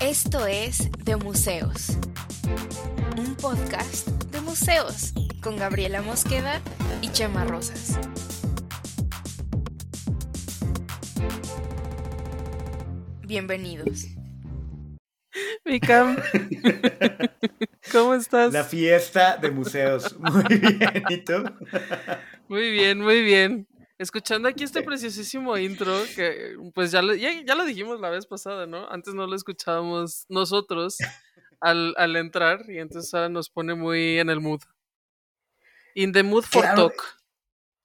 Esto 0.00 0.46
es 0.46 0.90
De 1.04 1.16
Museos, 1.16 1.96
un 3.16 3.34
podcast 3.36 4.08
de 4.32 4.40
museos 4.40 5.12
con 5.42 5.56
Gabriela 5.56 6.02
Mosqueda 6.02 6.60
y 7.02 7.08
Chema 7.12 7.44
Rosas. 7.44 7.98
Bienvenidos. 13.22 14.06
Micam, 15.64 16.16
¿cómo 17.92 18.14
estás? 18.14 18.52
La 18.52 18.64
fiesta 18.64 19.36
de 19.36 19.50
museos. 19.50 20.18
Muy 20.18 20.58
bien, 20.58 21.04
¿y 21.08 21.18
tú? 21.18 21.44
Muy 22.48 22.70
bien, 22.70 23.00
muy 23.00 23.22
bien. 23.22 23.69
Escuchando 24.00 24.48
aquí 24.48 24.64
este 24.64 24.82
preciosísimo 24.82 25.58
intro, 25.58 25.92
que 26.16 26.56
pues 26.72 26.90
ya 26.90 27.02
lo, 27.02 27.14
ya, 27.14 27.44
ya 27.44 27.54
lo 27.54 27.66
dijimos 27.66 28.00
la 28.00 28.08
vez 28.08 28.24
pasada, 28.24 28.66
¿no? 28.66 28.90
Antes 28.90 29.12
no 29.12 29.26
lo 29.26 29.36
escuchábamos 29.36 30.24
nosotros 30.30 30.96
al, 31.60 31.92
al 31.98 32.16
entrar 32.16 32.64
y 32.70 32.78
entonces 32.78 33.12
ahora 33.12 33.28
nos 33.28 33.50
pone 33.50 33.74
muy 33.74 34.18
en 34.18 34.30
el 34.30 34.40
mood. 34.40 34.62
In 35.94 36.12
the 36.12 36.22
mood 36.22 36.44
for 36.44 36.62
Claro. 36.62 36.88
talk. 36.88 37.18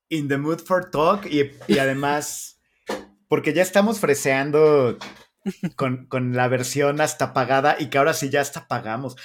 In 0.07 0.29
the 0.29 0.37
mood 0.37 0.61
for 0.61 0.89
talk 0.89 1.25
y, 1.25 1.51
y 1.67 1.79
además, 1.79 2.61
porque 3.27 3.51
ya 3.51 3.61
estamos 3.61 3.99
freseando 3.99 4.97
con, 5.75 6.05
con 6.07 6.33
la 6.33 6.47
versión 6.47 7.01
hasta 7.01 7.33
pagada 7.33 7.75
y 7.77 7.89
que 7.89 7.97
ahora 7.97 8.13
sí 8.13 8.29
ya 8.29 8.39
hasta 8.39 8.69
pagamos. 8.69 9.17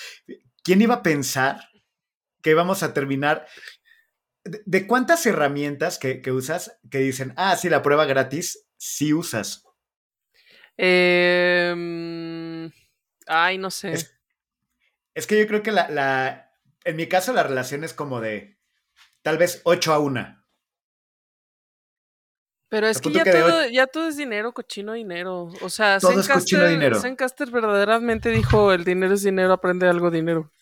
¿Quién 0.65 0.83
iba 0.83 0.95
a 0.97 1.03
pensar 1.05 1.69
que 2.43 2.51
íbamos 2.51 2.83
a 2.83 2.93
terminar? 2.93 3.47
¿De, 4.45 4.63
de 4.65 4.87
cuántas 4.87 5.27
herramientas 5.27 5.99
que, 5.99 6.23
que 6.23 6.33
usas 6.33 6.79
que 6.91 6.99
dicen, 6.99 7.33
ah, 7.37 7.57
sí, 7.57 7.69
la 7.69 7.83
prueba 7.83 8.07
gratis, 8.07 8.67
sí 8.79 9.13
usas? 9.13 9.65
Em, 10.77 12.71
ay, 13.27 13.59
no 13.59 13.71
sé. 13.71 13.93
Es- 13.93 14.17
Es 15.15 15.27
que 15.27 15.39
yo 15.39 15.47
creo 15.47 15.63
que 15.63 15.73
la, 15.73 15.89
la- 15.91 16.53
en 16.85 16.97
mi 16.97 17.07
caso 17.09 17.33
la 17.33 17.43
relación 17.43 17.83
es 17.85 17.93
como 17.93 18.21
de 18.21 18.59
tal 19.23 19.39
vez 19.39 19.61
8 19.65 19.93
a 19.93 19.99
1. 19.99 20.37
Pero 22.69 22.87
es 22.87 23.01
que 23.01 23.11
ya, 23.11 23.25
que 23.25 23.33
todo, 23.33 23.67
ya 23.69 23.87
todo 23.89 24.07
es 24.09 24.17
dinero, 24.17 24.53
cochino 24.55 24.93
dinero. 24.93 25.49
O 25.63 25.69
sea, 25.69 25.99
Todo 25.99 26.21
es 26.21 26.29
cochino 26.29 26.63
Zencaster- 26.63 26.69
dinero. 26.71 27.01
Zencaster 27.01 27.51
verdaderamente 27.51 28.29
dijo, 28.31 28.73
el 28.73 28.85
dinero 28.85 29.15
es 29.15 29.23
dinero, 29.25 29.53
aprende 29.53 29.89
algo 29.89 30.11
dinero. 30.13 30.53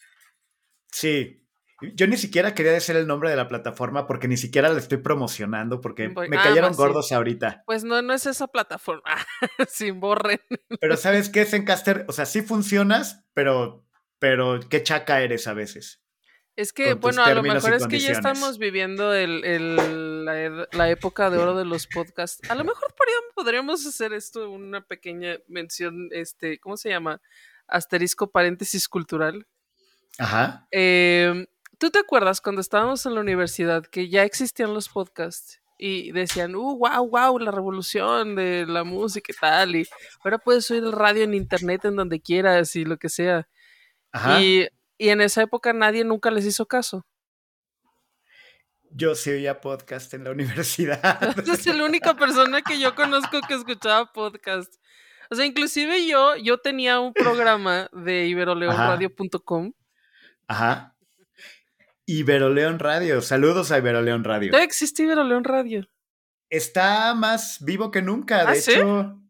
Sí. 0.90 1.46
Yo 1.80 2.06
ni 2.08 2.16
siquiera 2.16 2.54
quería 2.54 2.72
decir 2.72 2.96
el 2.96 3.06
nombre 3.06 3.30
de 3.30 3.36
la 3.36 3.46
plataforma 3.46 4.06
porque 4.06 4.26
ni 4.26 4.36
siquiera 4.36 4.68
la 4.68 4.78
estoy 4.78 4.98
promocionando 4.98 5.80
porque 5.80 6.08
Voy- 6.08 6.28
me 6.28 6.36
ah, 6.36 6.42
cayeron 6.42 6.74
sí. 6.74 6.76
gordos 6.78 7.12
ahorita. 7.12 7.62
Pues 7.66 7.84
no, 7.84 8.02
no 8.02 8.12
es 8.14 8.26
esa 8.26 8.48
plataforma. 8.48 9.14
Sin 9.68 10.00
borren. 10.00 10.40
Pero 10.80 10.96
¿sabes 10.96 11.28
qué, 11.28 11.44
Zencaster? 11.44 12.04
O 12.08 12.12
sea, 12.12 12.26
sí 12.26 12.42
funcionas, 12.42 13.24
pero, 13.32 13.86
pero 14.18 14.58
qué 14.68 14.82
chaca 14.82 15.20
eres 15.22 15.46
a 15.46 15.54
veces. 15.54 16.00
Es 16.56 16.72
que, 16.72 16.94
bueno, 16.94 17.22
a 17.22 17.32
lo 17.32 17.44
mejor 17.44 17.72
es 17.74 17.86
que 17.86 18.00
ya 18.00 18.10
estamos 18.10 18.58
viviendo 18.58 19.14
el, 19.14 19.44
el- 19.44 20.24
la, 20.24 20.42
ed- 20.42 20.66
la 20.72 20.90
época 20.90 21.30
de 21.30 21.38
oro 21.38 21.56
de 21.56 21.64
los 21.64 21.86
podcasts. 21.86 22.50
A 22.50 22.56
lo 22.56 22.64
mejor 22.64 22.92
podríamos, 22.96 23.32
podríamos 23.36 23.86
hacer 23.86 24.12
esto 24.12 24.50
una 24.50 24.80
pequeña 24.84 25.36
mención, 25.46 26.08
este, 26.10 26.58
¿cómo 26.58 26.76
se 26.76 26.88
llama? 26.88 27.20
Asterisco 27.68 28.32
paréntesis 28.32 28.88
cultural. 28.88 29.46
Ajá. 30.18 30.66
Eh, 30.72 31.46
¿Tú 31.78 31.90
te 31.90 32.00
acuerdas 32.00 32.40
cuando 32.40 32.60
estábamos 32.60 33.06
en 33.06 33.14
la 33.14 33.20
universidad 33.20 33.84
que 33.86 34.08
ya 34.08 34.24
existían 34.24 34.74
los 34.74 34.88
podcasts? 34.88 35.60
Y 35.80 36.10
decían, 36.10 36.56
uh, 36.56 36.76
wow, 36.76 37.08
wow, 37.08 37.38
la 37.38 37.52
revolución 37.52 38.34
de 38.34 38.66
la 38.66 38.82
música 38.82 39.32
y 39.32 39.36
tal. 39.36 39.76
Y 39.76 39.88
ahora 40.24 40.38
puedes 40.38 40.68
oír 40.72 40.82
el 40.82 40.90
radio 40.90 41.22
en 41.22 41.34
internet 41.34 41.84
en 41.84 41.94
donde 41.94 42.20
quieras 42.20 42.74
y 42.74 42.84
lo 42.84 42.96
que 42.96 43.08
sea. 43.08 43.48
Ajá. 44.10 44.42
Y, 44.42 44.66
y 44.98 45.10
en 45.10 45.20
esa 45.20 45.42
época 45.42 45.72
nadie 45.72 46.02
nunca 46.02 46.32
les 46.32 46.46
hizo 46.46 46.66
caso. 46.66 47.06
Yo 48.90 49.14
sí 49.14 49.30
oía 49.30 49.60
podcast 49.60 50.12
en 50.14 50.24
la 50.24 50.30
universidad. 50.32 51.38
Es 51.38 51.66
la 51.66 51.84
única 51.84 52.14
persona 52.14 52.60
que 52.62 52.80
yo 52.80 52.96
conozco 52.96 53.40
que 53.46 53.54
escuchaba 53.54 54.12
podcast. 54.12 54.74
O 55.30 55.36
sea, 55.36 55.44
inclusive 55.44 56.08
yo, 56.08 56.34
yo 56.36 56.58
tenía 56.58 56.98
un 56.98 57.12
programa 57.12 57.88
de 57.92 58.26
iberoleonradio.com. 58.26 59.72
Ajá. 60.48 60.97
Iberoleón 62.08 62.78
Radio. 62.78 63.20
Saludos 63.20 63.70
a 63.70 63.76
Iberoleón 63.76 64.24
Radio. 64.24 64.48
Todavía 64.50 64.64
existe 64.64 65.02
Iberoleón 65.02 65.44
Radio. 65.44 65.86
Está 66.48 67.14
más 67.14 67.58
vivo 67.62 67.90
que 67.90 68.00
nunca. 68.00 68.48
¿Ah, 68.48 68.52
De 68.52 68.60
sí? 68.62 68.72
hecho, 68.72 69.20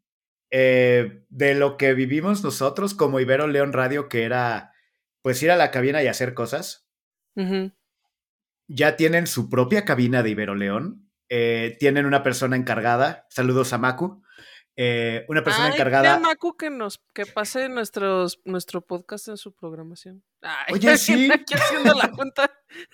eh, 0.53 1.25
de 1.29 1.55
lo 1.57 1.77
que 1.77 1.93
vivimos 1.95 2.45
nosotros 2.45 2.95
como 2.95 3.19
Ibero 3.19 3.49
León 3.49 3.73
Radio, 3.73 4.09
que 4.09 4.23
era 4.23 4.73
pues 5.23 5.43
ir 5.43 5.51
a 5.51 5.57
la 5.57 5.73
cabina 5.73 6.05
y 6.05 6.07
hacer 6.07 6.35
cosas, 6.35 6.89
ya 8.69 8.97
tienen 8.97 9.27
su 9.27 9.51
propia 9.51 9.85
cabina 9.85 10.23
de 10.23 10.31
Ibero 10.31 10.55
León. 10.55 11.11
Eh, 11.29 11.77
tienen 11.81 12.07
una 12.07 12.23
persona 12.23 12.55
encargada. 12.57 13.27
Saludos 13.29 13.73
a 13.73 13.79
Macu. 13.79 14.23
Eh, 14.81 15.25
una 15.27 15.43
persona 15.43 15.67
Ay, 15.67 15.73
encargada. 15.73 16.15
a 16.15 16.21
Macu 16.21 16.57
que 16.57 16.71
nos 16.71 17.01
que 17.13 17.27
pase 17.27 17.69
nuestros, 17.69 18.41
nuestro 18.45 18.81
podcast 18.81 19.27
en 19.27 19.37
su 19.37 19.53
programación. 19.53 20.23
Ay, 20.41 20.75
Oye, 20.75 20.97
sí. 20.99 21.29
Aquí 21.33 21.55
haciendo 21.55 21.95
la 21.95 22.13
cuenta. 22.13 22.49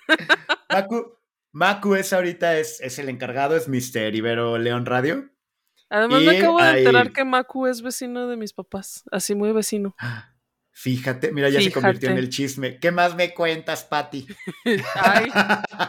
Macu, 0.71 1.19
Macu 1.51 1.93
es 1.93 2.11
ahorita, 2.11 2.57
es, 2.57 2.81
es 2.81 2.97
el 2.97 3.07
encargado, 3.07 3.55
es 3.55 3.67
Mr. 3.67 4.15
Ibero 4.15 4.57
León 4.57 4.87
Radio. 4.87 5.29
Además 5.91 6.23
Y 6.23 6.25
me 6.25 6.37
acabo 6.39 6.59
de 6.59 6.79
enterar 6.79 7.13
que 7.13 7.23
Macu 7.23 7.67
es 7.67 7.83
vecino 7.83 8.25
de 8.25 8.35
mis 8.35 8.53
papás. 8.53 9.03
Así 9.11 9.35
muy 9.35 9.51
vecino. 9.51 9.95
Fíjate, 10.71 11.31
mira, 11.31 11.49
ya 11.49 11.61
se 11.61 11.71
convirtió 11.71 12.09
en 12.09 12.17
el 12.17 12.29
chisme. 12.29 12.79
¿Qué 12.79 12.91
más 12.91 13.15
me 13.15 13.33
cuentas, 13.33 13.85
Pati? 13.85 14.27
Ay, 14.95 15.31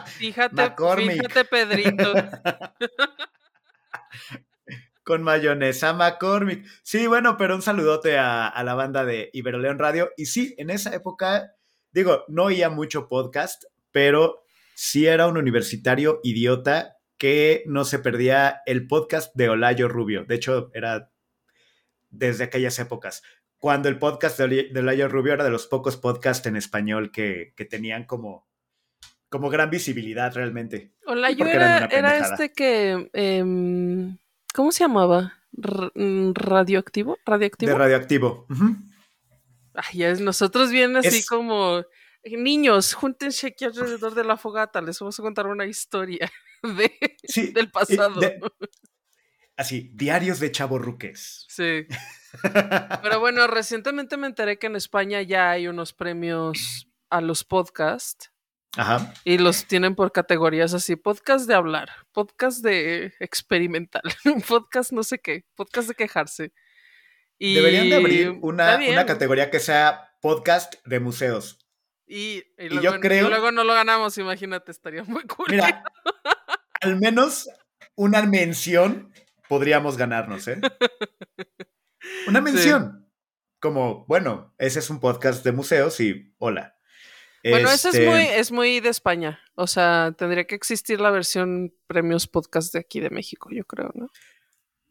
fíjate, 0.05 0.73
fíjate, 0.77 1.43
Pedrito. 1.43 2.13
Con 5.07 5.23
mayonesa 5.23 5.93
McCormick. 5.93 6.65
Sí, 6.83 7.07
bueno, 7.07 7.37
pero 7.37 7.55
un 7.55 7.61
saludote 7.61 8.17
a, 8.17 8.45
a 8.45 8.61
la 8.65 8.73
banda 8.73 9.05
de 9.05 9.29
Iberoleón 9.31 9.79
Radio. 9.79 10.11
Y 10.17 10.25
sí, 10.25 10.53
en 10.57 10.69
esa 10.69 10.93
época, 10.93 11.53
digo, 11.93 12.25
no 12.27 12.43
oía 12.43 12.69
mucho 12.69 13.07
podcast, 13.07 13.63
pero 13.93 14.43
sí 14.75 15.07
era 15.07 15.27
un 15.27 15.37
universitario 15.37 16.19
idiota 16.23 16.97
que 17.17 17.63
no 17.67 17.85
se 17.85 17.99
perdía 17.99 18.63
el 18.65 18.85
podcast 18.85 19.33
de 19.33 19.47
Olayo 19.47 19.87
Rubio. 19.87 20.25
De 20.25 20.35
hecho, 20.35 20.71
era 20.73 21.09
desde 22.09 22.43
aquellas 22.43 22.77
épocas. 22.77 23.23
Cuando 23.59 23.87
el 23.87 23.99
podcast 23.99 24.37
de 24.37 24.69
Olayo 24.75 25.07
Rubio 25.07 25.35
era 25.35 25.45
de 25.45 25.51
los 25.51 25.67
pocos 25.67 25.95
podcasts 25.95 26.45
en 26.47 26.57
español 26.57 27.13
que, 27.13 27.53
que 27.55 27.63
tenían 27.63 28.03
como, 28.03 28.45
como 29.29 29.49
gran 29.49 29.69
visibilidad 29.69 30.35
realmente. 30.35 30.91
Hola, 31.05 31.31
yo 31.31 31.37
porque 31.37 31.55
eran 31.55 31.83
era, 31.91 32.17
era 32.17 32.17
este 32.17 32.51
que. 32.51 33.09
em, 33.13 34.17
¿Cómo 34.53 34.71
se 34.71 34.83
llamaba? 34.83 35.33
R- 35.61 35.91
mm, 35.95 36.33
¿Radioactivo? 36.33 37.17
¿Radioactivo? 37.25 37.71
De 37.71 37.77
radioactivo. 37.77 38.45
Ujú. 38.49 38.75
Ay, 39.73 40.03
es 40.03 40.19
nosotros 40.21 40.71
bien 40.71 40.95
así 40.97 41.19
Es- 41.19 41.27
como. 41.27 41.83
Niños, 42.23 42.93
júntense 42.93 43.47
aquí 43.47 43.63
alrededor 43.63 44.13
de 44.13 44.23
la 44.25 44.35
fogata. 44.35 44.81
Les 44.81 44.99
vamos 44.99 45.17
a 45.17 45.23
contar 45.23 45.47
una 45.47 45.65
historia 45.65 46.29
de, 46.63 46.91
Sí, 47.23 47.51
del 47.53 47.71
pasado. 47.71 48.19
de- 48.19 48.39
así, 49.55 49.91
diarios 49.93 50.39
de 50.41 50.51
chavorruques. 50.51 51.45
Sí. 51.47 51.87
Pero 53.01 53.19
bueno, 53.21 53.47
recientemente 53.47 54.17
me 54.17 54.27
enteré 54.27 54.59
que 54.59 54.67
en 54.67 54.75
España 54.75 55.21
ya 55.21 55.51
hay 55.51 55.67
unos 55.69 55.93
premios 55.93 56.89
a 57.09 57.21
los 57.21 57.45
podcasts 57.45 58.31
Ajá. 58.75 59.13
y 59.23 59.37
los 59.39 59.65
tienen 59.65 59.95
por 59.95 60.11
categorías 60.11 60.73
así: 60.73 60.95
podcast 60.95 61.47
de 61.47 61.55
hablar, 61.55 61.89
podcast 62.11 62.63
de 62.63 63.13
experimental, 63.19 64.01
podcast 64.47 64.91
no 64.91 65.03
sé 65.03 65.19
qué, 65.19 65.45
podcast 65.55 65.87
de 65.87 65.95
quejarse. 65.95 66.53
Y 67.39 67.53
Deberían 67.55 67.89
de 67.89 67.95
abrir 67.95 68.29
una, 68.41 68.77
una 68.77 69.05
categoría 69.05 69.49
que 69.51 69.59
sea 69.59 70.11
podcast 70.21 70.75
de 70.85 70.99
museos. 70.99 71.59
Y, 72.07 72.43
y 72.57 72.65
y 72.65 72.69
luego, 72.69 72.81
yo 72.83 72.99
creo- 72.99 73.27
y 73.27 73.29
luego 73.29 73.51
no 73.51 73.63
lo 73.63 73.73
ganamos, 73.73 74.17
imagínate, 74.17 74.71
estaría 74.71 75.03
muy 75.03 75.23
cool. 75.23 75.47
Mira, 75.49 75.83
al 76.81 76.95
menos 76.97 77.49
una 77.95 78.21
mención 78.23 79.11
podríamos 79.49 79.97
ganarnos, 79.97 80.47
¿eh? 80.47 80.59
Una 82.27 82.41
mención. 82.41 83.09
Como, 83.59 84.05
bueno, 84.07 84.53
ese 84.59 84.79
es 84.79 84.89
un 84.89 84.99
podcast 84.99 85.43
de 85.43 85.51
museos 85.51 85.99
y 85.99 86.33
hola. 86.37 86.76
Bueno, 87.43 87.69
eso 87.69 87.89
Este, 87.89 88.03
es 88.03 88.09
muy, 88.09 88.21
es 88.23 88.51
muy 88.51 88.79
de 88.79 88.89
España. 88.89 89.39
O 89.55 89.67
sea, 89.67 90.13
tendría 90.17 90.45
que 90.45 90.55
existir 90.55 90.99
la 90.99 91.11
versión 91.11 91.73
premios 91.87 92.27
podcast 92.27 92.73
de 92.73 92.79
aquí 92.79 92.99
de 92.99 93.09
México, 93.09 93.49
yo 93.51 93.63
creo, 93.65 93.91
¿no? 93.95 94.07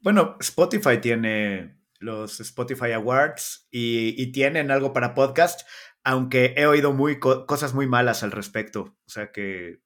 Bueno, 0.01 0.37
Spotify 0.41 0.99
tiene 1.01 1.77
los 1.99 2.41
Spotify 2.41 2.93
Awards 2.93 3.67
y, 3.71 4.15
y 4.23 4.33
tienen 4.33 4.71
algo 4.71 4.93
para 4.93 5.15
podcast, 5.15 5.67
aunque 6.05 6.55
he 6.57 6.67
oído 6.67 6.93
muy 6.93 7.19
co- 7.19 7.47
cosas 7.47 7.75
muy 7.75 7.87
malas 7.87 8.23
al 8.23 8.31
respecto. 8.33 8.81
O 9.07 9.11
sea 9.11 9.33
que 9.33 9.81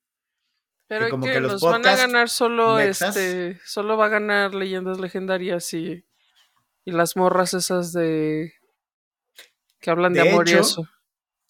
Pero 0.86 1.08
como 1.08 1.26
que, 1.26 1.32
que 1.32 1.40
los 1.40 1.60
van 1.62 1.86
a 1.86 1.96
ganar 1.96 2.28
solo 2.28 2.76
mexas- 2.76 3.16
este, 3.16 3.60
solo 3.64 3.96
va 3.96 4.06
a 4.06 4.10
ganar 4.10 4.54
leyendas 4.54 4.98
legendarias 5.00 5.72
y 5.72 6.04
Y 6.84 6.92
las 6.92 7.16
morras 7.16 7.54
esas 7.54 7.92
de... 7.92 8.54
que 9.80 9.90
hablan 9.90 10.12
de, 10.12 10.22
De 10.22 10.30
amor 10.30 10.48
y 10.48 10.52
eso. 10.52 10.88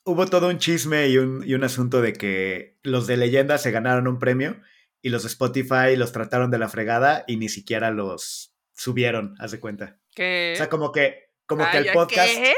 Hubo 0.05 0.26
todo 0.26 0.49
un 0.49 0.58
chisme 0.58 1.08
y 1.08 1.19
un, 1.19 1.43
y 1.47 1.55
un 1.55 1.62
asunto 1.64 2.00
de 2.00 2.12
que 2.14 2.79
los 2.82 3.06
de 3.06 3.17
leyenda 3.17 3.58
se 3.58 3.70
ganaron 3.70 4.08
un 4.08 4.19
premio 4.19 4.61
y 5.02 5.11
los 5.11 5.23
de 5.23 5.29
Spotify 5.29 5.94
los 5.97 6.12
trataron 6.12 6.50
de 6.50 6.58
la 6.58 6.69
fregada 6.69 7.25
y 7.26 7.37
ni 7.37 7.49
siquiera 7.49 7.91
los 7.91 8.55
subieron, 8.73 9.35
haz 9.38 9.50
de 9.52 9.61
cuenta. 9.61 9.99
¿Qué? 10.14 10.52
O 10.55 10.56
sea, 10.56 10.69
como 10.70 10.91
que, 10.93 11.31
como 11.47 11.62
que 11.70 11.79
Ay, 11.79 11.87
el 11.88 11.93
podcast 11.93 12.29
¿qué? 12.35 12.55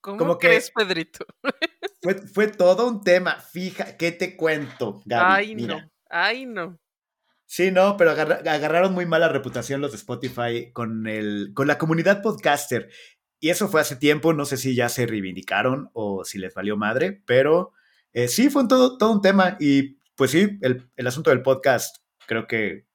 ¿Cómo 0.00 0.18
como 0.18 0.38
que- 0.38 0.48
crees, 0.48 0.70
Pedrito? 0.70 1.24
fue, 2.02 2.14
fue 2.16 2.48
todo 2.48 2.86
un 2.86 3.02
tema. 3.02 3.40
Fija, 3.40 3.96
¿qué 3.96 4.12
te 4.12 4.36
cuento, 4.36 5.02
Gaby? 5.06 5.24
Ay, 5.26 5.54
Mira. 5.56 5.76
no. 5.80 5.90
Ay, 6.10 6.44
no. 6.46 6.78
Sí, 7.46 7.70
no, 7.70 7.96
pero 7.96 8.10
agarra- 8.10 8.40
agarraron 8.50 8.92
muy 8.94 9.06
mala 9.06 9.28
reputación 9.28 9.80
los 9.80 9.92
de 9.92 9.96
Spotify 9.98 10.70
con, 10.72 11.06
el, 11.06 11.52
con 11.54 11.66
la 11.66 11.78
comunidad 11.78 12.20
podcaster. 12.22 12.90
Y 13.44 13.50
eso 13.50 13.68
fue 13.68 13.82
hace 13.82 13.96
tiempo, 13.96 14.32
no 14.32 14.46
sé 14.46 14.56
si 14.56 14.74
ya 14.74 14.88
se 14.88 15.04
reivindicaron 15.04 15.90
o 15.92 16.24
si 16.24 16.38
les 16.38 16.54
valió 16.54 16.78
madre, 16.78 17.20
pero 17.26 17.74
eh, 18.14 18.26
sí, 18.26 18.48
fue 18.48 18.66
todo, 18.66 18.96
todo 18.96 19.12
un 19.12 19.20
tema. 19.20 19.58
Y 19.60 19.98
pues 20.14 20.30
sí, 20.30 20.56
el, 20.62 20.90
el 20.96 21.06
asunto 21.06 21.28
del 21.28 21.42
podcast 21.42 21.98
creo 22.26 22.46
que, 22.46 22.86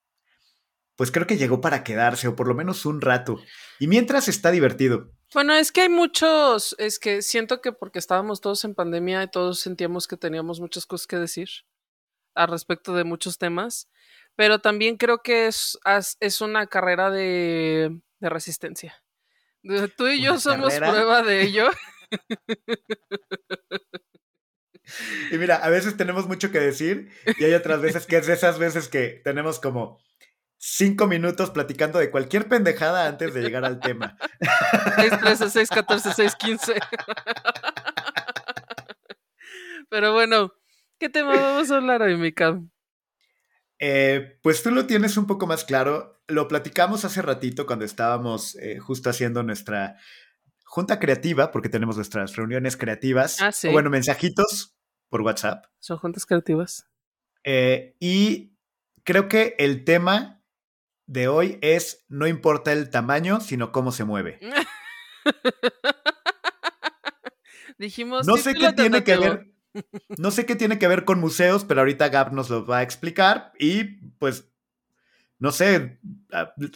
pues 0.95 1.11
creo 1.11 1.27
que 1.27 1.37
llegó 1.37 1.61
para 1.61 1.83
quedarse, 1.83 2.27
o 2.27 2.35
por 2.35 2.47
lo 2.47 2.55
menos 2.55 2.87
un 2.87 2.99
rato. 2.99 3.39
Y 3.77 3.85
mientras 3.85 4.27
está 4.27 4.49
divertido. 4.49 5.11
Bueno, 5.35 5.53
es 5.53 5.71
que 5.71 5.81
hay 5.81 5.89
muchos, 5.89 6.75
es 6.79 6.97
que 6.97 7.21
siento 7.21 7.61
que 7.61 7.71
porque 7.71 7.99
estábamos 7.99 8.41
todos 8.41 8.65
en 8.65 8.73
pandemia 8.73 9.21
y 9.21 9.29
todos 9.29 9.59
sentíamos 9.59 10.07
que 10.07 10.17
teníamos 10.17 10.59
muchas 10.59 10.87
cosas 10.87 11.05
que 11.05 11.17
decir 11.17 11.49
al 12.33 12.47
respecto 12.47 12.95
de 12.95 13.03
muchos 13.03 13.37
temas, 13.37 13.87
pero 14.35 14.57
también 14.57 14.97
creo 14.97 15.21
que 15.21 15.45
es, 15.45 15.77
es 16.19 16.41
una 16.41 16.65
carrera 16.65 17.11
de, 17.11 18.01
de 18.19 18.29
resistencia. 18.29 19.03
Tú 19.97 20.07
y 20.07 20.21
yo 20.21 20.31
¿Una 20.31 20.39
somos 20.39 20.73
carrera? 20.73 20.91
prueba 20.91 21.21
de 21.23 21.41
ello. 21.43 21.69
Y 25.31 25.37
mira, 25.37 25.57
a 25.57 25.69
veces 25.69 25.97
tenemos 25.97 26.27
mucho 26.27 26.51
que 26.51 26.59
decir 26.59 27.11
y 27.37 27.43
hay 27.43 27.53
otras 27.53 27.81
veces 27.81 28.07
que 28.07 28.17
es 28.17 28.25
de 28.25 28.33
esas 28.33 28.57
veces 28.57 28.87
que 28.87 29.21
tenemos 29.23 29.59
como 29.59 29.99
cinco 30.57 31.05
minutos 31.07 31.51
platicando 31.51 31.99
de 31.99 32.09
cualquier 32.09 32.47
pendejada 32.47 33.07
antes 33.07 33.33
de 33.33 33.41
llegar 33.41 33.65
al 33.65 33.79
tema. 33.79 34.17
6, 34.95 35.19
13, 35.19 35.49
6, 35.49 35.69
14, 35.69 36.13
6, 36.13 36.35
15. 36.35 36.75
Pero 39.89 40.13
bueno, 40.13 40.53
¿qué 40.99 41.09
tema 41.09 41.35
vamos 41.35 41.69
a 41.71 41.77
hablar 41.77 42.01
hoy, 42.01 42.17
Mika? 42.17 42.59
Eh, 43.79 44.39
pues 44.41 44.61
tú 44.61 44.71
lo 44.71 44.85
tienes 44.85 45.17
un 45.17 45.27
poco 45.27 45.47
más 45.47 45.63
claro. 45.63 46.18
Lo 46.29 46.47
platicamos 46.47 47.05
hace 47.05 47.21
ratito 47.21 47.65
cuando 47.65 47.85
estábamos 47.85 48.55
eh, 48.55 48.79
justo 48.79 49.09
haciendo 49.09 49.43
nuestra 49.43 49.97
junta 50.63 50.99
creativa, 50.99 51.51
porque 51.51 51.69
tenemos 51.69 51.95
nuestras 51.95 52.35
reuniones 52.35 52.77
creativas. 52.77 53.41
Ah, 53.41 53.51
sí. 53.51 53.67
O 53.67 53.71
bueno, 53.71 53.89
mensajitos 53.89 54.75
por 55.09 55.21
WhatsApp. 55.21 55.65
Son 55.79 55.97
juntas 55.97 56.25
creativas. 56.25 56.87
Eh, 57.43 57.95
y 57.99 58.53
creo 59.03 59.27
que 59.27 59.55
el 59.57 59.83
tema 59.83 60.43
de 61.07 61.27
hoy 61.27 61.57
es 61.61 62.05
no 62.07 62.27
importa 62.27 62.71
el 62.71 62.91
tamaño, 62.91 63.41
sino 63.41 63.71
cómo 63.71 63.91
se 63.91 64.03
mueve. 64.03 64.39
Dijimos. 67.79 68.27
No 68.27 68.37
sé 68.37 68.53
qué 68.53 68.71
tiene 68.73 69.03
que 69.03 69.17
ver. 69.17 69.51
No 70.17 70.31
sé 70.31 70.45
qué 70.45 70.55
tiene 70.55 70.79
que 70.79 70.87
ver 70.87 71.05
con 71.05 71.19
museos, 71.19 71.65
pero 71.65 71.81
ahorita 71.81 72.09
Gab 72.09 72.33
nos 72.33 72.49
lo 72.49 72.65
va 72.65 72.79
a 72.79 72.83
explicar 72.83 73.53
y 73.57 73.83
pues 74.19 74.48
no 75.39 75.51
sé 75.51 75.99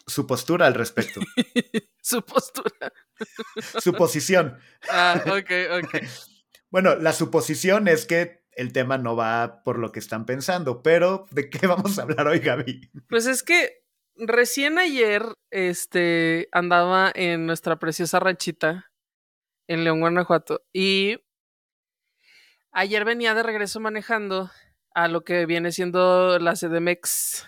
su 0.07 0.25
postura 0.25 0.67
al 0.67 0.73
respecto, 0.73 1.19
Su 2.01 2.21
postura. 2.21 2.91
su 3.81 3.93
posición. 3.93 4.57
Ah, 4.89 5.21
ok, 5.25 5.83
ok. 5.83 5.95
Bueno, 6.69 6.95
la 6.95 7.13
suposición 7.13 7.87
es 7.87 8.07
que 8.07 8.47
el 8.53 8.73
tema 8.73 8.97
no 8.97 9.15
va 9.15 9.61
por 9.63 9.77
lo 9.77 9.91
que 9.91 9.99
están 9.99 10.25
pensando, 10.25 10.81
pero 10.81 11.27
¿de 11.29 11.47
qué 11.47 11.67
vamos 11.67 11.99
a 11.99 12.01
hablar 12.01 12.25
hoy, 12.25 12.39
Gaby? 12.39 12.89
Pues 13.09 13.27
es 13.27 13.43
que 13.43 13.83
recién 14.15 14.79
ayer 14.79 15.23
este, 15.51 16.49
andaba 16.51 17.11
en 17.13 17.45
nuestra 17.45 17.77
preciosa 17.77 18.19
ranchita 18.19 18.91
en 19.67 19.83
León, 19.83 19.99
Guanajuato. 19.99 20.63
Y 20.73 21.19
ayer 22.71 23.05
venía 23.05 23.35
de 23.35 23.43
regreso 23.43 23.79
manejando 23.79 24.49
a 24.95 25.07
lo 25.07 25.23
que 25.23 25.45
viene 25.45 25.71
siendo 25.71 26.39
la 26.39 26.53
CDMX. 26.53 27.45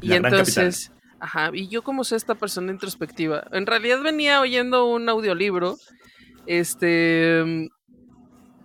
Y 0.00 0.08
La 0.08 0.16
entonces, 0.16 0.90
ajá, 1.20 1.50
y 1.52 1.68
yo 1.68 1.82
como 1.82 2.04
soy 2.04 2.16
esta 2.16 2.34
persona 2.34 2.72
introspectiva, 2.72 3.46
en 3.52 3.66
realidad 3.66 4.02
venía 4.02 4.40
oyendo 4.40 4.86
un 4.86 5.08
audiolibro, 5.08 5.76
este, 6.46 7.70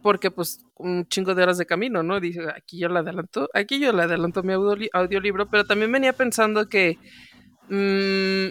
porque 0.01 0.31
pues 0.31 0.59
un 0.75 1.07
chingo 1.07 1.35
de 1.35 1.43
horas 1.43 1.57
de 1.57 1.65
camino, 1.65 2.03
¿no? 2.03 2.19
Dije, 2.19 2.41
aquí 2.55 2.79
yo 2.79 2.89
le 2.89 2.99
adelanto, 2.99 3.49
aquí 3.53 3.79
yo 3.79 3.93
le 3.93 4.03
adelanto 4.03 4.43
mi 4.43 4.53
audioli- 4.53 4.89
audiolibro, 4.93 5.47
pero 5.49 5.65
también 5.65 5.91
venía 5.91 6.13
pensando 6.13 6.67
que, 6.67 6.99
mm, 7.69 8.49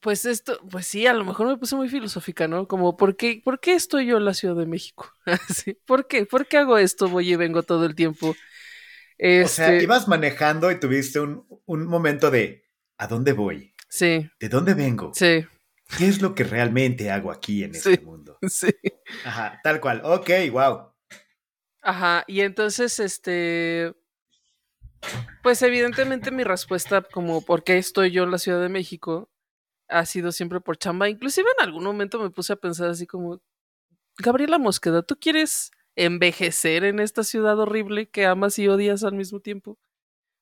pues 0.00 0.24
esto, 0.26 0.58
pues 0.70 0.86
sí, 0.86 1.06
a 1.06 1.12
lo 1.14 1.24
mejor 1.24 1.48
me 1.48 1.56
puse 1.56 1.74
muy 1.76 1.88
filosófica, 1.88 2.46
¿no? 2.46 2.68
Como, 2.68 2.96
¿por 2.96 3.16
qué, 3.16 3.42
¿por 3.44 3.58
qué 3.60 3.74
estoy 3.74 4.06
yo 4.06 4.16
en 4.18 4.24
la 4.24 4.34
Ciudad 4.34 4.54
de 4.56 4.66
México? 4.66 5.10
¿Por 5.86 6.06
qué? 6.06 6.24
¿Por 6.26 6.46
qué 6.46 6.58
hago 6.58 6.78
esto? 6.78 7.08
Voy 7.08 7.32
y 7.32 7.36
vengo 7.36 7.62
todo 7.64 7.84
el 7.84 7.94
tiempo. 7.96 8.34
O 9.20 9.48
sea, 9.48 9.72
Este, 9.72 9.82
ibas 9.82 10.06
manejando 10.08 10.70
y 10.70 10.78
tuviste 10.78 11.20
un, 11.20 11.44
un 11.66 11.86
momento 11.86 12.30
de 12.30 12.64
¿a 12.98 13.06
dónde 13.06 13.32
voy? 13.32 13.74
Sí, 13.88 14.30
¿De 14.38 14.48
dónde 14.48 14.74
vengo? 14.74 15.12
sí, 15.14 15.46
¿Qué 15.96 16.06
es 16.06 16.20
lo 16.20 16.34
que 16.34 16.44
realmente 16.44 17.10
hago 17.10 17.30
aquí 17.32 17.64
en 17.64 17.74
Sí. 17.74 17.92
este 17.94 18.04
mundo? 18.04 18.38
sí. 18.48 18.68
Ajá, 19.24 19.58
tal 19.64 19.80
cual. 19.80 20.02
Ok, 20.04 20.30
wow. 20.52 20.92
Ajá, 21.80 22.24
y 22.26 22.40
entonces, 22.42 22.98
este, 23.00 23.94
pues 25.42 25.62
evidentemente 25.62 26.30
mi 26.30 26.44
respuesta 26.44 27.02
como 27.02 27.44
por 27.44 27.64
qué 27.64 27.78
estoy 27.78 28.10
yo 28.10 28.24
en 28.24 28.30
la 28.30 28.38
Ciudad 28.38 28.60
de 28.60 28.68
México 28.68 29.30
ha 29.88 30.04
sido 30.04 30.32
siempre 30.32 30.60
por 30.60 30.76
chamba. 30.76 31.08
Inclusive 31.08 31.48
en 31.58 31.64
algún 31.64 31.84
momento 31.84 32.20
me 32.20 32.30
puse 32.30 32.52
a 32.52 32.56
pensar 32.56 32.90
así 32.90 33.06
como, 33.06 33.40
Gabriela 34.18 34.58
Mosqueda, 34.58 35.02
¿tú 35.02 35.16
quieres 35.18 35.70
envejecer 35.98 36.84
en 36.84 37.00
esta 37.00 37.24
ciudad 37.24 37.58
horrible 37.58 38.08
que 38.08 38.24
amas 38.24 38.58
y 38.58 38.68
odias 38.68 39.04
al 39.04 39.14
mismo 39.14 39.40
tiempo? 39.40 39.78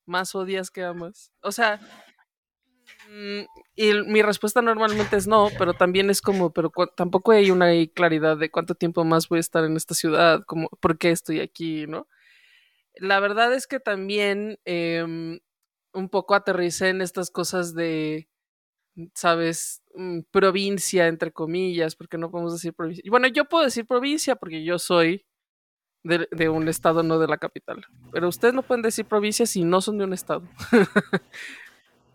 Más 0.07 0.35
odias 0.35 0.71
que 0.71 0.85
amas. 0.85 1.33
O 1.43 1.53
sea, 1.53 1.81
mm, 3.11 3.41
y 3.77 3.93
mi 4.07 4.23
respuesta 4.23 4.63
normalmente 4.63 5.17
es 5.17 5.27
no, 5.27 5.49
pero 5.59 5.75
también 5.75 6.11
es 6.11 6.21
como, 6.21 6.53
pero 6.53 6.71
tampoco 6.97 7.33
hay 7.33 7.51
una 7.51 7.69
claridad 7.95 8.37
de 8.37 8.51
cuánto 8.51 8.75
tiempo 8.75 9.05
más 9.05 9.29
voy 9.29 9.39
a 9.39 9.41
estar 9.41 9.65
en 9.65 9.77
esta 9.77 9.95
ciudad, 9.95 10.45
como, 10.47 10.69
por 10.81 10.99
qué 10.99 11.11
estoy 11.11 11.41
aquí, 11.41 11.87
¿no? 11.87 12.07
La 12.97 13.21
verdad 13.21 13.55
es 13.55 13.67
que 13.67 13.81
también 13.81 14.59
em, 14.65 15.41
un 15.95 16.09
poco 16.11 16.35
aterricé 16.35 16.91
en 16.91 17.03
estas 17.03 17.31
cosas 17.31 17.75
de, 17.75 18.29
¿sabes? 19.15 19.83
Mm, 19.95 20.21
provincia, 20.31 21.09
entre 21.09 21.33
comillas, 21.33 21.97
porque 21.97 22.19
no 22.19 22.31
podemos 22.31 22.55
decir 22.55 22.75
provincia. 22.75 23.05
Bueno, 23.11 23.29
yo 23.29 23.47
puedo 23.47 23.65
decir 23.65 23.87
provincia 23.87 24.37
porque 24.37 24.65
yo 24.65 24.79
soy 24.81 25.26
de, 26.07 26.29
de 26.31 26.49
un 26.49 26.69
estado, 26.69 27.03
no 27.03 27.19
de 27.19 27.27
la 27.29 27.39
capital. 27.39 27.85
Pero 28.13 28.29
ustedes 28.29 28.55
no 28.55 28.63
pueden 28.63 28.83
decir 28.83 29.05
provincia 29.05 29.45
si 29.47 29.65
no 29.65 29.81
son 29.81 29.99
de 29.99 30.05
un 30.05 30.13
estado. 30.13 30.43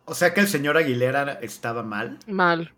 O 0.06 0.16
sea 0.16 0.34
que 0.34 0.42
el 0.42 0.48
señor 0.48 0.76
Aguilera 0.78 1.34
estaba 1.42 1.84
mal. 1.84 2.18
Mal. 2.28 2.74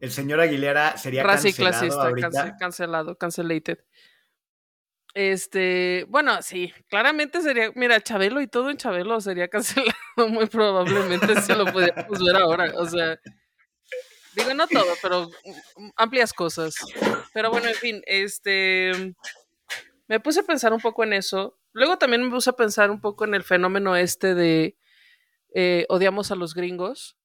El 0.00 0.10
señor 0.10 0.40
Aguilera 0.40 0.96
sería 0.96 1.22
Raza 1.24 1.48
y 1.48 1.52
cancelado 1.52 1.80
clasista, 1.80 2.02
ahorita. 2.02 2.28
cance- 2.30 2.56
cancelado, 2.58 3.18
cancelated. 3.18 3.78
Este, 5.14 6.06
bueno, 6.08 6.40
sí, 6.42 6.72
claramente 6.88 7.40
sería, 7.42 7.72
mira, 7.74 8.00
Chabelo 8.00 8.40
y 8.40 8.46
todo 8.46 8.70
en 8.70 8.76
Chabelo 8.76 9.20
sería 9.20 9.48
cancelado 9.50 9.92
muy 10.28 10.46
probablemente 10.46 11.40
si 11.42 11.52
lo 11.54 11.66
pudiéramos 11.66 12.24
ver 12.24 12.36
ahora, 12.36 12.72
o 12.76 12.86
sea, 12.86 13.18
digo 14.36 14.54
no 14.54 14.66
todo, 14.68 14.86
pero 15.02 15.28
mm, 15.76 15.88
amplias 15.96 16.32
cosas. 16.32 16.74
Pero 17.34 17.50
bueno, 17.50 17.68
en 17.68 17.74
fin, 17.74 18.02
este, 18.06 19.14
me 20.08 20.20
puse 20.20 20.40
a 20.40 20.42
pensar 20.42 20.72
un 20.72 20.80
poco 20.80 21.04
en 21.04 21.12
eso. 21.12 21.58
Luego 21.72 21.98
también 21.98 22.24
me 22.24 22.30
puse 22.30 22.50
a 22.50 22.54
pensar 22.54 22.90
un 22.90 23.00
poco 23.00 23.24
en 23.24 23.34
el 23.34 23.44
fenómeno 23.44 23.94
este 23.96 24.34
de 24.34 24.76
eh, 25.54 25.86
odiamos 25.88 26.30
a 26.30 26.34
los 26.34 26.54
gringos, 26.54 27.16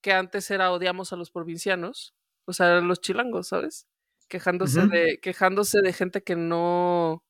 que 0.00 0.12
antes 0.12 0.50
era 0.50 0.72
odiamos 0.72 1.12
a 1.12 1.16
los 1.16 1.30
provincianos, 1.30 2.14
o 2.44 2.52
sea, 2.52 2.80
los 2.80 3.00
chilangos, 3.00 3.48
¿sabes? 3.48 3.86
Quejándose 4.28 4.86
de 4.86 5.20
quejándose 5.20 5.80
de 5.80 5.92
gente 5.92 6.22
que 6.22 6.36
no 6.36 7.24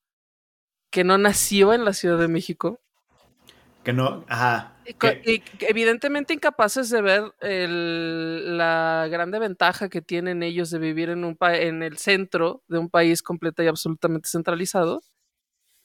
que 0.91 1.05
no 1.05 1.19
nació 1.19 1.73
en 1.75 1.85
la 1.85 1.93
Ciudad 1.93 2.19
de 2.19 2.29
México 2.29 2.81
Que 3.89 3.95
no, 3.95 4.23
ajá. 4.29 4.77
y, 4.87 4.93
que- 4.93 5.43
evidentemente 5.61 6.35
incapaces 6.35 6.91
de 6.91 7.01
ver 7.01 7.33
el- 7.41 8.59
la 8.59 9.09
grande 9.11 9.39
ventaja 9.39 9.89
que 9.89 10.03
tienen 10.03 10.43
ellos 10.43 10.69
de 10.71 10.79
vivir 10.79 11.09
en 11.09 11.25
un 11.25 11.37
pa- 11.37 11.57
en 11.57 11.83
el 11.83 11.97
centro 11.97 12.63
de 12.69 12.77
un 12.77 12.91
país 12.91 13.23
completo 13.23 13.63
y 13.63 13.67
absolutamente 13.67 14.29
centralizado 14.29 15.01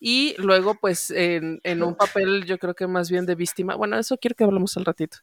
Y 0.01 0.35
luego, 0.37 0.75
pues, 0.75 1.11
en, 1.11 1.61
un 1.81 1.95
papel, 1.95 2.43
yo 2.43 2.57
creo 2.59 2.73
que 2.75 2.87
más 2.87 3.09
bien 3.09 3.25
de 3.25 3.35
víctima. 3.35 3.75
Bueno, 3.75 3.97
eso 3.97 4.17
quiero 4.17 4.35
que 4.35 4.43
hablemos 4.43 4.75
al 4.75 4.83
ratito. 4.83 5.19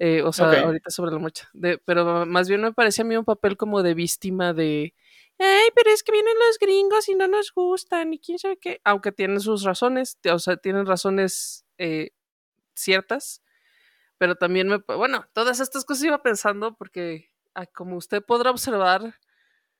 Eh, 0.00 0.22
o 0.22 0.32
sea, 0.32 0.46
ahorita 0.64 0.90
sobre 0.90 1.12
la 1.12 1.20
marcha. 1.20 1.48
pero 1.84 2.26
más 2.26 2.48
bien 2.48 2.62
me 2.62 2.72
parece 2.72 3.02
a 3.02 3.04
mí 3.04 3.16
un 3.16 3.24
papel 3.24 3.56
como 3.56 3.80
de 3.84 3.94
víctima 3.94 4.52
de. 4.52 4.92
Ay, 5.38 5.68
pero 5.76 5.90
es 5.90 6.02
que 6.02 6.10
vienen 6.10 6.34
los 6.48 6.58
gringos 6.58 7.08
y 7.08 7.14
no 7.14 7.28
nos 7.28 7.52
gustan 7.54 8.12
y 8.12 8.18
quién 8.18 8.40
sabe 8.40 8.56
qué. 8.56 8.80
Aunque 8.82 9.12
tienen 9.12 9.38
sus 9.38 9.62
razones, 9.62 10.18
o 10.28 10.38
sea, 10.40 10.56
tienen 10.56 10.84
razones 10.86 11.64
eh, 11.78 12.10
ciertas. 12.74 13.42
Pero 14.18 14.36
también 14.36 14.68
me. 14.68 14.78
Bueno, 14.78 15.26
todas 15.32 15.60
estas 15.60 15.84
cosas 15.84 16.04
iba 16.04 16.22
pensando 16.22 16.76
porque, 16.76 17.30
ah, 17.54 17.66
como 17.66 17.96
usted 17.96 18.22
podrá 18.22 18.50
observar, 18.50 19.18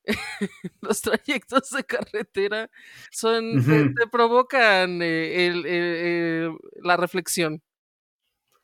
los 0.81 1.01
trayectos 1.01 1.71
de 1.71 1.85
carretera 1.85 2.71
son 3.11 3.65
te, 3.65 4.07
provocan 4.07 5.01
eh, 5.03 6.51
la 6.83 6.97
reflexión. 6.97 7.63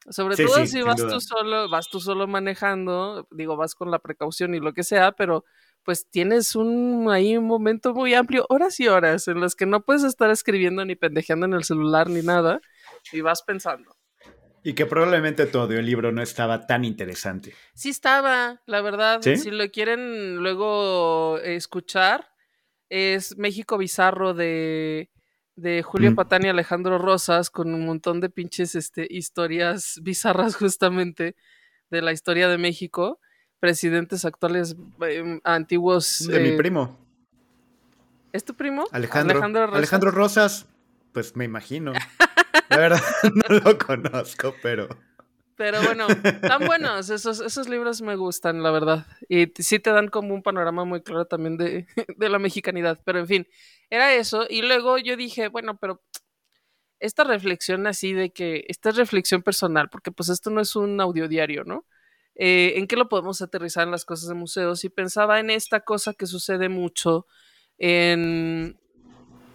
Sobre 0.09 0.37
todo 0.37 0.67
si 0.67 0.83
vas 0.83 0.97
tú 1.07 1.21
solo, 1.21 1.69
vas 1.69 1.89
tú 1.89 2.01
solo 2.01 2.27
manejando, 2.27 3.29
digo, 3.31 3.57
vas 3.57 3.75
con 3.75 3.91
la 3.91 3.99
precaución 3.99 4.55
y 4.55 4.61
lo 4.61 4.73
que 4.73 4.83
sea, 4.83 5.13
pero 5.13 5.45
pues 5.85 6.09
tienes 6.09 6.57
un 6.57 7.09
ahí 7.11 7.37
un 7.37 7.47
momento 7.47 7.95
muy 7.95 8.15
amplio, 8.15 8.47
horas 8.49 8.81
y 8.81 8.89
horas, 8.89 9.29
en 9.29 9.41
las 9.41 9.55
que 9.55 9.67
no 9.67 9.83
puedes 9.85 10.03
estar 10.05 10.31
escribiendo 10.31 10.85
ni 10.85 10.97
pendejeando 10.97 11.47
en 11.47 11.53
el 11.53 11.65
celular 11.65 12.09
ni 12.09 12.23
nada, 12.23 12.61
y 13.13 13.21
vas 13.21 13.43
pensando. 13.43 13.97
Y 14.63 14.75
que 14.75 14.87
probablemente 14.87 15.47
tu 15.47 15.59
audiolibro 15.59 16.13
no 16.13 16.23
estaba 16.23 16.67
tan 16.67 16.85
interesante. 16.85 17.55
Sí 17.75 17.91
estaba, 17.91 18.61
la 18.67 18.83
verdad. 18.83 19.21
Si 19.23 19.51
lo 19.51 19.71
quieren 19.71 20.37
luego 20.37 21.39
escuchar, 21.39 22.29
es 22.91 23.39
México 23.39 23.79
Bizarro 23.79 24.35
de, 24.35 25.11
de 25.57 25.83
Julio 25.83 26.11
mm. 26.11 26.15
Patán 26.15 26.45
y 26.45 26.49
Alejandro 26.49 26.99
Rosas, 26.99 27.49
con 27.51 27.73
un 27.73 27.87
montón 27.87 28.21
de 28.21 28.29
pinches 28.29 28.75
este, 28.75 29.07
historias 29.09 29.99
bizarras 30.03 30.57
justamente 30.57 31.37
de 31.91 32.03
la 32.03 32.13
historia 32.13 32.49
de 32.49 32.59
México. 32.59 33.21
Presidentes 33.61 34.25
actuales, 34.25 34.77
em, 35.03 35.41
antiguos. 35.45 36.27
De 36.27 36.41
mi 36.41 36.49
eh, 36.51 36.57
primo. 36.57 36.99
¿Es 38.33 38.45
tu 38.45 38.55
primo? 38.55 38.85
Alejandro, 38.93 39.43
Alejandro 39.75 40.11
Rosas, 40.11 40.67
pues 41.13 41.37
me 41.37 41.45
imagino. 41.45 41.93
La 42.69 42.77
verdad, 42.77 43.01
no 43.49 43.59
lo 43.59 43.79
conozco, 43.79 44.55
pero. 44.63 44.89
Pero 45.57 45.83
bueno, 45.83 46.07
tan 46.41 46.65
buenos. 46.65 47.11
Esos, 47.11 47.41
esos 47.41 47.69
libros 47.69 48.01
me 48.01 48.17
gustan, 48.17 48.63
la 48.63 48.71
verdad. 48.71 49.07
Y 49.29 49.53
sí 49.59 49.79
te 49.79 49.91
dan 49.91 50.09
como 50.09 50.33
un 50.33 50.43
panorama 50.43 50.87
muy 50.87 51.03
claro 51.03 51.27
también 51.27 51.59
de, 51.59 51.87
de 52.17 52.29
la 52.31 52.39
mexicanidad. 52.39 52.99
Pero 53.05 53.19
en 53.19 53.27
fin, 53.27 53.49
era 53.91 54.15
eso. 54.15 54.47
Y 54.49 54.63
luego 54.63 54.97
yo 54.97 55.19
dije, 55.19 55.49
bueno, 55.49 55.77
pero 55.77 56.03
esta 56.99 57.25
reflexión 57.25 57.87
así 57.87 58.15
de 58.15 58.31
que, 58.31 58.65
esta 58.69 58.91
reflexión 58.93 59.43
personal, 59.43 59.91
porque 59.91 60.11
pues 60.11 60.31
esto 60.31 60.49
no 60.49 60.63
es 60.63 60.77
un 60.77 60.99
audio 60.99 61.29
diario, 61.29 61.65
¿no? 61.65 61.85
Eh, 62.37 62.75
¿En 62.77 62.87
qué 62.87 62.97
lo 62.97 63.11
podemos 63.11 63.43
aterrizar 63.43 63.85
en 63.85 63.91
las 63.91 64.07
cosas 64.07 64.31
de 64.31 64.35
museos? 64.35 64.85
Y 64.85 64.89
pensaba 64.89 65.41
en 65.41 65.51
esta 65.51 65.81
cosa 65.81 66.15
que 66.15 66.25
sucede 66.25 66.71
mucho 66.71 67.27
en, 67.77 68.79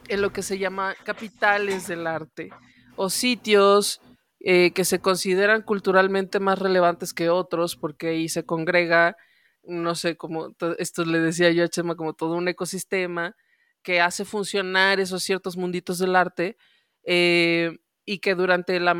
en 0.07 0.21
lo 0.21 0.31
que 0.31 0.43
se 0.43 0.59
llama 0.59 0.93
capitales 1.03 1.87
del 1.87 2.05
arte 2.05 2.51
o 2.95 3.09
sitios 3.09 4.01
eh, 4.39 4.71
que 4.71 4.85
se 4.85 4.99
consideran 4.99 5.61
culturalmente 5.63 6.39
más 6.39 6.59
relevantes 6.59 7.13
que 7.13 7.29
otros 7.29 7.75
porque 7.75 8.09
ahí 8.09 8.29
se 8.29 8.45
congrega, 8.45 9.17
no 9.63 9.95
sé, 9.95 10.17
como 10.17 10.55
esto 10.77 11.05
le 11.05 11.19
decía 11.19 11.51
yo 11.51 11.63
a 11.63 11.67
Chema, 11.67 11.95
como 11.95 12.13
todo 12.13 12.35
un 12.35 12.47
ecosistema 12.47 13.35
que 13.81 14.01
hace 14.01 14.25
funcionar 14.25 14.99
esos 14.99 15.23
ciertos 15.23 15.57
munditos 15.57 15.99
del 15.99 16.15
arte 16.15 16.57
eh, 17.03 17.77
y 18.05 18.19
que 18.19 18.35
durante, 18.35 18.79
la, 18.79 18.93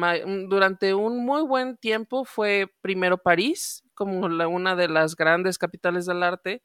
durante 0.48 0.94
un 0.94 1.26
muy 1.26 1.44
buen 1.44 1.78
tiempo 1.78 2.26
fue 2.26 2.72
primero 2.82 3.18
París, 3.18 3.84
como 3.94 4.20
una 4.26 4.76
de 4.76 4.88
las 4.88 5.16
grandes 5.16 5.58
capitales 5.58 6.06
del 6.06 6.24
arte, 6.24 6.64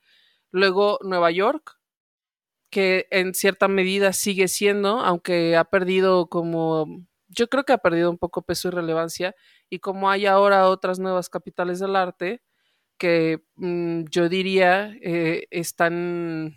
luego 0.50 0.98
Nueva 1.02 1.30
York, 1.30 1.78
que 2.70 3.08
en 3.10 3.34
cierta 3.34 3.68
medida 3.68 4.12
sigue 4.12 4.48
siendo, 4.48 5.00
aunque 5.00 5.56
ha 5.56 5.64
perdido 5.64 6.28
como 6.28 7.06
yo 7.30 7.48
creo 7.48 7.64
que 7.64 7.72
ha 7.72 7.78
perdido 7.78 8.10
un 8.10 8.18
poco 8.18 8.42
peso 8.42 8.68
y 8.68 8.72
relevancia 8.72 9.34
y 9.70 9.80
como 9.80 10.10
hay 10.10 10.26
ahora 10.26 10.68
otras 10.68 10.98
nuevas 10.98 11.28
capitales 11.30 11.80
del 11.80 11.96
arte 11.96 12.42
que 12.98 13.42
mm, 13.56 14.04
yo 14.10 14.28
diría 14.28 14.94
eh, 15.02 15.46
están 15.50 16.56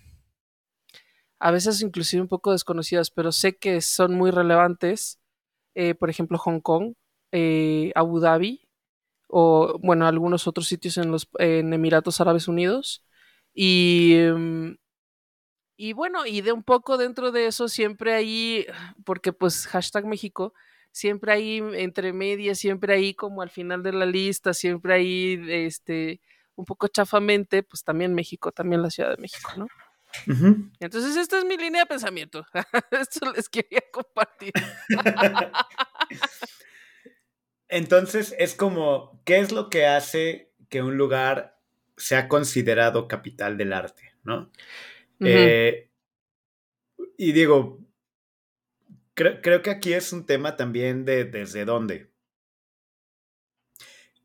a 1.40 1.52
veces 1.52 1.82
inclusive 1.82 2.22
un 2.22 2.28
poco 2.30 2.52
desconocidas, 2.52 3.12
pero 3.12 3.32
sé 3.32 3.58
que 3.58 3.82
son 3.82 4.16
muy 4.16 4.32
relevantes, 4.32 5.20
eh, 5.76 5.96
por 5.96 6.10
ejemplo 6.10 6.38
Hong 6.38 6.62
Kong, 6.62 6.94
eh, 7.32 7.92
Abu 7.96 8.20
Dhabi 8.20 8.68
o 9.30 9.80
bueno 9.82 10.08
algunos 10.08 10.48
otros 10.48 10.68
sitios 10.68 10.98
en 10.98 11.12
los 11.12 11.28
en 11.40 11.74
Emiratos 11.74 12.22
Árabes 12.22 12.48
Unidos 12.48 13.06
y 13.54 14.20
mm, 14.36 14.74
y 15.76 15.94
bueno, 15.94 16.26
y 16.26 16.42
de 16.42 16.52
un 16.52 16.64
poco 16.64 16.98
dentro 16.98 17.32
de 17.32 17.48
eso 17.48 17.68
siempre 17.68 18.14
hay, 18.14 18.66
porque 19.06 19.34
pues 19.34 19.68
hashtag 19.68 20.06
México, 20.06 20.54
siempre 20.92 21.34
hay 21.34 21.58
entre 21.74 22.14
medias, 22.14 22.60
siempre 22.60 22.94
ahí 22.94 23.14
como 23.14 23.42
al 23.42 23.50
final 23.50 23.84
de 23.84 23.94
la 23.94 24.06
lista, 24.06 24.54
siempre 24.54 24.94
ahí, 24.94 25.42
este, 25.50 26.22
un 26.56 26.66
poco 26.66 26.88
chafamente, 26.88 27.64
pues 27.64 27.84
también 27.84 28.14
México, 28.14 28.52
también 28.52 28.82
la 28.82 28.90
Ciudad 28.90 29.10
de 29.10 29.22
México, 29.22 29.52
¿no? 29.58 29.68
Entonces, 30.80 31.18
esta 31.18 31.40
es 31.40 31.46
mi 31.46 31.58
línea 31.58 31.82
de 31.82 31.88
pensamiento. 31.88 32.46
Esto 32.92 33.32
les 33.34 33.50
quería 33.50 33.82
compartir. 33.92 34.54
Entonces, 37.68 38.36
es 38.38 38.54
como, 38.54 39.22
¿qué 39.26 39.40
es 39.40 39.52
lo 39.52 39.70
que 39.70 39.88
hace 39.88 40.54
que 40.70 40.84
un 40.84 40.98
lugar 40.98 41.60
sea 41.98 42.28
considerado 42.28 43.08
capital 43.08 43.58
del 43.58 43.74
arte, 43.74 44.14
¿no? 44.24 44.52
Eh, 45.20 45.90
y 47.18 47.32
digo, 47.32 47.80
creo, 49.14 49.62
que 49.62 49.70
aquí 49.70 49.94
es 49.94 50.14
un 50.14 50.26
tema 50.26 50.56
también 50.56 51.06
de 51.06 51.26
desde 51.26 51.66
dónde. 51.66 52.12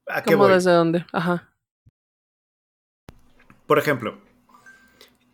¿A 0.07 0.23
qué 0.23 0.33
¿Cómo 0.33 0.49
desde 0.49 0.73
dónde? 0.73 1.05
Ajá. 1.13 1.53
Por 3.67 3.79
ejemplo, 3.79 4.21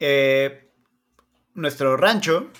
eh, 0.00 0.72
nuestro 1.54 1.96
rancho 1.96 2.50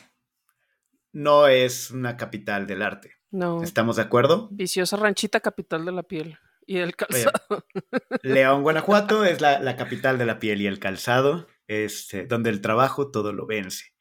no 1.12 1.48
es 1.48 1.90
una 1.90 2.16
capital 2.16 2.66
del 2.66 2.82
arte. 2.82 3.16
No. 3.30 3.62
¿Estamos 3.62 3.96
de 3.96 4.02
acuerdo? 4.02 4.48
Viciosa 4.52 4.96
ranchita 4.96 5.40
capital 5.40 5.84
de 5.84 5.92
la 5.92 6.04
piel 6.04 6.38
y 6.66 6.78
el 6.78 6.94
calzado. 6.94 7.32
León, 8.22 8.62
Guanajuato 8.62 9.24
es 9.24 9.40
la, 9.40 9.58
la, 9.58 9.76
capital 9.76 10.18
de 10.18 10.26
la 10.26 10.38
piel 10.38 10.62
y 10.62 10.68
el 10.68 10.78
calzado 10.78 11.48
este, 11.66 12.26
donde 12.26 12.50
el 12.50 12.61
trabajo 12.61 13.11
todo 13.11 13.33
lo 13.33 13.47
vence. 13.47 13.94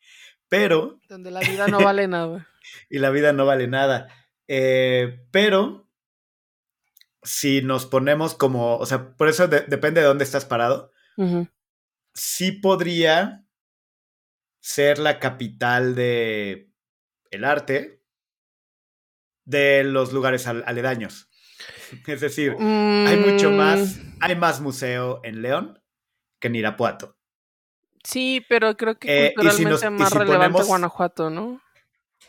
Pero... 0.47 0.99
Donde 1.07 1.31
la 1.31 1.39
vida 1.39 1.67
no 1.67 1.81
vale 1.81 2.07
nada. 2.07 2.47
y 2.89 2.99
la 2.99 3.09
vida 3.09 3.33
no 3.33 3.45
vale 3.45 3.67
nada. 3.67 4.07
Eh, 4.47 5.25
pero 5.31 5.89
si 7.23 7.61
nos 7.61 7.85
ponemos 7.85 8.35
como, 8.35 8.77
o 8.77 8.85
sea, 8.85 9.15
por 9.15 9.29
eso 9.29 9.47
depende 9.47 10.01
de 10.01 10.07
dónde 10.07 10.23
estás 10.23 10.45
parado, 10.45 10.91
sí 12.13 12.51
podría 12.51 13.45
ser 14.59 14.99
la 14.99 15.19
capital 15.19 15.95
de 15.95 16.71
el 17.31 17.43
arte 17.43 18.03
de 19.45 19.83
los 19.83 20.13
lugares 20.13 20.47
aledaños. 20.47 21.29
Es 22.07 22.21
decir, 22.21 22.55
hay 22.59 23.17
mucho 23.17 23.51
más, 23.51 23.97
mm. 23.97 24.17
hay 24.21 24.35
más 24.35 24.59
museo 24.61 25.21
en 25.23 25.41
León 25.41 25.81
que 26.39 26.47
en 26.47 26.55
Irapuato. 26.55 27.17
Sí, 28.03 28.45
pero 28.49 28.75
creo 28.75 28.99
que 28.99 29.27
eh, 29.27 29.33
culturalmente 29.33 29.89
más 29.89 30.13
relevante 30.13 30.63
Guanajuato, 30.63 31.29
¿no? 31.29 31.61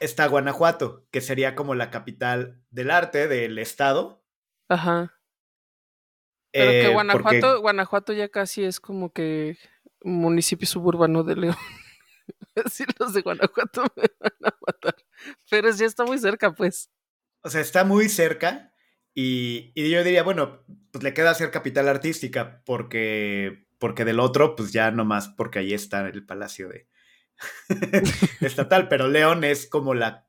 Está 0.00 0.26
Guanajuato, 0.26 1.06
que 1.10 1.20
sería 1.20 1.54
como 1.54 1.74
la 1.74 1.90
capital 1.90 2.62
del 2.70 2.90
arte 2.90 3.28
del 3.28 3.58
estado. 3.58 4.24
Ajá. 4.68 5.14
Pero 6.52 6.70
que 6.70 6.86
eh, 6.86 6.92
Guanajuato, 6.92 7.60
Guanajuato 7.60 8.12
ya 8.12 8.28
casi 8.28 8.64
es 8.64 8.78
como 8.78 9.12
que 9.12 9.58
municipio 10.02 10.66
suburbano 10.66 11.24
de 11.24 11.36
León. 11.36 11.56
Así 12.64 12.84
los 12.98 13.12
de 13.12 13.22
Guanajuato 13.22 13.82
me 13.96 14.04
van 14.20 14.52
a 14.52 14.56
matar. 14.64 14.94
Pero 15.50 15.70
ya 15.70 15.86
está 15.86 16.04
muy 16.04 16.18
cerca, 16.18 16.54
pues. 16.54 16.90
O 17.42 17.50
sea, 17.50 17.60
está 17.60 17.84
muy 17.84 18.08
cerca. 18.08 18.72
Y, 19.14 19.72
y 19.74 19.90
yo 19.90 20.02
diría, 20.02 20.22
bueno, 20.22 20.64
pues 20.90 21.02
le 21.04 21.14
queda 21.14 21.34
ser 21.34 21.50
capital 21.50 21.88
artística, 21.88 22.62
porque 22.64 23.63
porque 23.78 24.04
del 24.04 24.20
otro, 24.20 24.56
pues 24.56 24.72
ya 24.72 24.90
nomás 24.90 25.28
porque 25.28 25.60
ahí 25.60 25.74
está 25.74 26.06
el 26.08 26.24
palacio 26.24 26.68
de 26.68 26.86
estatal, 28.40 28.88
pero 28.88 29.08
León 29.08 29.44
es 29.44 29.66
como 29.68 29.94
la, 29.94 30.26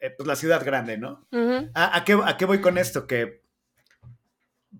eh, 0.00 0.10
pues 0.10 0.26
la 0.26 0.36
ciudad 0.36 0.64
grande, 0.64 0.98
¿no? 0.98 1.26
¿A, 1.74 2.04
qué, 2.04 2.18
¿A, 2.24 2.36
qué, 2.36 2.44
voy 2.44 2.60
con 2.60 2.76
esto? 2.76 3.06
Que 3.06 3.42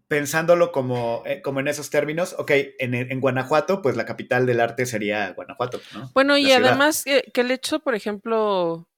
pensándolo 0.09 0.73
como, 0.73 1.23
eh, 1.26 1.42
como 1.42 1.61
en 1.61 1.69
esos 1.69 1.90
términos, 1.90 2.35
ok, 2.38 2.50
en, 2.78 2.95
en, 2.95 3.21
Guanajuato, 3.21 3.83
pues 3.83 3.97
la 3.97 4.04
capital 4.04 4.47
del 4.47 4.61
arte 4.61 4.85
sería 4.85 5.33
Guanajuato, 5.33 5.81
¿no? 5.95 6.11
Bueno, 6.14 6.37
y 6.37 6.50
además 6.50 7.04
que, 7.04 7.31
el 7.33 7.50
hecho, 7.50 7.81
por 7.81 7.95
ejemplo, 7.95 8.88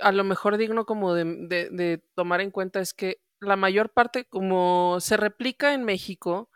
a 0.00 0.12
lo 0.12 0.24
mejor 0.24 0.56
digno 0.56 0.84
como 0.84 1.14
de, 1.14 1.24
de, 1.24 2.02
tomar 2.14 2.40
en 2.40 2.50
cuenta 2.50 2.80
es 2.80 2.92
que 2.92 3.20
la 3.40 3.56
mayor 3.56 3.90
parte, 3.90 4.26
como 4.26 4.98
se 5.00 5.16
replica 5.16 5.72
en 5.72 5.84
México, 5.84 6.49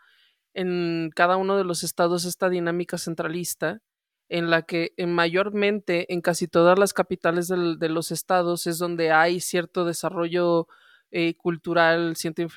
en 0.55 1.11
cada 1.13 1.37
uno 1.37 1.57
de 1.57 1.65
los 1.65 1.83
estados 1.83 2.25
esta 2.25 2.49
dinámica 2.49 2.97
centralista, 2.97 3.81
en 4.29 4.49
la 4.49 4.63
que 4.63 4.93
en 4.97 5.13
mayormente 5.13 6.11
en 6.11 6.21
casi 6.21 6.47
todas 6.47 6.79
las 6.79 6.93
capitales 6.93 7.47
de 7.47 7.89
los 7.89 8.11
estados 8.11 8.65
es 8.65 8.79
donde 8.79 9.11
hay 9.11 9.39
cierto 9.39 9.85
desarrollo 9.85 10.67
eh, 11.11 11.35
cultural, 11.35 12.15
cierta, 12.15 12.47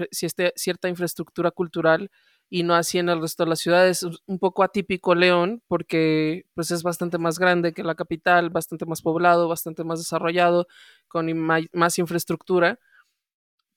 cierta 0.56 0.88
infraestructura 0.88 1.50
cultural 1.50 2.10
y 2.50 2.62
no 2.62 2.74
así 2.74 2.98
en 2.98 3.10
el 3.10 3.20
resto 3.20 3.44
de 3.44 3.50
las 3.50 3.60
ciudades. 3.60 4.06
Un 4.26 4.38
poco 4.38 4.62
atípico 4.62 5.14
León, 5.14 5.62
porque 5.66 6.46
pues 6.54 6.70
es 6.70 6.82
bastante 6.82 7.18
más 7.18 7.38
grande 7.38 7.74
que 7.74 7.84
la 7.84 7.94
capital, 7.94 8.50
bastante 8.50 8.86
más 8.86 9.02
poblado, 9.02 9.48
bastante 9.48 9.84
más 9.84 9.98
desarrollado, 9.98 10.66
con 11.08 11.26
más 11.36 11.98
infraestructura, 11.98 12.78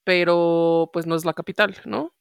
pero 0.04 0.90
pues 0.92 1.06
no 1.06 1.14
es 1.14 1.24
la 1.24 1.34
capital, 1.34 1.76
¿no? 1.84 2.14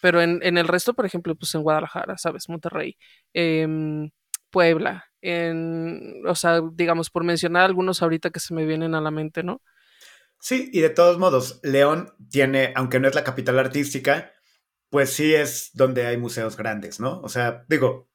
Pero 0.00 0.20
en, 0.22 0.42
el 0.42 0.68
resto, 0.68 0.94
por 0.94 1.06
ejemplo, 1.06 1.34
pues 1.34 1.54
en 1.54 1.62
Guadalajara, 1.62 2.18
¿sabes? 2.18 2.48
Monterrey, 2.48 2.96
em, 3.32 4.10
Puebla, 4.50 5.06
en, 5.20 6.22
o 6.26 6.34
sea, 6.34 6.60
digamos, 6.72 7.10
por 7.10 7.24
mencionar 7.24 7.64
algunos 7.64 8.02
ahorita 8.02 8.30
que 8.30 8.40
se 8.40 8.54
me 8.54 8.64
vienen 8.66 8.94
a 8.94 9.00
la 9.00 9.10
mente, 9.10 9.42
¿no? 9.42 9.62
Sí, 10.40 10.70
y 10.72 10.80
de 10.80 10.90
todos 10.90 11.18
modos, 11.18 11.60
León 11.64 12.14
tiene, 12.30 12.72
aunque 12.76 13.00
no 13.00 13.08
es 13.08 13.14
la 13.14 13.24
capital 13.24 13.58
artística, 13.58 14.32
pues 14.90 15.10
sí 15.10 15.34
es 15.34 15.70
donde 15.74 16.06
hay 16.06 16.16
museos 16.16 16.56
grandes, 16.56 17.00
¿no? 17.00 17.20
O 17.20 17.28
sea, 17.28 17.64
digo, 17.68 18.08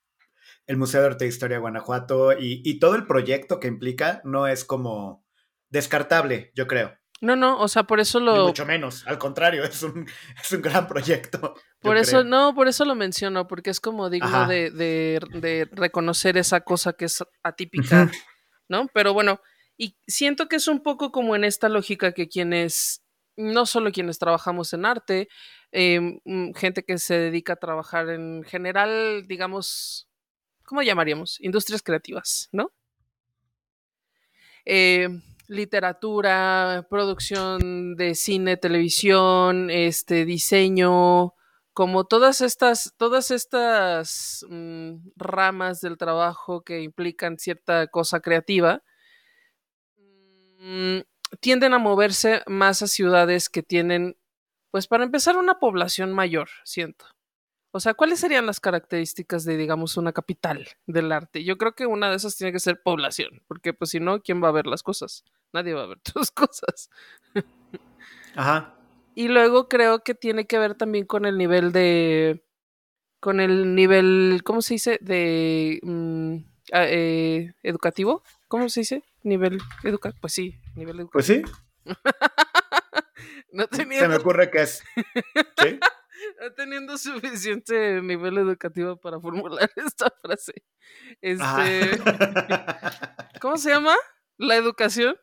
el 0.66 0.78
Museo 0.78 1.02
de 1.02 1.08
Arte 1.08 1.26
e 1.26 1.28
Historia 1.28 1.58
de 1.58 1.62
Guanajuato 1.62 2.34
y, 2.38 2.80
todo 2.80 2.96
el 2.96 3.06
proyecto 3.06 3.60
que 3.60 3.68
implica 3.68 4.22
no 4.24 4.48
es 4.48 4.64
como 4.66 5.26
descartable, 5.70 6.52
yo 6.56 6.68
creo. 6.68 6.98
No, 7.24 7.36
no, 7.36 7.60
o 7.60 7.68
sea, 7.68 7.84
por 7.84 8.00
eso 8.00 8.20
lo... 8.20 8.48
mucho 8.48 8.66
menos, 8.66 9.08
al 9.08 9.18
contrario, 9.18 9.64
es 9.64 9.82
un, 9.82 10.08
es 10.42 10.52
un 10.52 10.62
gran 10.62 10.88
proyecto. 10.88 11.56
Por 11.80 11.98
eso, 11.98 12.24
no, 12.24 12.54
por 12.54 12.68
eso 12.68 12.86
lo 12.86 12.96
menciono, 12.96 13.48
porque 13.48 13.70
es 13.70 13.80
como 13.80 14.10
digno 14.10 14.48
de, 14.48 14.70
de, 14.72 15.70
reconocer 15.72 16.38
esa 16.38 16.62
cosa 16.62 16.94
que 16.94 17.06
es 17.06 17.24
atípica, 17.44 18.10
¿no? 18.70 18.88
Pero 18.94 19.14
bueno, 19.14 19.42
y 19.78 19.98
siento 20.08 20.48
que 20.48 20.58
es 20.58 20.68
un 20.68 20.82
poco 20.82 21.12
como 21.12 21.36
en 21.36 21.44
esta 21.44 21.68
lógica 21.68 22.14
que 22.14 22.30
quienes, 22.30 23.04
no 23.36 23.66
solo 23.66 23.92
quienes 23.92 24.20
trabajamos 24.20 24.74
en 24.74 24.86
arte, 24.86 25.28
Em, 25.76 26.20
mm, 26.24 26.54
gente 26.54 26.84
que 26.84 27.00
se 27.00 27.16
dedica 27.18 27.54
a 27.54 27.56
trabajar 27.56 28.08
en 28.10 28.44
general, 28.44 29.26
digamos, 29.28 30.08
¿cómo 30.66 30.84
llamaríamos? 30.84 31.42
Industrias 31.42 31.82
creativas, 31.82 32.48
¿no? 32.52 32.72
Eh, 34.66 35.10
literatura, 35.54 36.86
producción 36.90 37.96
de 37.96 38.16
cine, 38.16 38.58
televisión, 38.58 39.70
este, 39.70 40.26
diseño, 40.26 41.34
como 41.74 42.06
todas 42.06 42.42
estas, 42.42 42.94
todas 42.98 43.32
estas 43.32 44.46
mm, 44.50 44.96
ramas 45.16 45.82
del 45.82 45.98
trabajo 45.98 46.62
que 46.64 46.82
implican 46.82 47.38
cierta 47.40 47.88
cosa 47.88 48.20
creativa, 48.20 48.84
mm, 50.60 51.00
tienden 51.40 51.74
a 51.74 51.80
moverse 51.80 52.44
más 52.48 52.82
a 52.82 52.88
ciudades 52.88 53.50
que 53.50 53.64
tienen 53.64 54.18
pues 54.74 54.88
para 54.88 55.04
empezar, 55.04 55.38
una 55.38 55.60
población 55.60 56.14
mayor, 56.14 56.50
siento. 56.64 57.06
O 57.70 57.80
sea, 57.80 57.94
¿cuáles 57.94 58.20
serían 58.20 58.48
las 58.48 58.60
características 58.60 59.46
de, 59.46 59.56
digamos, 59.56 59.98
una 59.98 60.14
capital 60.14 60.68
del 60.88 61.12
arte? 61.12 61.44
Yo 61.44 61.60
creo 61.60 61.76
que 61.76 61.86
una 61.86 62.10
de 62.10 62.16
esas 62.16 62.36
tiene 62.36 62.52
que 62.52 62.60
ser 62.60 62.82
población, 62.82 63.44
porque 63.48 63.74
pues 63.76 63.92
si 63.92 64.00
no, 64.00 64.22
¿quién 64.24 64.44
va 64.44 64.48
a 64.48 64.52
ver 64.52 64.66
las 64.66 64.82
cosas? 64.82 65.26
Nadie 65.54 65.74
va 65.74 65.84
a 65.84 65.88
ver 65.88 66.00
tus 66.14 66.32
cosas. 66.32 66.90
Ajá. 68.36 68.76
Y 69.16 69.28
luego 69.28 69.70
creo 69.70 70.04
que 70.04 70.16
tiene 70.16 70.46
que 70.46 70.58
ver 70.58 70.76
también 70.76 71.06
con 71.06 71.26
el 71.26 71.38
nivel 71.38 71.72
de, 71.72 72.44
con 73.20 73.40
el 73.40 73.76
nivel, 73.76 74.42
¿cómo 74.44 74.62
se 74.62 74.74
dice? 74.74 74.98
De 75.02 75.80
mm, 75.84 76.38
eh, 76.74 77.54
educativo. 77.62 78.24
¿Cómo 78.48 78.70
se 78.70 78.82
dice? 78.82 79.04
Nivel 79.22 79.60
educativo. 79.84 80.20
Pues 80.20 80.34
sí, 80.34 80.60
nivel 80.76 81.00
educativo. 81.00 81.12
Pues 81.12 81.26
sí. 81.26 81.44
No 83.54 83.66
Se 83.72 83.86
me 83.86 84.16
ocurre 84.16 84.50
que 84.50 84.64
es. 84.64 84.84
¿Sí? 85.62 85.80
no 86.42 86.54
teniendo 86.54 86.98
suficiente 86.98 88.02
nivel 88.02 88.40
educativo 88.40 88.98
para 88.98 89.20
formular 89.20 89.72
esta 89.76 90.12
frase. 90.22 90.64
Este. 91.22 91.92
¿Cómo 93.40 93.58
se 93.58 93.70
llama? 93.70 93.96
¿La 94.38 94.56
educación? 94.56 95.16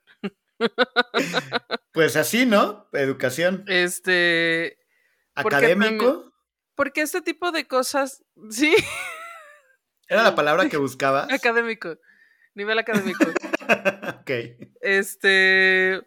pues 1.92 2.16
así, 2.16 2.46
¿no? 2.46 2.88
Educación. 2.92 3.64
Este. 3.66 4.78
¿Académico? 5.34 6.30
porque 6.80 7.02
este 7.02 7.20
tipo 7.20 7.52
de 7.52 7.66
cosas. 7.66 8.24
Sí. 8.48 8.74
¿Era 10.08 10.22
la 10.22 10.34
palabra 10.34 10.66
que 10.70 10.76
buscabas? 10.78 11.30
Académico. 11.30 11.98
Nivel 12.54 12.78
académico. 12.78 13.26
ok. 14.20 14.30
Este, 14.80 16.00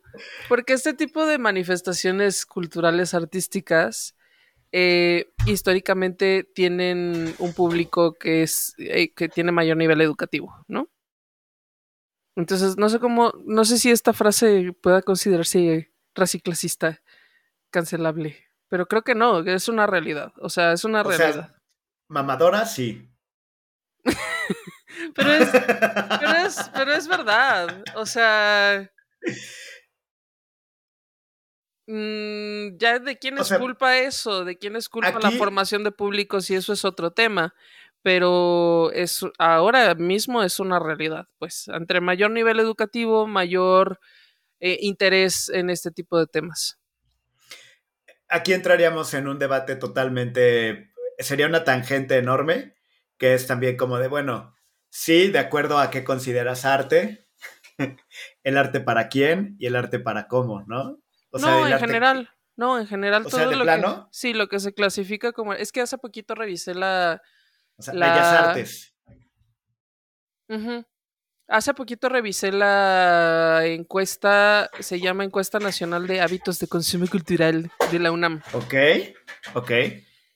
porque 0.49 0.73
este 0.73 0.95
tipo 0.95 1.27
de 1.27 1.37
manifestaciones 1.37 2.47
culturales 2.47 3.13
artísticas 3.13 4.15
eh, 4.71 5.31
históricamente 5.45 6.43
tienen 6.55 7.35
un 7.37 7.53
público 7.53 8.15
que 8.15 8.41
es 8.41 8.73
eh, 8.79 9.13
que 9.13 9.29
tiene 9.29 9.51
mayor 9.51 9.77
nivel 9.77 10.01
educativo, 10.01 10.55
¿no? 10.67 10.89
Entonces, 12.35 12.77
no 12.77 12.89
sé 12.89 12.99
cómo, 12.99 13.33
no 13.45 13.63
sé 13.65 13.77
si 13.77 13.91
esta 13.91 14.13
frase 14.13 14.73
pueda 14.81 15.01
considerarse 15.01 15.93
raciclasista, 16.15 17.01
cancelable, 17.71 18.47
pero 18.69 18.87
creo 18.87 19.03
que 19.03 19.15
no, 19.15 19.39
es 19.39 19.67
una 19.67 19.85
realidad, 19.85 20.33
o 20.39 20.49
sea, 20.49 20.73
es 20.73 20.83
una 20.83 21.03
realidad. 21.03 21.55
mamadora, 22.07 22.65
sí. 22.65 23.09
Pero 25.15 25.33
es, 25.33 25.49
pero 25.51 26.31
es, 26.45 26.71
pero 26.73 26.93
es 26.93 27.07
verdad. 27.07 27.83
O 27.95 28.05
sea. 28.05 28.91
Mm, 31.87 32.77
ya 32.77 32.99
de 32.99 33.17
quién 33.17 33.37
es 33.37 33.51
culpa 33.51 33.97
eso, 33.97 34.45
de 34.45 34.57
quién 34.57 34.75
es 34.77 34.87
culpa 34.87 35.19
la 35.19 35.31
formación 35.31 35.83
de 35.83 35.91
públicos 35.91 36.49
y 36.49 36.55
eso 36.55 36.71
es 36.73 36.85
otro 36.85 37.11
tema. 37.11 37.53
Pero 38.03 38.91
es, 38.91 39.25
ahora 39.39 39.95
mismo 39.95 40.43
es 40.43 40.59
una 40.59 40.77
realidad. 40.79 41.27
Pues 41.39 41.67
entre 41.69 42.01
mayor 42.01 42.31
nivel 42.31 42.59
educativo, 42.59 43.25
mayor 43.25 43.99
eh, 44.59 44.77
interés 44.81 45.49
en 45.49 45.69
este 45.69 45.89
tipo 45.89 46.19
de 46.19 46.27
temas. 46.27 46.79
Aquí 48.27 48.53
entraríamos 48.53 49.13
en 49.13 49.27
un 49.27 49.39
debate 49.39 49.75
totalmente. 49.75 50.91
Sería 51.17 51.47
una 51.47 51.63
tangente 51.63 52.17
enorme, 52.17 52.75
que 53.17 53.33
es 53.33 53.47
también 53.47 53.77
como 53.77 53.97
de, 53.97 54.07
bueno, 54.07 54.53
Sí, 54.95 55.29
de 55.29 55.39
acuerdo 55.39 55.79
a 55.79 55.89
qué 55.89 56.03
consideras 56.03 56.65
arte. 56.65 57.27
el 58.43 58.57
arte 58.59 58.79
para 58.79 59.09
quién 59.09 59.55
y 59.57 59.65
el 59.65 59.75
arte 59.75 59.97
para 59.97 60.27
cómo, 60.27 60.63
¿no? 60.67 60.99
no, 61.31 61.67
en 61.67 61.79
general. 61.79 62.29
No, 62.55 62.77
en 62.77 62.85
general 62.85 63.25
todo 63.25 63.51
lo 63.51 63.65
que. 63.65 63.83
Sí, 64.11 64.33
lo 64.33 64.47
que 64.47 64.59
se 64.59 64.75
clasifica 64.75 65.31
como. 65.31 65.55
Es 65.55 65.71
que 65.71 65.81
hace 65.81 65.97
poquito 65.97 66.35
revisé 66.35 66.75
la. 66.75 67.23
O 67.77 67.81
sea, 67.83 67.93
Bellas 67.93 68.27
Artes. 68.27 68.95
Hace 71.47 71.73
poquito 71.73 72.09
revisé 72.09 72.51
la 72.51 73.61
encuesta, 73.65 74.69
se 74.79 74.99
llama 74.99 75.23
Encuesta 75.23 75.59
Nacional 75.59 76.07
de 76.07 76.21
Hábitos 76.21 76.59
de 76.59 76.67
Consumo 76.67 77.05
Cultural 77.07 77.69
de 77.91 77.99
la 77.99 78.11
UNAM. 78.11 78.41
Ok, 78.53 78.73
ok. 79.53 79.71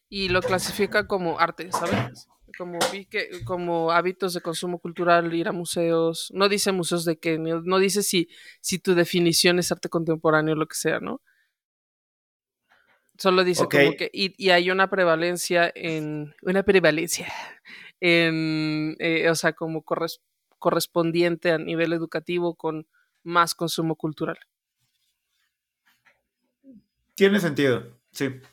Y 0.09 0.29
lo 0.29 0.41
clasifica 0.41 1.07
como 1.07 1.39
arte, 1.39 1.71
¿sabes? 1.71 2.27
como 2.57 2.79
vi 2.91 3.05
que 3.05 3.29
como 3.45 3.91
hábitos 3.91 4.33
de 4.33 4.41
consumo 4.41 4.79
cultural, 4.79 5.33
ir 5.33 5.47
a 5.47 5.51
museos, 5.51 6.31
no 6.33 6.49
dice 6.49 6.71
museos 6.71 7.05
de 7.05 7.19
qué, 7.19 7.37
no 7.37 7.79
dice 7.79 8.03
si, 8.03 8.29
si 8.61 8.79
tu 8.79 8.95
definición 8.95 9.59
es 9.59 9.71
arte 9.71 9.89
contemporáneo 9.89 10.53
o 10.53 10.57
lo 10.57 10.67
que 10.67 10.75
sea, 10.75 10.99
¿no? 10.99 11.21
Solo 13.17 13.43
dice 13.43 13.63
como 13.63 13.95
que, 13.97 14.09
y, 14.13 14.49
hay 14.49 14.69
una 14.69 14.89
prevalencia 14.89 15.71
en, 15.73 16.35
una 16.41 16.63
prevalencia 16.63 17.27
en, 17.99 18.95
eh, 18.99 19.29
o 19.29 19.35
sea, 19.35 19.53
como 19.53 19.83
correspondiente 20.59 21.51
a 21.51 21.57
nivel 21.57 21.93
educativo 21.93 22.55
con 22.55 22.87
más 23.23 23.55
consumo 23.55 23.95
cultural. 23.95 24.37
Tiene 27.15 27.39
sentido. 27.39 27.97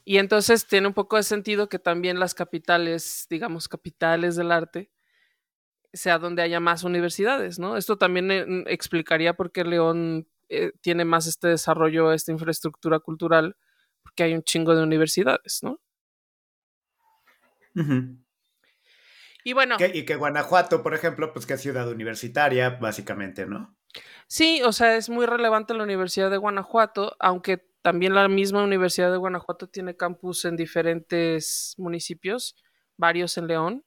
Y 0.04 0.18
entonces 0.18 0.66
tiene 0.66 0.88
un 0.88 0.94
poco 0.94 1.16
de 1.16 1.22
sentido 1.22 1.68
que 1.68 1.78
también 1.78 2.18
las 2.18 2.34
capitales, 2.34 3.26
digamos, 3.30 3.68
capitales 3.68 4.36
del 4.36 4.52
arte, 4.52 4.90
sea 5.92 6.18
donde 6.18 6.42
haya 6.42 6.60
más 6.60 6.84
universidades, 6.84 7.58
¿no? 7.58 7.76
Esto 7.76 7.96
también 7.96 8.30
eh, 8.30 8.64
explicaría 8.66 9.34
por 9.34 9.52
qué 9.52 9.64
León 9.64 10.26
eh, 10.48 10.72
tiene 10.80 11.04
más 11.04 11.26
este 11.26 11.48
desarrollo, 11.48 12.12
esta 12.12 12.32
infraestructura 12.32 12.98
cultural, 12.98 13.56
porque 14.04 14.22
hay 14.22 14.34
un 14.34 14.42
chingo 14.44 14.76
de 14.76 14.84
universidades, 14.84 15.60
¿no? 15.62 15.80
Y 19.42 19.52
bueno. 19.52 19.76
y 19.92 20.04
que 20.04 20.16
Guanajuato, 20.16 20.82
por 20.82 20.94
ejemplo, 20.94 21.32
pues 21.32 21.46
que 21.46 21.54
es 21.54 21.60
ciudad 21.60 21.88
universitaria, 21.88 22.70
básicamente, 22.70 23.46
¿no? 23.46 23.76
Sí, 24.26 24.62
o 24.62 24.72
sea, 24.72 24.96
es 24.96 25.08
muy 25.08 25.26
relevante 25.26 25.74
la 25.74 25.82
Universidad 25.82 26.30
de 26.30 26.36
Guanajuato, 26.36 27.16
aunque 27.18 27.66
también 27.82 28.14
la 28.14 28.28
misma 28.28 28.64
Universidad 28.64 29.10
de 29.10 29.18
Guanajuato 29.18 29.68
tiene 29.68 29.96
campus 29.96 30.44
en 30.46 30.56
diferentes 30.56 31.74
municipios, 31.76 32.56
varios 32.96 33.36
en 33.36 33.46
León. 33.46 33.84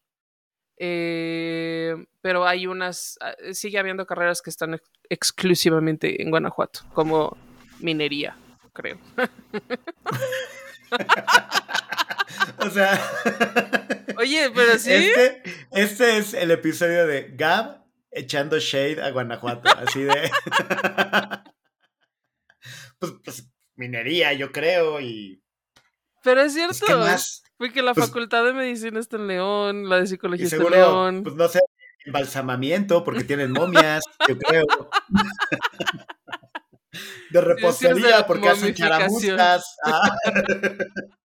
Eh, 0.79 1.95
pero 2.21 2.45
hay 2.45 2.67
unas, 2.67 3.17
ah, 3.21 3.33
sigue 3.53 3.79
habiendo 3.79 4.05
carreras 4.05 4.43
que 4.43 4.51
están 4.51 4.79
exclusivamente 5.09 6.21
en 6.21 6.29
Guanajuato, 6.29 6.81
como 6.93 7.35
minería, 7.79 8.37
creo. 8.77 8.97
o 12.59 12.69
sea. 12.69 13.01
Oye, 14.17 14.51
pero 14.53 14.77
sí. 14.77 14.93
Este, 14.93 15.41
este, 15.71 16.17
es 16.17 16.35
el 16.35 16.51
episodio 16.51 17.07
de 17.07 17.33
Gab 17.35 17.83
echando 18.11 18.59
shade 18.59 19.01
a 19.01 19.09
Guanajuato, 19.09 19.67
así 19.77 20.03
de. 20.03 20.13
pues, 22.99 23.13
pues, 23.23 23.49
minería, 23.75 24.33
yo 24.33 24.51
creo, 24.51 25.01
y. 25.01 25.41
Pero 26.23 26.41
es 26.41 26.53
cierto. 26.53 26.85
¿qué 26.85 26.93
más? 26.95 27.41
Porque 27.57 27.81
la 27.81 27.95
pues 27.95 28.07
facultad 28.07 28.45
de 28.45 28.53
medicina 28.53 28.99
está 28.99 29.17
en 29.17 29.27
León, 29.27 29.89
la 29.89 30.01
de 30.01 30.07
psicología 30.07 30.45
está 30.45 30.57
en 30.57 30.69
León. 30.69 31.23
Pues 31.23 31.35
no 31.35 31.47
sé, 31.47 31.59
embalsamamiento, 32.05 33.03
porque 33.03 33.23
tienen 33.23 33.51
momias, 33.51 34.03
yo 34.27 34.37
creo. 34.37 34.63
de 37.29 37.41
repostería, 37.41 38.25
porque 38.25 38.49
hacen 38.49 38.73
charamuscas. 38.73 39.75
Ah. 39.85 40.17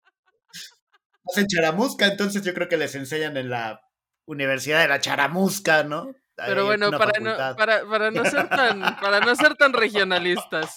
hacen 1.29 1.47
charamusca, 1.47 2.07
entonces 2.07 2.43
yo 2.43 2.53
creo 2.53 2.67
que 2.67 2.77
les 2.77 2.95
enseñan 2.95 3.37
en 3.37 3.49
la 3.49 3.81
Universidad 4.25 4.81
de 4.81 4.87
la 4.87 4.99
Charamusca, 4.99 5.83
¿no? 5.83 6.13
Pero 6.35 6.65
bueno, 6.65 6.91
para 6.91 7.19
no, 7.19 7.35
para, 7.55 7.85
para 7.85 8.11
no, 8.11 8.25
ser 8.25 8.49
tan, 8.49 8.79
para 8.99 9.19
no 9.19 9.35
ser 9.35 9.55
tan 9.55 9.73
regionalistas. 9.73 10.73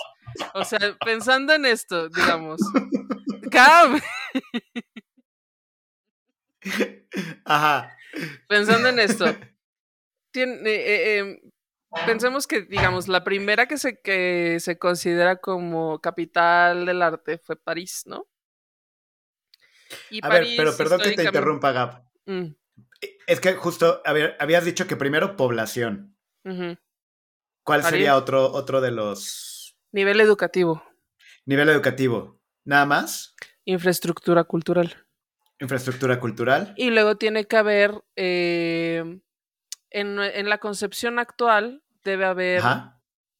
O 0.52 0.64
sea, 0.64 0.78
pensando 1.04 1.54
en 1.54 1.64
esto, 1.64 2.08
digamos. 2.08 2.60
¡Cam! 3.50 4.00
Ajá. 7.44 7.96
Pensando 8.48 8.88
en 8.88 8.98
esto. 8.98 9.26
Tiene, 10.32 10.70
eh, 10.70 11.18
em, 11.18 11.38
pensemos 12.06 12.46
que, 12.46 12.62
digamos, 12.62 13.08
la 13.08 13.24
primera 13.24 13.66
que 13.66 13.78
se, 13.78 14.00
que 14.00 14.58
se 14.60 14.78
considera 14.78 15.36
como 15.36 16.00
capital 16.00 16.86
del 16.86 17.02
arte 17.02 17.38
fue 17.38 17.56
París, 17.56 18.04
¿no? 18.06 18.28
a 20.22 20.28
ver, 20.28 20.46
pero 20.56 20.76
perdón 20.76 21.00
que 21.00 21.12
te 21.12 21.24
interrumpa, 21.24 21.72
Gab. 21.72 22.04
Mm. 22.26 22.54
E, 23.00 23.18
es 23.26 23.40
que 23.40 23.54
justo, 23.54 24.02
a 24.04 24.12
ver, 24.12 24.36
habías 24.40 24.64
dicho 24.64 24.86
que 24.86 24.96
primero 24.96 25.36
población. 25.36 26.16
¿Cuál 27.62 27.82
sería 27.82 28.16
otro, 28.16 28.52
otro 28.52 28.80
de 28.80 28.90
los... 28.90 29.76
Nivel 29.92 30.20
educativo. 30.20 30.84
Nivel 31.46 31.68
educativo. 31.70 32.40
¿Nada 32.64 32.84
más? 32.84 33.34
Infraestructura 33.64 34.44
cultural. 34.44 35.06
Infraestructura 35.60 36.20
cultural. 36.20 36.74
Y 36.76 36.90
luego 36.90 37.16
tiene 37.16 37.46
que 37.46 37.56
haber, 37.56 38.02
eh, 38.16 39.20
en, 39.90 40.48
la 40.48 40.58
concepción 40.58 41.18
actual, 41.18 41.83
debe 42.04 42.24
haber 42.24 42.62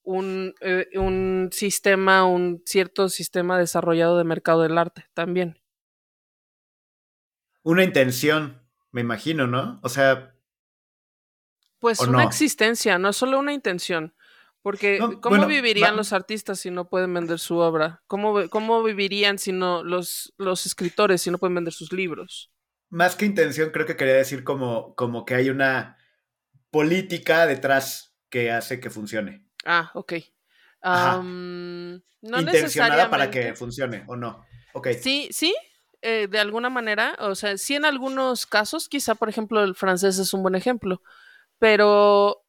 un, 0.03 0.55
eh, 0.61 0.89
un, 0.97 1.51
sistema, 1.53 2.25
un 2.25 2.63
cierto 2.67 3.09
sistema 3.09 3.59
desarrollado 3.59 4.19
de 4.19 4.25
mercado 4.25 4.63
del 4.63 4.79
arte 4.79 5.07
también. 5.15 5.61
Una 7.63 7.85
intención, 7.85 8.63
me 8.91 9.01
imagino, 9.01 9.47
¿no? 9.47 9.81
O 9.83 9.89
sea... 9.89 10.35
Pues 11.79 12.01
una 12.01 12.25
existencia, 12.25 12.99
no 12.99 13.13
solo 13.13 13.39
una 13.39 13.53
intención. 13.53 14.15
Porque, 14.65 14.99
¿cómo 15.21 15.47
vivirían 15.47 15.95
los 15.95 16.15
artistas 16.15 16.59
si 16.59 16.71
no 16.71 16.89
pueden 16.89 17.13
vender 17.13 17.39
su 17.39 17.59
obra? 17.59 18.03
¿Cómo, 18.07 18.49
cómo 18.49 18.83
vivirían 18.83 19.39
si 19.39 19.53
no 19.53 19.85
los, 19.85 20.33
los 20.39 20.65
escritores 20.65 21.21
si 21.21 21.31
no 21.31 21.37
pueden 21.37 21.57
vender 21.57 21.75
sus 21.75 21.93
libros? 21.93 22.51
Más 22.89 23.15
que 23.15 23.27
intención, 23.27 23.69
creo 23.69 23.85
que 23.85 23.97
quería 23.97 24.15
decir 24.15 24.43
como, 24.43 24.95
como 24.95 25.27
que 25.27 25.35
hay 25.35 25.51
una 25.51 25.99
política 26.71 27.47
detrás 27.47 28.14
que 28.35 28.51
hace 28.51 28.81
que 28.81 28.91
funcione. 28.91 29.47
Ah, 29.65 29.93
ok. 29.95 30.15
no 30.83 32.01
Intencionada 32.21 33.09
para 33.09 33.31
que 33.31 33.55
funcione, 33.55 34.03
¿o 34.09 34.17
no? 34.17 34.45
Ok. 34.73 34.89
Sí, 35.01 35.29
sí, 35.31 35.55
eh, 36.03 36.27
de 36.27 36.41
alguna 36.41 36.69
manera. 36.69 37.15
O 37.21 37.37
sea, 37.37 37.57
sí 37.57 37.77
en 37.77 37.85
algunos 37.85 38.45
casos, 38.45 38.89
quizá 38.89 39.15
por 39.15 39.29
ejemplo 39.29 39.63
el 39.63 39.77
francés 39.77 40.19
es 40.19 40.35
un 40.35 40.43
buen 40.43 40.57
ejemplo, 40.57 41.01
pero 41.61 42.45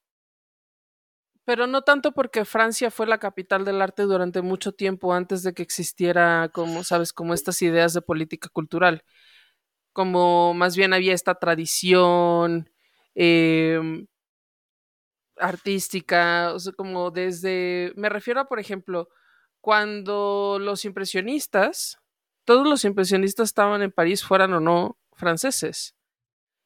pero 1.46 1.68
no 1.68 1.84
tanto 1.84 2.14
porque 2.14 2.46
Francia 2.46 2.90
fue 2.90 3.06
la 3.06 3.20
capital 3.20 3.64
del 3.64 3.80
arte 3.80 4.02
durante 4.02 4.42
mucho 4.42 4.72
tiempo 4.72 5.14
antes 5.14 5.44
de 5.44 5.54
que 5.54 5.62
existiera, 5.62 6.50
como 6.52 6.84
sabes, 6.84 7.14
como 7.14 7.36
estas 7.36 7.62
ideas 7.62 7.94
de 7.94 8.02
política 8.02 8.50
cultural. 8.50 9.04
Como 9.94 10.56
más 10.56 10.76
bien 10.76 10.94
había 10.94 11.14
esta 11.14 11.36
tradición 11.36 12.72
em, 13.14 14.08
artística, 15.38 16.54
o 16.54 16.60
sea, 16.60 16.74
como 16.74 17.12
desde, 17.12 17.94
me 17.96 18.10
refiero 18.10 18.40
a, 18.42 18.46
por 18.48 18.60
ejemplo, 18.60 19.10
cuando 19.62 20.58
los 20.62 20.86
impresionistas, 20.86 22.00
todos 22.46 22.68
los 22.68 22.86
impresionistas 22.86 23.50
estaban 23.50 23.82
en 23.82 23.92
París, 23.92 24.24
fueran 24.24 24.54
o 24.54 24.60
no 24.60 24.98
franceses, 25.14 25.96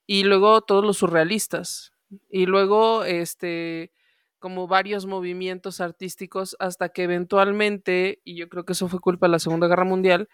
y 0.07 0.23
luego 0.23 0.61
todos 0.61 0.85
los 0.85 0.97
surrealistas, 0.97 1.93
y 2.29 2.45
luego, 2.47 3.03
este, 3.05 3.93
como 4.39 4.67
varios 4.67 5.05
movimientos 5.05 5.81
artísticos 5.81 6.55
hasta 6.59 6.89
que 6.89 7.03
eventualmente, 7.03 8.21
y 8.23 8.35
yo 8.37 8.49
creo 8.49 8.65
que 8.65 8.73
eso 8.73 8.87
fue 8.89 8.99
culpa 9.01 9.27
de 9.27 9.33
la 9.33 9.39
Segunda 9.39 9.67
Guerra 9.67 9.85
Mundial, 9.85 10.29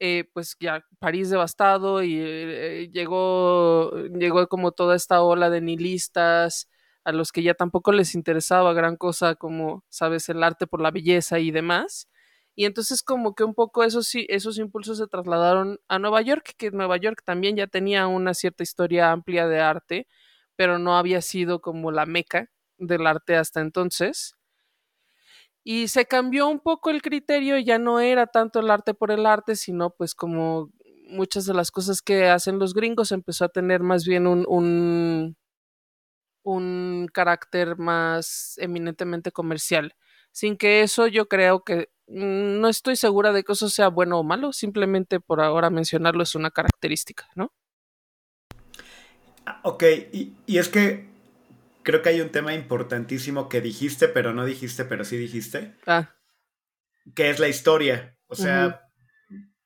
eh, 0.00 0.28
pues 0.34 0.56
ya 0.60 0.84
París 0.98 1.30
devastado 1.30 2.02
y 2.02 2.16
eh, 2.20 2.90
llegó, 2.92 3.92
llegó 4.18 4.46
como 4.48 4.72
toda 4.72 4.96
esta 4.96 5.22
ola 5.22 5.50
de 5.50 5.60
nihilistas 5.62 6.68
a 7.06 7.12
los 7.12 7.30
que 7.30 7.44
ya 7.44 7.54
tampoco 7.54 7.92
les 7.92 8.16
interesaba 8.16 8.72
gran 8.72 8.96
cosa 8.96 9.36
como, 9.36 9.84
sabes, 9.88 10.28
el 10.28 10.42
arte 10.42 10.66
por 10.66 10.82
la 10.82 10.90
belleza 10.90 11.38
y 11.38 11.52
demás. 11.52 12.08
Y 12.56 12.64
entonces 12.64 13.02
como 13.04 13.36
que 13.36 13.44
un 13.44 13.54
poco 13.54 13.84
esos, 13.84 14.10
esos 14.28 14.58
impulsos 14.58 14.98
se 14.98 15.06
trasladaron 15.06 15.78
a 15.86 16.00
Nueva 16.00 16.20
York, 16.22 16.54
que 16.58 16.72
Nueva 16.72 16.96
York 16.96 17.22
también 17.24 17.54
ya 17.54 17.68
tenía 17.68 18.08
una 18.08 18.34
cierta 18.34 18.64
historia 18.64 19.12
amplia 19.12 19.46
de 19.46 19.60
arte, 19.60 20.08
pero 20.56 20.80
no 20.80 20.96
había 20.98 21.22
sido 21.22 21.60
como 21.60 21.92
la 21.92 22.06
meca 22.06 22.50
del 22.76 23.06
arte 23.06 23.36
hasta 23.36 23.60
entonces. 23.60 24.34
Y 25.62 25.86
se 25.88 26.06
cambió 26.06 26.48
un 26.48 26.58
poco 26.58 26.90
el 26.90 27.02
criterio, 27.02 27.56
ya 27.58 27.78
no 27.78 28.00
era 28.00 28.26
tanto 28.26 28.58
el 28.58 28.70
arte 28.70 28.94
por 28.94 29.12
el 29.12 29.26
arte, 29.26 29.54
sino 29.54 29.90
pues 29.90 30.14
como 30.16 30.70
muchas 31.08 31.46
de 31.46 31.54
las 31.54 31.70
cosas 31.70 32.02
que 32.02 32.28
hacen 32.28 32.58
los 32.58 32.74
gringos 32.74 33.12
empezó 33.12 33.44
a 33.44 33.48
tener 33.48 33.82
más 33.82 34.04
bien 34.04 34.26
un, 34.26 34.44
un, 34.48 35.36
un 36.46 37.08
carácter 37.12 37.76
más 37.76 38.54
eminentemente 38.58 39.32
comercial. 39.32 39.94
Sin 40.30 40.56
que 40.56 40.82
eso 40.82 41.06
yo 41.08 41.28
creo 41.28 41.64
que 41.64 41.90
mm, 42.06 42.60
no 42.60 42.68
estoy 42.68 42.96
segura 42.96 43.32
de 43.32 43.42
que 43.42 43.52
eso 43.52 43.68
sea 43.68 43.88
bueno 43.88 44.20
o 44.20 44.22
malo, 44.22 44.52
simplemente 44.52 45.18
por 45.18 45.40
ahora 45.40 45.70
mencionarlo 45.70 46.22
es 46.22 46.34
una 46.34 46.50
característica, 46.50 47.28
¿no? 47.34 47.52
Ah, 49.44 49.60
ok, 49.64 49.82
y, 50.12 50.36
y 50.46 50.58
es 50.58 50.68
que 50.68 51.08
creo 51.82 52.02
que 52.02 52.10
hay 52.10 52.20
un 52.20 52.30
tema 52.30 52.54
importantísimo 52.54 53.48
que 53.48 53.60
dijiste, 53.60 54.08
pero 54.08 54.32
no 54.32 54.44
dijiste, 54.44 54.84
pero 54.84 55.04
sí 55.04 55.16
dijiste. 55.16 55.74
Ah. 55.86 56.14
Que 57.14 57.30
es 57.30 57.38
la 57.40 57.48
historia. 57.48 58.16
O 58.28 58.34
sea, 58.34 58.88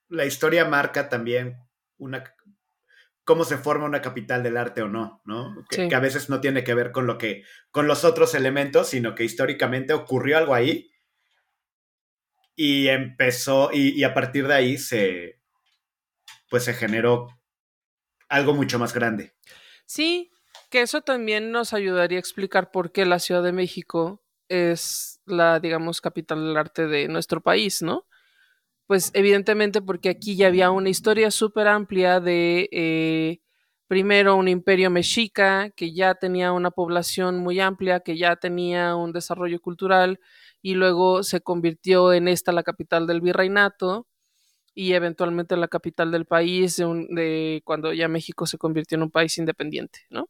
la 0.08 0.24
historia 0.24 0.64
marca 0.64 1.08
también 1.08 1.56
una 1.98 2.24
cómo 3.24 3.44
se 3.44 3.58
forma 3.58 3.86
una 3.86 4.02
capital 4.02 4.42
del 4.42 4.56
arte 4.56 4.82
o 4.82 4.88
no, 4.88 5.22
¿no? 5.24 5.64
Que, 5.68 5.94
a 5.94 6.00
veces 6.00 6.28
no 6.28 6.40
tiene 6.40 6.64
que 6.64 6.74
ver 6.74 6.92
con 6.92 7.06
lo 7.06 7.18
que, 7.18 7.44
con 7.70 7.86
los 7.86 8.04
otros 8.04 8.34
elementos, 8.34 8.88
sino 8.88 9.14
que 9.14 9.24
históricamente 9.24 9.92
ocurrió 9.92 10.38
algo 10.38 10.54
ahí 10.54 10.90
y 12.56 12.88
empezó, 12.88 13.70
y, 13.72 13.90
y 13.90 14.04
a 14.04 14.14
partir 14.14 14.46
de 14.46 14.54
ahí 14.54 14.78
se, 14.78 15.40
pues 16.50 16.64
se 16.64 16.74
generó 16.74 17.28
algo 18.28 18.54
mucho 18.54 18.78
más 18.78 18.92
grande. 18.92 19.34
Sí, 19.86 20.30
que 20.70 20.82
eso 20.82 21.02
también 21.02 21.52
nos 21.52 21.72
ayudaría 21.72 22.18
a 22.18 22.20
explicar 22.20 22.70
por 22.70 22.92
qué 22.92 23.04
la 23.04 23.18
Ciudad 23.18 23.42
de 23.42 23.52
México 23.52 24.22
es 24.48 25.20
la, 25.24 25.60
digamos, 25.60 26.00
capital 26.00 26.44
del 26.44 26.56
arte 26.56 26.86
de 26.86 27.08
nuestro 27.08 27.40
país, 27.40 27.82
¿no? 27.82 28.06
Pues 28.90 29.12
evidentemente 29.14 29.80
porque 29.80 30.08
aquí 30.08 30.34
ya 30.34 30.48
había 30.48 30.72
una 30.72 30.88
historia 30.88 31.30
súper 31.30 31.68
amplia 31.68 32.18
de, 32.18 32.68
eh, 32.72 33.38
primero, 33.86 34.34
un 34.34 34.48
imperio 34.48 34.90
mexica 34.90 35.70
que 35.76 35.94
ya 35.94 36.16
tenía 36.16 36.50
una 36.50 36.72
población 36.72 37.38
muy 37.38 37.60
amplia, 37.60 38.00
que 38.00 38.18
ya 38.18 38.34
tenía 38.34 38.96
un 38.96 39.12
desarrollo 39.12 39.60
cultural 39.60 40.18
y 40.60 40.74
luego 40.74 41.22
se 41.22 41.40
convirtió 41.40 42.12
en 42.12 42.26
esta 42.26 42.50
la 42.50 42.64
capital 42.64 43.06
del 43.06 43.20
virreinato 43.20 44.08
y 44.74 44.94
eventualmente 44.94 45.56
la 45.56 45.68
capital 45.68 46.10
del 46.10 46.26
país 46.26 46.76
de, 46.78 47.62
cuando 47.64 47.92
ya 47.92 48.08
México 48.08 48.46
se 48.46 48.58
convirtió 48.58 48.96
en 48.96 49.04
un 49.04 49.12
país 49.12 49.38
independiente, 49.38 50.00
¿no? 50.10 50.28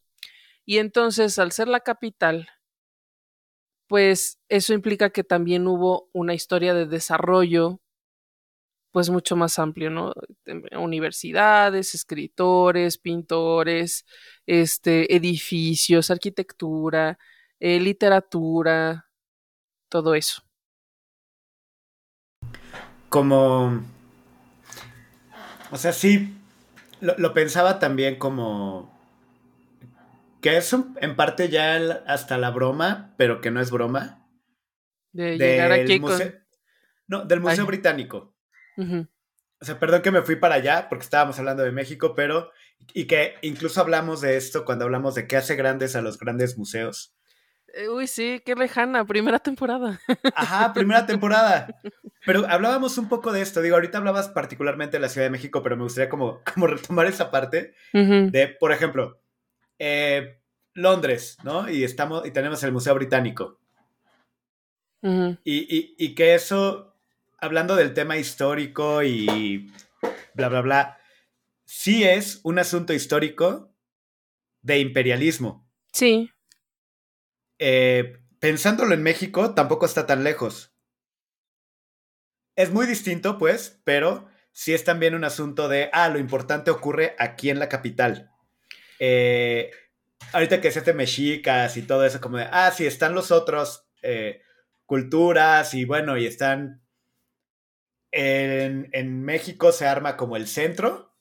Y 0.66 0.78
entonces, 0.78 1.38
al 1.38 1.52
ser 1.52 1.68
la 1.68 1.80
capital, 1.80 2.48
pues 3.88 4.38
eso 4.48 4.74
implica 4.74 5.10
que 5.10 5.24
también 5.24 5.66
hubo 5.66 6.08
una 6.12 6.34
historia 6.34 6.74
de 6.74 6.86
desarrollo 6.86 7.80
pues 8.90 9.10
mucho 9.10 9.36
más 9.36 9.58
amplio, 9.58 9.90
¿no? 9.90 10.12
Universidades, 10.78 11.94
escritores, 11.94 12.98
pintores, 12.98 14.04
este, 14.46 15.14
edificios, 15.14 16.10
arquitectura, 16.10 17.18
eh, 17.58 17.78
literatura, 17.80 19.08
todo 19.88 20.14
eso. 20.14 20.42
Como 23.08 23.82
o 25.70 25.76
sea, 25.76 25.92
sí, 25.92 26.36
lo, 27.00 27.32
pensaba 27.32 27.78
también 27.78 28.16
como 28.16 28.98
que 30.40 30.56
es 30.56 30.72
en 30.72 31.16
parte 31.16 31.48
ya 31.48 32.02
hasta 32.06 32.38
la 32.38 32.50
broma, 32.50 33.14
pero 33.16 33.40
que 33.40 33.50
no 33.50 33.60
es 33.60 33.70
broma. 33.70 34.26
De 35.12 35.38
llegar 35.38 35.72
aquí 35.72 36.00
con... 36.00 36.18
No, 37.06 37.24
del 37.24 37.40
Museo 37.40 37.66
Británico. 37.66 38.34
O 39.60 39.64
sea, 39.64 39.78
perdón 39.78 40.02
que 40.02 40.10
me 40.10 40.22
fui 40.22 40.36
para 40.36 40.54
allá 40.54 40.88
porque 40.88 41.04
estábamos 41.04 41.38
hablando 41.38 41.62
de 41.62 41.72
México, 41.72 42.14
pero... 42.14 42.50
Y 42.94 43.06
que 43.06 43.34
incluso 43.42 43.80
hablamos 43.80 44.22
de 44.22 44.36
esto 44.36 44.64
cuando 44.64 44.86
hablamos 44.86 45.14
de 45.14 45.26
qué 45.26 45.36
hace 45.36 45.54
grandes 45.54 45.94
a 45.96 46.00
los 46.00 46.18
grandes 46.18 46.56
museos. 46.56 47.14
Eh, 47.74 47.88
uy, 47.88 48.06
sí, 48.06 48.42
qué 48.44 48.54
lejana, 48.54 49.04
primera 49.04 49.38
temporada. 49.38 50.00
Ajá, 50.34 50.72
primera 50.72 51.06
temporada. 51.06 51.78
Pero 52.26 52.46
hablábamos 52.48 52.98
un 52.98 53.08
poco 53.08 53.32
de 53.32 53.42
esto. 53.42 53.62
Digo, 53.62 53.76
ahorita 53.76 53.98
hablabas 53.98 54.28
particularmente 54.28 54.96
de 54.96 55.00
la 55.00 55.08
Ciudad 55.08 55.26
de 55.26 55.30
México, 55.30 55.62
pero 55.62 55.76
me 55.76 55.84
gustaría 55.84 56.10
como, 56.10 56.42
como 56.54 56.66
retomar 56.66 57.06
esa 57.06 57.30
parte 57.30 57.74
de, 57.92 58.56
por 58.60 58.72
ejemplo, 58.72 59.20
eh, 59.78 60.38
Londres, 60.74 61.38
¿no? 61.44 61.68
Y 61.70 61.82
estamos, 61.82 62.26
y 62.26 62.30
tenemos 62.30 62.62
el 62.62 62.72
Museo 62.72 62.94
Británico. 62.94 63.58
y, 65.02 65.94
y 65.96 66.14
que 66.14 66.34
eso, 66.34 66.89
hablando 67.40 67.76
del 67.76 67.94
tema 67.94 68.16
histórico 68.16 69.02
y 69.02 69.72
bla, 70.34 70.48
bla, 70.48 70.60
bla, 70.60 71.00
sí 71.64 72.04
es 72.04 72.40
un 72.42 72.58
asunto 72.58 72.92
histórico 72.92 73.74
de 74.62 74.78
imperialismo. 74.78 75.68
Sí. 75.92 76.30
Eh, 77.58 78.18
pensándolo 78.38 78.94
en 78.94 79.02
México, 79.02 79.54
tampoco 79.54 79.86
está 79.86 80.06
tan 80.06 80.24
lejos. 80.24 80.74
Es 82.56 82.70
muy 82.70 82.86
distinto, 82.86 83.38
pues, 83.38 83.80
pero 83.84 84.28
sí 84.52 84.74
es 84.74 84.84
también 84.84 85.14
un 85.14 85.24
asunto 85.24 85.68
de, 85.68 85.90
ah, 85.92 86.08
lo 86.08 86.18
importante 86.18 86.70
ocurre 86.70 87.14
aquí 87.18 87.50
en 87.50 87.58
la 87.58 87.68
capital. 87.68 88.30
Eh, 88.98 89.70
ahorita 90.32 90.60
que 90.60 90.70
se 90.70 90.80
hace 90.80 90.92
mexicas 90.92 91.76
y 91.76 91.82
todo 91.82 92.04
eso, 92.04 92.20
como 92.20 92.36
de, 92.36 92.48
ah, 92.50 92.70
sí, 92.70 92.86
están 92.86 93.14
los 93.14 93.30
otros 93.30 93.88
eh, 94.02 94.42
culturas 94.84 95.74
y 95.74 95.84
bueno, 95.84 96.18
y 96.18 96.26
están... 96.26 96.79
En, 98.12 98.88
en, 98.92 99.22
México 99.22 99.70
se 99.70 99.86
arma 99.86 100.16
como 100.16 100.36
el 100.36 100.48
centro 100.48 101.14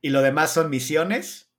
y 0.00 0.10
lo 0.10 0.22
demás 0.22 0.54
son 0.54 0.70
misiones 0.70 1.52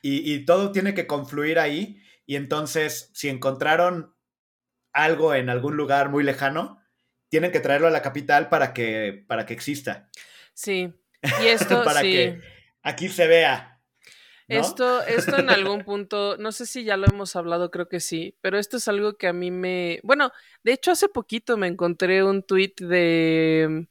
y, 0.00 0.32
y 0.32 0.44
todo 0.44 0.70
tiene 0.70 0.94
que 0.94 1.08
confluir 1.08 1.58
ahí 1.58 2.00
y 2.26 2.34
entonces, 2.34 3.10
si 3.14 3.28
encontraron 3.28 4.14
algo 4.92 5.34
en 5.34 5.48
algún 5.48 5.76
lugar 5.76 6.10
muy 6.10 6.24
lejano, 6.24 6.82
tienen 7.28 7.52
que 7.52 7.60
traerlo 7.60 7.86
a 7.86 7.92
la 7.92 8.02
capital 8.02 8.48
para 8.48 8.74
que, 8.74 9.24
para 9.28 9.46
que 9.46 9.54
exista. 9.54 10.10
Sí. 10.52 10.92
Y 11.40 11.46
esto 11.46 11.82
para 11.84 12.02
que 12.02 12.40
aquí 12.82 13.08
se 13.08 13.28
vea. 13.28 13.80
Esto, 14.48 15.02
esto 15.02 15.38
en 15.38 15.50
algún 15.50 15.82
punto, 15.82 16.36
no 16.36 16.52
sé 16.52 16.66
si 16.66 16.84
ya 16.84 16.96
lo 16.96 17.06
hemos 17.06 17.34
hablado, 17.34 17.72
creo 17.72 17.88
que 17.88 17.98
sí, 17.98 18.38
pero 18.40 18.58
esto 18.58 18.76
es 18.76 18.86
algo 18.86 19.16
que 19.16 19.26
a 19.26 19.32
mí 19.32 19.50
me. 19.50 19.98
Bueno, 20.04 20.30
de 20.62 20.72
hecho, 20.72 20.92
hace 20.92 21.08
poquito 21.08 21.56
me 21.56 21.66
encontré 21.66 22.22
un 22.22 22.44
tweet 22.44 22.74
de 22.78 23.88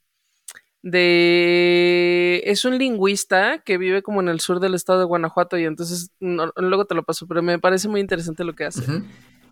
de... 0.88 2.42
Es 2.44 2.64
un 2.64 2.78
lingüista 2.78 3.58
que 3.64 3.76
vive 3.76 4.02
como 4.02 4.20
en 4.20 4.28
el 4.28 4.38
sur 4.38 4.60
del 4.60 4.74
estado 4.74 5.00
de 5.00 5.04
Guanajuato 5.04 5.58
y 5.58 5.64
entonces 5.64 6.12
luego 6.20 6.84
te 6.84 6.94
lo 6.94 7.02
paso, 7.02 7.26
pero 7.26 7.42
me 7.42 7.58
parece 7.58 7.88
muy 7.88 8.00
interesante 8.00 8.44
lo 8.44 8.54
que 8.54 8.66
hace. 8.66 8.84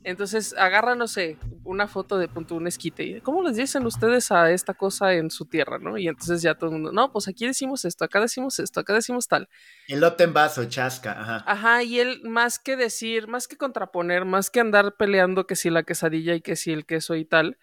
Entonces 0.04 0.54
agarra, 0.56 0.94
no 0.94 1.08
sé, 1.08 1.36
una 1.64 1.88
foto 1.88 2.18
de 2.18 2.28
punto 2.28 2.54
un 2.54 2.68
esquite. 2.68 3.20
¿Cómo 3.22 3.42
les 3.42 3.56
dicen 3.56 3.84
ustedes 3.84 4.30
a 4.30 4.52
esta 4.52 4.74
cosa 4.74 5.14
en 5.14 5.28
su 5.30 5.46
tierra, 5.46 5.78
no? 5.80 5.98
Y 5.98 6.06
entonces 6.06 6.40
ya 6.40 6.54
todo 6.54 6.70
el 6.70 6.74
mundo, 6.74 6.92
no, 6.92 7.10
pues 7.10 7.26
aquí 7.26 7.46
decimos 7.46 7.84
esto, 7.84 8.04
acá 8.04 8.20
decimos 8.20 8.60
esto, 8.60 8.78
acá 8.78 8.92
decimos 8.92 9.26
tal. 9.26 9.48
Elote 9.88 10.22
en 10.24 10.34
vaso, 10.34 10.64
chasca, 10.66 11.20
ajá. 11.20 11.44
Ajá, 11.48 11.82
y 11.82 11.98
él 11.98 12.20
más 12.22 12.60
que 12.60 12.76
decir, 12.76 13.26
más 13.26 13.48
que 13.48 13.56
contraponer, 13.56 14.24
más 14.24 14.50
que 14.50 14.60
andar 14.60 14.94
peleando 14.96 15.48
que 15.48 15.56
si 15.56 15.68
la 15.68 15.82
quesadilla 15.82 16.36
y 16.36 16.42
que 16.42 16.54
si 16.54 16.70
el 16.70 16.86
queso 16.86 17.16
y 17.16 17.24
tal, 17.24 17.58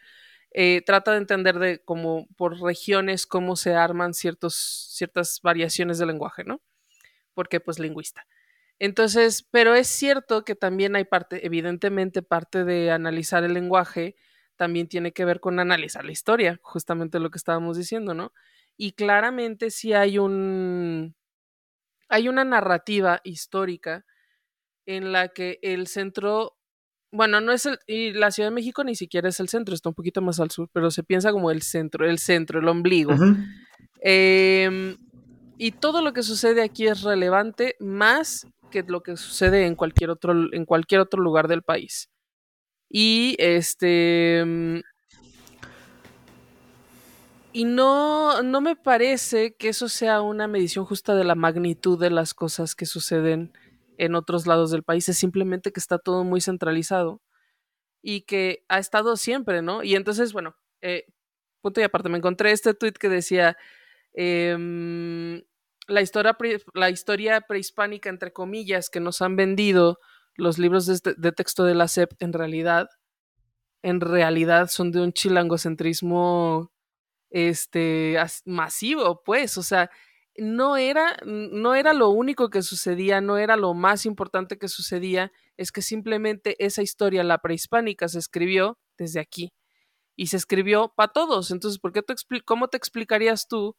eh, 0.52 0.82
trata 0.86 1.12
de 1.12 1.18
entender 1.18 1.60
de 1.60 1.84
cómo 1.84 2.28
por 2.38 2.60
regiones 2.62 3.26
cómo 3.26 3.56
se 3.56 3.74
arman 3.74 4.14
ciertas 4.14 5.40
variaciones 5.44 5.98
del 5.98 6.10
lenguaje, 6.10 6.44
¿no? 6.44 6.62
Porque 7.34 7.60
pues 7.60 7.80
lingüista. 7.80 8.26
Entonces, 8.80 9.48
pero 9.52 9.76
es 9.76 9.88
cierto 9.88 10.44
que 10.44 10.56
también 10.56 10.96
hay 10.96 11.06
parte, 11.06 11.46
evidentemente 11.46 12.24
parte 12.24 12.64
de 12.66 12.92
analizar 12.92 13.44
el 13.44 13.54
lenguaje 13.54 14.16
también 14.56 14.88
tiene 14.88 15.12
que 15.14 15.26
ver 15.26 15.40
con 15.40 15.60
analizar 15.60 16.04
la 16.06 16.12
historia, 16.12 16.60
justamente 16.64 17.20
lo 17.20 17.32
que 17.32 17.38
estábamos 17.38 17.78
diciendo, 17.78 18.14
¿no? 18.14 18.34
Y 18.78 18.94
claramente 18.94 19.72
sí 19.72 19.94
hay 19.94 20.18
un 20.18 21.16
hay 22.10 22.28
una 22.28 22.44
narrativa 22.44 23.22
histórica 23.24 24.06
en 24.86 25.12
la 25.14 25.30
que 25.30 25.60
el 25.62 25.88
centro 25.88 26.58
bueno, 27.12 27.42
no 27.42 27.52
es 27.52 27.66
el, 27.66 27.78
y 27.88 28.14
la 28.14 28.32
Ciudad 28.32 28.50
de 28.50 28.56
México 28.56 28.84
ni 28.84 28.96
siquiera 28.96 29.30
es 29.30 29.40
el 29.40 29.50
centro, 29.50 29.76
está 29.76 29.90
un 29.90 29.96
poquito 29.96 30.22
más 30.22 30.40
al 30.40 30.50
sur, 30.50 30.70
pero 30.72 30.92
se 30.92 31.04
piensa 31.04 31.32
como 31.32 31.52
el 31.52 31.62
centro, 31.62 32.08
el 32.08 32.20
centro, 32.20 32.60
el 32.60 32.68
ombligo. 32.68 33.14
Em, 34.02 34.98
y 35.58 35.72
todo 35.72 36.02
lo 36.02 36.14
que 36.14 36.24
sucede 36.24 36.64
aquí 36.64 36.88
es 36.88 37.02
relevante 37.02 37.76
más 37.80 38.48
que 38.72 38.84
lo 38.84 39.04
que 39.04 39.18
sucede 39.18 39.66
en 39.66 39.76
cualquier 39.76 40.10
otro, 40.10 40.34
en 40.54 40.66
cualquier 40.66 41.02
otro 41.02 41.22
lugar 41.22 41.48
del 41.48 41.62
país. 41.62 42.10
Y 42.90 43.36
este. 43.40 44.40
Em, 44.40 44.82
y 47.54 47.66
no, 47.66 48.42
no 48.44 48.62
me 48.62 48.78
parece 48.78 49.56
que 49.56 49.70
eso 49.70 49.90
sea 49.90 50.22
una 50.22 50.48
medición 50.48 50.86
justa 50.86 51.16
de 51.16 51.26
la 51.26 51.36
magnitud 51.36 52.00
de 52.00 52.10
las 52.10 52.34
cosas 52.34 52.76
que 52.76 52.86
suceden 52.86 53.52
en 54.02 54.16
otros 54.16 54.48
lados 54.48 54.72
del 54.72 54.82
país, 54.82 55.08
es 55.10 55.18
simplemente 55.20 55.72
que 55.72 55.80
está 55.80 56.00
todo 56.00 56.24
muy 56.24 56.42
centralizado 56.42 57.22
y 58.02 58.22
que 58.22 58.66
ha 58.68 58.80
estado 58.80 59.16
siempre, 59.16 59.62
¿no? 59.62 59.84
Y 59.84 59.96
entonces, 59.96 60.34
bueno, 60.34 60.56
eh, 60.82 61.06
punto 61.62 61.82
y 61.82 61.84
aparte, 61.84 62.10
me 62.10 62.18
encontré 62.18 62.52
este 62.52 62.74
tweet 62.74 62.94
que 62.94 63.10
decía, 63.10 63.58
em, 64.14 65.44
la, 65.88 66.02
historia 66.02 66.36
la 66.74 66.90
historia 66.90 67.42
prehispánica, 67.42 68.10
entre 68.10 68.34
comillas, 68.34 68.90
que 68.90 69.00
nos 69.00 69.22
han 69.22 69.36
vendido 69.36 70.00
los 70.36 70.58
libros 70.58 70.88
de, 70.88 70.94
este, 70.96 71.14
de 71.16 71.32
texto 71.32 71.64
de 71.64 71.76
la 71.76 71.88
SEP, 71.88 72.14
en 72.20 72.34
realidad, 72.34 72.90
en 73.84 74.02
realidad 74.02 74.68
son 74.70 74.92
de 74.92 75.02
un 75.02 75.14
chilangocentrismo 75.14 76.72
este, 77.30 78.18
masivo, 78.46 79.22
pues, 79.24 79.60
o 79.60 79.64
sea, 79.64 79.92
no 80.38 80.78
era, 80.78 81.18
no 81.26 81.76
era 81.76 81.94
lo 81.94 82.10
único 82.10 82.50
que 82.50 82.62
sucedía, 82.62 83.22
no 83.22 83.38
era 83.38 83.58
lo 83.58 83.74
más 83.74 84.06
importante 84.06 84.58
que 84.58 84.68
sucedía, 84.68 85.32
es 85.58 85.72
que 85.72 85.82
simplemente 85.82 86.56
esa 86.66 86.82
historia, 86.82 87.24
la 87.24 87.40
prehispánica, 87.40 88.08
se 88.08 88.20
escribió 88.20 88.80
desde 88.98 89.20
aquí 89.20 89.54
y 90.16 90.28
se 90.28 90.38
escribió 90.38 90.94
para 90.96 91.12
todos. 91.14 91.52
Entonces, 91.52 91.80
¿por 91.80 91.94
qué 91.94 92.04
¿cómo 92.46 92.70
te 92.70 92.78
explicarías 92.78 93.48
tú 93.48 93.76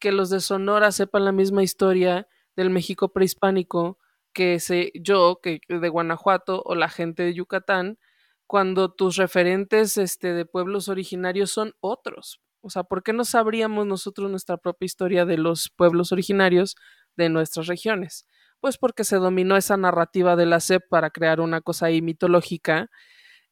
que 0.00 0.12
los 0.12 0.30
de 0.30 0.40
Sonora 0.40 0.92
sepan 0.92 1.24
la 1.24 1.32
misma 1.32 1.62
historia 1.62 2.28
del 2.56 2.70
México 2.70 3.12
prehispánico 3.12 3.98
que 4.34 4.60
sé 4.60 4.92
yo, 4.94 5.40
que 5.42 5.60
de 5.68 5.88
Guanajuato 5.88 6.62
o 6.66 6.74
la 6.74 6.88
gente 6.88 7.22
de 7.24 7.34
Yucatán, 7.34 7.98
cuando 8.46 8.92
tus 8.92 9.16
referentes 9.16 9.96
este, 9.98 10.34
de 10.34 10.46
pueblos 10.46 10.88
originarios 10.88 11.52
son 11.52 11.74
otros? 11.80 12.41
O 12.62 12.70
sea, 12.70 12.84
¿por 12.84 13.02
qué 13.02 13.12
no 13.12 13.24
sabríamos 13.24 13.86
nosotros 13.86 14.30
nuestra 14.30 14.56
propia 14.56 14.86
historia 14.86 15.24
de 15.26 15.36
los 15.36 15.68
pueblos 15.68 16.12
originarios 16.12 16.76
de 17.16 17.28
nuestras 17.28 17.66
regiones? 17.66 18.26
Pues 18.60 18.78
porque 18.78 19.02
se 19.02 19.16
dominó 19.16 19.56
esa 19.56 19.76
narrativa 19.76 20.36
de 20.36 20.46
la 20.46 20.60
SEP 20.60 20.84
para 20.88 21.10
crear 21.10 21.40
una 21.40 21.60
cosa 21.60 21.86
ahí 21.86 22.00
mitológica 22.00 22.88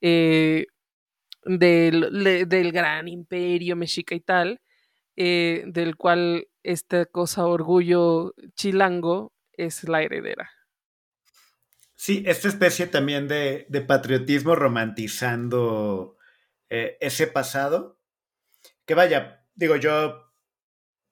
eh, 0.01 0.67
del, 1.45 2.73
gran 2.73 3.09
imperio 3.09 3.75
mexica 3.77 4.15
y 4.15 4.21
tal, 4.21 4.61
eh, 5.17 5.65
del 5.67 5.97
cual 5.97 6.47
esta 6.63 7.07
cosa 7.07 7.47
orgullo 7.47 8.35
chilango 8.55 9.33
es 9.53 9.89
la 9.89 10.03
heredera. 10.03 10.51
Sí, 11.97 12.23
esta 12.27 12.49
especie 12.49 12.87
también 12.87 13.29
de, 13.29 13.67
patriotismo 13.87 14.55
romantizando 14.55 16.17
eh, 16.71 16.97
ese 17.01 17.27
pasado 17.27 18.00
que 18.91 18.95
vaya, 18.97 19.47
digo 19.55 19.77
yo, 19.77 20.35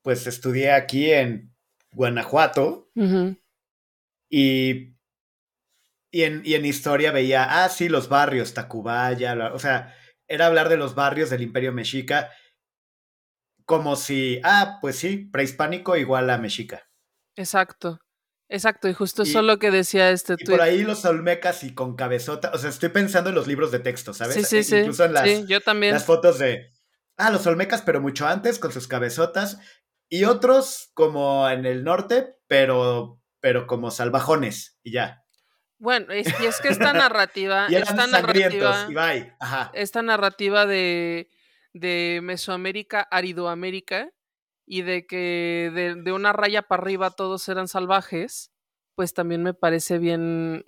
pues 0.02 0.26
estudié 0.26 0.72
aquí 0.72 1.12
en 1.12 1.54
Guanajuato 1.92 2.90
y, 4.28 4.96
y, 6.10 6.22
en, 6.24 6.42
y 6.44 6.54
en 6.54 6.66
historia 6.66 7.12
veía, 7.12 7.62
ah, 7.62 7.68
sí, 7.68 7.88
los 7.88 8.08
barrios, 8.08 8.52
Tacubaya, 8.52 9.52
o 9.54 9.60
sea, 9.60 9.94
era 10.26 10.46
hablar 10.46 10.68
de 10.68 10.76
los 10.76 10.96
barrios 10.96 11.30
del 11.30 11.42
Imperio 11.42 11.72
Mexica 11.72 12.32
como 13.64 13.94
si, 13.94 14.40
ah, 14.42 14.78
pues 14.80 14.96
sí, 14.96 15.28
prehispánico 15.32 15.96
igual 15.96 16.30
a 16.30 16.38
mexica. 16.38 16.90
Exacto. 17.36 18.00
Exacto, 18.48 18.88
y 18.88 18.94
justo 18.94 19.22
eso 19.22 19.38
es 19.38 19.44
lo 19.44 19.60
que 19.60 19.70
decía 19.70 20.10
este 20.10 20.34
y 20.36 20.44
por 20.44 20.62
ahí 20.62 20.82
los 20.82 21.04
olmecas 21.04 21.62
y 21.62 21.74
con 21.74 21.94
cabezota, 21.94 22.50
o 22.52 22.58
sea, 22.58 22.70
estoy 22.70 22.88
pensando 22.88 23.28
en 23.28 23.36
los 23.36 23.46
libros 23.46 23.70
de 23.70 23.78
texto, 23.78 24.14
¿sabes? 24.14 24.34
Sí, 24.34 24.42
sí, 24.42 24.64
sí. 24.64 24.78
Incluso 24.78 25.04
en 25.04 25.12
las, 25.12 25.28
sí, 25.28 25.44
yo 25.46 25.60
también. 25.60 25.92
las 25.92 26.06
fotos 26.06 26.38
de, 26.38 26.72
ah, 27.18 27.30
los 27.30 27.46
olmecas, 27.46 27.82
pero 27.82 28.00
mucho 28.00 28.26
antes, 28.26 28.58
con 28.58 28.72
sus 28.72 28.88
cabezotas, 28.88 29.58
y 30.08 30.24
otros 30.24 30.90
como 30.94 31.48
en 31.48 31.66
el 31.66 31.84
norte, 31.84 32.36
pero, 32.46 33.20
pero 33.40 33.66
como 33.66 33.90
salvajones, 33.90 34.78
y 34.82 34.92
ya. 34.92 35.24
Bueno, 35.78 36.14
y 36.14 36.20
es 36.20 36.60
que 36.60 36.68
esta 36.68 36.92
narrativa, 36.92 37.66
y 37.68 37.74
esta 37.74 38.06
narrativa, 38.06 38.86
y 38.88 38.94
bye. 38.94 39.36
Ajá. 39.38 39.70
esta 39.74 40.02
narrativa 40.02 40.64
de, 40.64 41.30
de 41.72 42.20
Mesoamérica, 42.22 43.06
Aridoamérica, 43.10 44.10
y 44.68 44.82
de 44.82 45.06
que 45.06 45.96
de, 46.04 46.12
una 46.12 46.32
raya 46.32 46.62
para 46.62 46.82
arriba 46.82 47.10
todos 47.10 47.48
eran 47.48 47.68
salvajes, 47.68 48.52
pues 48.94 49.14
también 49.14 49.42
me 49.42 49.54
parece 49.54 49.98
bien, 49.98 50.64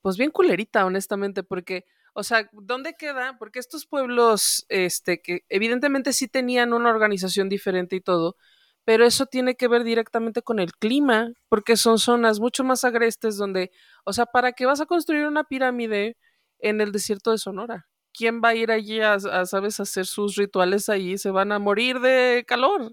pues 0.00 0.16
bien 0.16 0.30
culerita, 0.30 0.86
honestamente, 0.86 1.42
porque, 1.42 1.84
o 2.12 2.22
sea, 2.22 2.48
¿dónde 2.52 2.94
queda? 2.94 3.36
Porque 3.38 3.58
estos 3.58 3.86
pueblos, 3.86 4.64
este, 4.68 5.20
que 5.20 5.44
evidentemente 5.48 6.12
sí 6.12 6.28
tenían 6.28 6.72
una 6.72 6.90
organización 6.90 7.48
diferente 7.48 7.96
y 7.96 8.00
todo, 8.00 8.36
pero 8.84 9.04
eso 9.04 9.26
tiene 9.26 9.54
que 9.54 9.68
ver 9.68 9.84
directamente 9.84 10.42
con 10.42 10.58
el 10.58 10.72
clima, 10.72 11.32
porque 11.48 11.76
son 11.76 11.98
zonas 11.98 12.40
mucho 12.40 12.64
más 12.64 12.84
agrestes 12.84 13.36
donde, 13.36 13.70
o 14.04 14.12
sea, 14.12 14.26
¿para 14.26 14.52
qué 14.52 14.66
vas 14.66 14.80
a 14.80 14.86
construir 14.86 15.26
una 15.26 15.44
pirámide 15.44 16.16
en 16.58 16.80
el 16.80 16.92
desierto 16.92 17.30
de 17.30 17.38
Sonora? 17.38 17.86
¿Quién 18.12 18.42
va 18.44 18.50
a 18.50 18.54
ir 18.54 18.70
allí 18.70 19.00
a, 19.00 19.14
a 19.14 19.46
sabes, 19.46 19.80
hacer 19.80 20.06
sus 20.06 20.36
rituales 20.36 20.88
ahí? 20.88 21.16
Se 21.16 21.30
van 21.30 21.52
a 21.52 21.58
morir 21.58 22.00
de 22.00 22.44
calor 22.46 22.92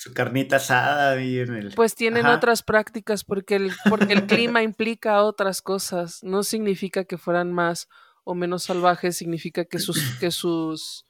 su 0.00 0.14
carnita 0.14 0.56
asada 0.56 1.20
y 1.20 1.40
en 1.40 1.54
el... 1.54 1.74
Pues 1.74 1.94
tienen 1.94 2.24
otras 2.24 2.62
prácticas 2.62 3.22
porque 3.22 3.56
el, 3.56 3.72
porque 3.90 4.14
el 4.14 4.24
clima 4.26 4.62
implica 4.62 5.22
otras 5.22 5.60
cosas. 5.60 6.20
No 6.22 6.42
significa 6.42 7.04
que 7.04 7.18
fueran 7.18 7.52
más 7.52 7.86
o 8.24 8.34
menos 8.34 8.64
salvajes, 8.64 9.16
significa 9.16 9.64
que 9.64 9.78
sus, 9.78 10.18
que 10.18 10.30
sus, 10.30 11.06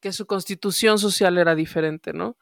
que 0.00 0.12
su 0.12 0.26
constitución 0.26 0.98
social 0.98 1.38
era 1.38 1.54
diferente, 1.54 2.12
¿no? 2.12 2.36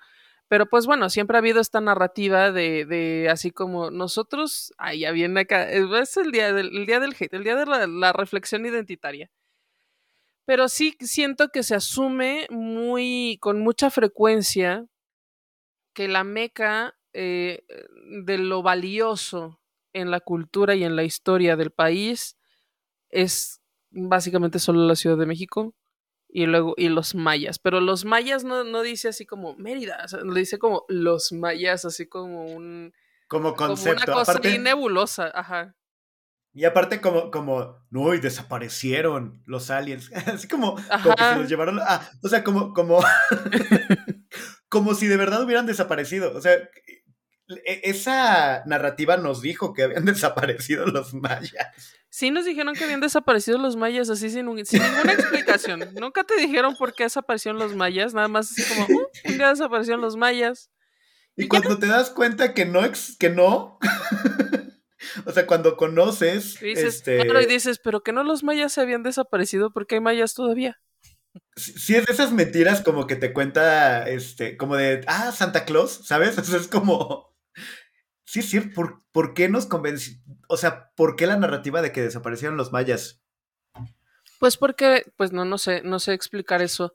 Pero 0.48 0.66
pues 0.66 0.87
bueno, 0.87 1.11
siempre 1.11 1.37
ha 1.37 1.40
habido 1.40 1.61
esta 1.61 1.81
narrativa 1.81 2.52
de, 2.52 2.87
de 2.87 3.28
así 3.31 3.50
como 3.50 3.90
nosotros, 3.90 4.72
ay, 4.78 5.00
ya 5.00 5.12
viene 5.12 5.40
acá, 5.40 5.70
es 5.70 6.16
el 6.16 6.33
día 6.33 6.52
del, 6.52 6.74
el 6.76 6.87
día 6.87 7.00
del 7.00 7.14
hate, 7.18 7.35
el 7.35 7.44
día 7.44 7.57
de 7.57 7.66
la, 7.66 7.87
la 7.87 8.12
reflexión 8.12 8.64
identitaria 8.66 9.31
pero 10.48 10.68
sí 10.68 10.96
siento 11.00 11.50
que 11.50 11.62
se 11.62 11.74
asume 11.74 12.46
muy 12.48 13.37
con 13.42 13.61
mucha 13.61 13.90
frecuencia 13.90 14.87
que 15.92 16.09
la 16.09 16.24
meca 16.24 16.96
eh, 17.12 17.66
de 18.24 18.38
lo 18.38 18.62
valioso 18.62 19.61
en 19.92 20.11
la 20.11 20.20
cultura 20.20 20.74
y 20.74 20.85
en 20.85 20.96
la 20.96 21.04
historia 21.04 21.54
del 21.57 21.70
país 21.70 22.38
es 23.11 23.58
básicamente 23.90 24.59
solo 24.59 24.87
la 24.87 24.96
Ciudad 24.96 25.16
de 25.16 25.27
México 25.27 25.74
y 26.29 26.46
luego 26.46 26.74
y 26.77 26.88
los 26.88 27.14
mayas. 27.14 27.59
Pero 27.59 27.81
los 27.81 28.05
mayas 28.05 28.44
no, 28.44 28.64
no 28.64 28.83
dice 28.83 29.09
así 29.09 29.27
como 29.27 29.55
Mérida, 29.57 30.05
lo 30.22 30.35
dice 30.35 30.59
como 30.59 30.85
los 30.88 31.33
mayas, 31.33 31.85
así 31.85 32.07
como 32.09 32.44
un 32.44 32.92
como 33.29 33.55
concepto. 33.55 34.05
Como 34.05 34.18
una 34.18 34.24
cosa 34.24 34.59
nebulosa, 34.59 35.31
ajá. 35.35 35.74
Y 36.55 36.64
aparte 36.64 37.01
como, 37.01 37.31
como, 37.31 37.77
no, 37.90 38.14
y 38.14 38.20
desaparecieron 38.20 39.42
los 39.46 39.70
aliens. 39.70 40.11
Así 40.27 40.48
como, 40.48 40.74
como 41.03 41.14
que 41.14 41.22
se 41.22 41.37
los 41.37 41.48
llevaron. 41.48 41.79
Ah, 41.81 42.01
o 42.22 42.29
sea, 42.29 42.42
como, 42.42 42.72
como, 42.72 43.01
como 44.68 44.94
si 44.94 45.07
de 45.07 45.16
verdad 45.16 45.42
hubieran 45.42 45.66
desaparecido. 45.66 46.37
O 46.37 46.40
sea, 46.40 46.57
esa 47.64 48.62
narrativa 48.66 49.16
nos 49.16 49.40
dijo 49.40 49.72
que 49.72 49.84
habían 49.84 50.04
desaparecido 50.04 50.87
los 50.87 51.14
mayas. 51.14 51.96
Sí, 52.11 52.30
nos 52.30 52.46
dijeron 52.46 52.74
que 52.74 52.84
habían 52.84 53.00
desaparecido 53.00 53.58
los 53.58 53.76
mayas 53.76 54.08
así 54.08 54.30
sin, 54.30 54.46
ninguna 54.46 54.62
explicación. 55.12 55.80
Nunca 56.00 56.24
te 56.24 56.37
dijeron 56.37 56.74
por 56.76 56.94
qué 56.94 57.04
desaparecieron 57.04 57.58
los 57.58 57.74
mayas, 57.74 58.14
nada 58.14 58.28
más 58.28 58.50
así 58.50 58.62
como, 58.74 58.98
uh, 58.98 59.06
un 59.26 59.38
día 59.38 59.50
desaparecieron 59.50 60.00
los 60.00 60.16
mayas. 60.16 60.70
Y, 61.37 61.46
cuando 61.46 61.78
te 61.78 61.87
das 61.87 62.11
cuenta 62.11 62.54
que 62.54 62.64
no, 62.64 62.80
que 63.18 63.30
no, 63.30 63.78
o 65.26 65.32
sea, 65.32 65.46
cuando 65.46 65.76
conoces. 65.76 66.58
Dices, 66.61 66.96
este... 66.96 67.20
y 67.20 67.46
dices, 67.46 67.78
pero 67.78 68.02
que 68.02 68.12
no 68.12 68.24
los 68.24 68.42
mayas 68.42 68.72
se 68.72 68.80
habían 68.80 69.04
desaparecido 69.04 69.70
porque 69.70 69.96
hay 69.96 70.00
mayas 70.00 70.34
todavía. 70.34 70.80
Sí, 71.54 71.94
es 71.94 72.06
de 72.06 72.12
esas 72.12 72.32
mentiras 72.32 72.80
como 72.80 73.06
que 73.06 73.16
te 73.16 73.32
cuenta, 73.32 74.08
este, 74.08 74.56
como 74.56 74.76
de, 74.76 75.04
ah, 75.06 75.30
Santa 75.30 75.64
Claus, 75.64 76.00
¿sabes? 76.04 76.37
O 76.38 76.42
sea, 76.42 76.58
es 76.58 76.66
como, 76.66 77.38
sí, 78.29 78.43
sí, 78.43 78.61
¿por, 78.61 79.03
¿por 79.11 79.33
qué 79.33 79.49
nos 79.49 79.64
convenció? 79.64 80.19
O 80.49 80.59
sea, 80.59 80.91
¿por 80.95 81.17
qué 81.17 81.27
la 81.27 81.38
narrativa 81.38 81.81
de 81.81 81.93
que 81.93 82.03
desaparecieron 82.03 82.59
los 82.59 82.73
mayas? 82.73 83.23
Pues 84.38 84.59
porque, 84.59 85.11
pues 85.17 85.33
no, 85.33 85.47
no 85.47 85.57
sé, 85.57 85.81
no 85.83 85.99
sé 85.99 86.12
explicar 86.12 86.61
eso, 86.61 86.93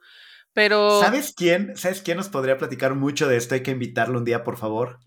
pero... 0.54 1.02
¿Sabes 1.02 1.34
quién? 1.36 1.76
¿Sabes 1.76 2.04
quién 2.04 2.18
nos 2.18 2.30
podría 2.30 2.60
platicar 2.60 2.94
mucho 2.94 3.28
de 3.28 3.38
esto? 3.38 3.56
Hay 3.56 3.64
que 3.64 3.72
invitarlo 3.72 4.20
un 4.20 4.26
día, 4.26 4.44
por 4.44 4.58
favor. 4.58 5.00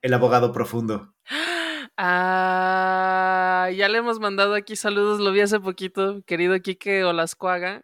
El 0.00 0.14
abogado 0.14 0.52
profundo. 0.52 1.14
Ah, 1.98 3.68
ya 3.76 3.88
le 3.88 3.98
hemos 3.98 4.20
mandado 4.20 4.54
aquí 4.54 4.76
saludos, 4.76 5.20
lo 5.20 5.32
vi 5.32 5.40
hace 5.40 5.60
poquito, 5.60 6.22
querido 6.24 6.58
Quique 6.60 7.04
Olascuaga. 7.04 7.82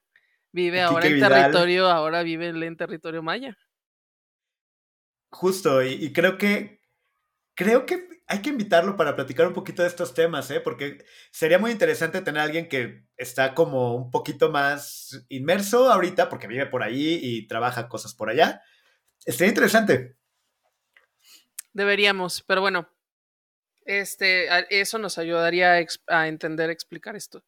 Vive 0.53 0.81
ahora 0.81 1.07
en 1.07 1.21
territorio, 1.21 1.91
ahora 1.91 2.23
vive 2.23 2.47
en 2.49 2.77
territorio 2.77 3.23
maya. 3.23 3.59
Justo, 5.31 5.83
y, 5.83 6.13
creo 6.13 6.39
que 6.39 6.81
creo 7.55 7.87
que 7.87 8.09
hay 8.27 8.41
que 8.41 8.51
invitarlo 8.51 8.97
para 8.97 9.15
platicar 9.15 9.47
un 9.47 9.55
poquito 9.55 9.83
de 9.83 9.89
estos 9.89 10.15
temas, 10.15 10.51
¿eh? 10.51 10.61
Porque 10.61 11.05
sería 11.31 11.59
muy 11.59 11.71
interesante 11.71 12.21
tener 12.23 12.41
a 12.41 12.45
alguien 12.45 12.69
que 12.69 13.07
está 13.17 13.55
como 13.55 13.95
un 13.95 14.11
poquito 14.11 14.51
más 14.51 15.25
inmerso 15.29 15.91
ahorita, 15.93 16.29
porque 16.29 16.47
vive 16.47 16.67
por 16.67 16.83
ahí 16.83 17.19
y 17.23 17.47
trabaja 17.47 17.89
cosas 17.89 18.15
por 18.15 18.31
allá. 18.31 18.63
Sería 19.19 19.49
interesante. 19.49 20.17
Deberíamos, 21.73 22.43
pero 22.43 22.61
bueno, 22.61 22.89
este, 23.85 24.49
eso 24.71 24.99
nos 24.99 25.19
ayudaría 25.19 25.85
a, 26.07 26.29
entender, 26.29 26.71
explicar 26.71 27.17
esto. 27.17 27.45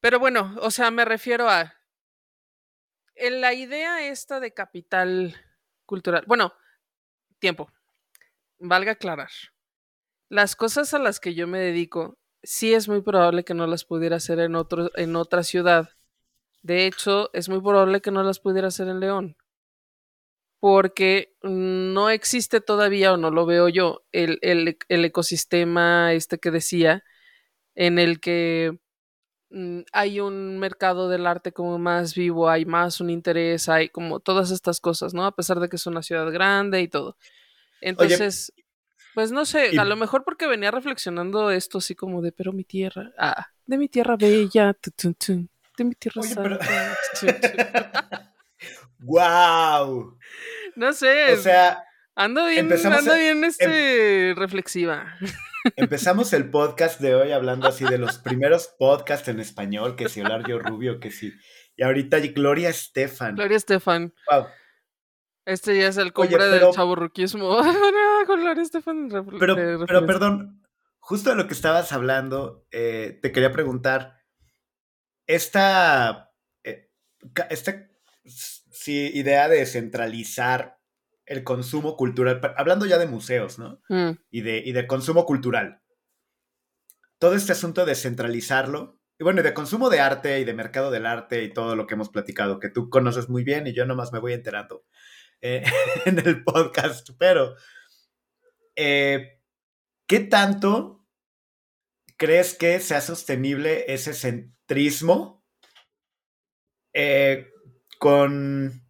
Pero 0.00 0.18
bueno, 0.18 0.54
o 0.60 0.70
sea, 0.70 0.90
me 0.90 1.04
refiero 1.04 1.48
a 1.48 1.74
en 3.14 3.40
la 3.40 3.54
idea 3.54 4.06
esta 4.06 4.40
de 4.40 4.52
capital 4.52 5.34
cultural. 5.86 6.24
Bueno, 6.26 6.52
tiempo. 7.38 7.70
Valga 8.66 8.92
aclarar. 8.92 9.30
Las 10.28 10.56
cosas 10.56 10.94
a 10.94 10.98
las 10.98 11.20
que 11.20 11.34
yo 11.34 11.46
me 11.46 11.58
dedico, 11.58 12.18
sí 12.42 12.74
es 12.74 12.88
muy 12.88 13.02
probable 13.02 13.44
que 13.44 13.54
no 13.54 13.66
las 13.66 13.84
pudiera 13.84 14.16
hacer 14.16 14.40
en, 14.40 14.54
otro, 14.54 14.90
en 14.96 15.16
otra 15.16 15.42
ciudad. 15.42 15.90
De 16.62 16.86
hecho, 16.86 17.30
es 17.34 17.48
muy 17.48 17.60
probable 17.60 18.00
que 18.00 18.10
no 18.10 18.22
las 18.22 18.40
pudiera 18.40 18.68
hacer 18.68 18.88
en 18.88 19.00
León 19.00 19.36
porque 20.64 21.36
no 21.42 22.08
existe 22.08 22.62
todavía, 22.62 23.12
o 23.12 23.18
no 23.18 23.30
lo 23.30 23.44
veo 23.44 23.68
yo, 23.68 24.02
el, 24.12 24.38
ecosistema 24.88 26.14
este 26.14 26.38
que 26.38 26.50
decía, 26.50 27.04
en 27.74 27.98
el 27.98 28.18
que 28.18 28.78
mm, 29.50 29.80
hay 29.92 30.20
un 30.20 30.58
mercado 30.58 31.10
del 31.10 31.26
arte 31.26 31.52
como 31.52 31.78
más 31.78 32.14
vivo, 32.14 32.48
hay 32.48 32.64
más 32.64 33.02
un 33.02 33.10
interés, 33.10 33.68
hay 33.68 33.90
como 33.90 34.20
todas 34.20 34.50
estas 34.50 34.80
cosas, 34.80 35.12
¿no? 35.12 35.26
A 35.26 35.36
pesar 35.36 35.60
de 35.60 35.68
que 35.68 35.76
es 35.76 35.86
una 35.86 36.02
ciudad 36.02 36.32
grande 36.32 36.80
y 36.80 36.88
todo. 36.88 37.18
Entonces, 37.84 38.52
pues 39.14 39.30
no 39.30 39.44
sé, 39.44 39.78
a 39.78 39.84
lo 39.84 39.96
mejor 39.96 40.24
porque 40.24 40.46
venía 40.46 40.70
reflexionando 40.70 41.50
esto 41.50 41.78
así 41.78 41.94
como 41.94 42.22
de, 42.22 42.32
pero 42.32 42.52
mi 42.52 42.64
tierra, 42.64 43.12
ah, 43.18 43.48
de 43.66 43.78
mi 43.78 43.88
tierra 43.88 44.16
bella, 44.16 44.76
de 45.76 45.84
mi 45.84 45.94
tierra 45.94 46.22
santa. 46.22 46.58
¡Wow! 49.00 50.18
No 50.76 50.92
sé. 50.92 51.32
O 51.34 51.36
sea. 51.36 51.84
Ando 52.16 52.46
bien, 52.46 52.72
ando 52.72 53.14
bien 53.14 53.38
em 53.38 53.44
este, 53.44 54.34
reflexiva. 54.36 55.14
Empezamos 55.76 56.32
el 56.32 56.50
podcast 56.50 57.00
de 57.00 57.14
hoy 57.14 57.32
hablando 57.32 57.68
así 57.68 57.84
de 57.84 57.98
los 57.98 58.18
primeros 58.24 58.74
podcasts 58.78 59.28
en 59.28 59.40
español, 59.40 59.96
que 59.96 60.08
si 60.08 60.20
Olario 60.20 60.58
Rubio, 60.58 61.00
que 61.00 61.10
si. 61.10 61.32
Y 61.76 61.82
ahorita 61.82 62.20
Gloria 62.34 62.70
Estefan. 62.70 63.34
Gloria 63.34 63.56
Estefan. 63.56 64.14
Wow. 64.30 64.46
Este 65.46 65.78
ya 65.78 65.88
es 65.88 65.96
el 65.98 66.12
cumbre 66.12 66.46
del 66.46 66.70
chaburruquismo. 66.70 67.60
Gloria 68.26 68.62
Estefan. 68.62 69.08
Pero, 69.38 69.56
pero 69.86 70.06
perdón, 70.06 70.62
justo 70.98 71.30
de 71.30 71.36
lo 71.36 71.46
que 71.46 71.54
estabas 71.54 71.92
hablando, 71.92 72.66
eh, 72.70 73.18
te 73.20 73.32
quería 73.32 73.52
preguntar. 73.52 74.22
Esta. 75.26 76.32
Eh, 76.62 76.90
esta 77.50 77.88
sí, 78.24 79.10
idea 79.14 79.48
de 79.48 79.64
centralizar 79.66 80.78
el 81.26 81.44
consumo 81.44 81.96
cultural, 81.96 82.40
hablando 82.56 82.86
ya 82.86 82.98
de 82.98 83.06
museos, 83.06 83.58
¿no? 83.58 83.80
Mm. 83.88 84.10
Y, 84.30 84.40
de, 84.42 84.58
y 84.58 84.72
de 84.72 84.86
consumo 84.86 85.24
cultural. 85.24 85.80
Todo 87.18 87.34
este 87.34 87.52
asunto 87.52 87.86
de 87.86 87.94
centralizarlo, 87.94 89.00
y 89.18 89.24
bueno, 89.24 89.40
y 89.40 89.44
de 89.44 89.54
consumo 89.54 89.88
de 89.88 90.00
arte 90.00 90.40
y 90.40 90.44
de 90.44 90.52
mercado 90.52 90.90
del 90.90 91.06
arte 91.06 91.44
y 91.44 91.52
todo 91.52 91.76
lo 91.76 91.86
que 91.86 91.94
hemos 91.94 92.10
platicado, 92.10 92.58
que 92.58 92.68
tú 92.68 92.90
conoces 92.90 93.30
muy 93.30 93.44
bien 93.44 93.66
y 93.66 93.72
yo 93.72 93.86
nomás 93.86 94.12
me 94.12 94.18
voy 94.18 94.34
enterando 94.34 94.84
eh, 95.40 95.64
en 96.06 96.18
el 96.18 96.42
podcast, 96.44 97.10
pero 97.18 97.54
eh, 98.76 99.40
¿qué 100.06 100.20
tanto 100.20 101.04
crees 102.16 102.54
que 102.54 102.80
sea 102.80 103.00
sostenible 103.00 103.92
ese 103.92 104.14
centrismo 104.14 105.44
eh, 106.92 107.48
con, 107.98 108.82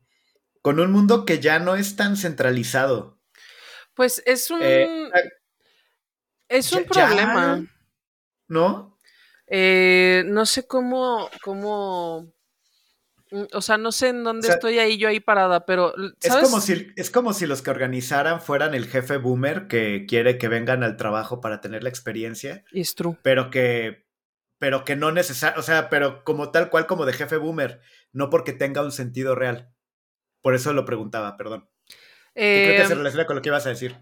con 0.63 0.81
un 0.81 0.93
mundo 0.93 1.25
que 1.25 1.41
ya 1.41 1.59
no 1.59 1.75
es 1.77 1.97
tan 1.97 2.17
centralizado? 2.17 3.21
Pues 3.95 4.23
es 4.27 4.51
un. 4.51 4.61
Es 6.49 6.73
un 6.73 6.85
ya- 6.85 6.91
ya- 6.93 7.07
problema. 7.09 7.67
¿No? 8.49 8.99
Eh, 9.47 10.23
no 10.27 10.45
sé 10.47 10.67
cómo, 10.67 11.31
cómo, 11.43 12.33
o 13.53 13.61
sea, 13.62 13.78
no 13.78 13.93
sé 13.93 14.09
en 14.09 14.22
dónde 14.24 14.47
O 14.47 14.49
sea, 14.49 14.55
estoy 14.55 14.78
ahí 14.78 14.97
yo 14.99 15.09
ahí 15.09 15.20
parada, 15.20 15.66
pero 15.66 15.95
Es 16.20 16.35
como, 16.37 16.61
si, 16.61 16.93
es 16.97 17.11
como 17.11 17.32
si 17.32 17.47
los 17.47 17.62
que 17.62 17.70
organizaran 17.70 18.41
fueran 18.41 18.74
el 18.74 18.87
jefe 18.87 19.16
boomer 19.16 19.66
que 19.68 20.07
quiere 20.09 20.39
que 20.39 20.49
vengan 20.49 20.82
al 20.82 20.97
trabajo 20.97 21.41
para 21.41 21.61
tener 21.61 21.82
la 21.82 21.89
experiencia, 21.89 22.64
It's 22.72 22.95
true. 22.95 23.16
pero 23.22 23.51
que, 23.51 24.07
pero 24.59 24.85
que 24.85 24.97
no 24.97 25.11
necesariamente, 25.12 25.61
o 25.61 25.62
sea, 25.62 25.89
pero 25.89 26.22
como 26.24 26.51
tal 26.51 26.70
cual 26.70 26.87
como 26.87 27.07
de 27.07 27.12
jefe 27.12 27.37
boomer, 27.37 27.80
no 28.12 28.30
porque 28.30 28.53
tenga 28.53 28.82
un 28.82 28.93
sentido 28.93 29.35
real. 29.35 29.70
Por 30.41 30.55
eso 30.55 30.72
lo 30.72 30.85
preguntaba, 30.85 31.37
perdón. 31.37 31.68
Que 32.35 32.64
creo 32.66 32.82
que 32.82 32.87
se 32.89 32.93
Eh, 32.93 32.97
relaciona 32.97 33.26
con 33.26 33.37
lo 33.37 33.43
que 33.43 33.49
ibas 33.49 33.66
a 33.66 33.70
decir. 33.70 33.97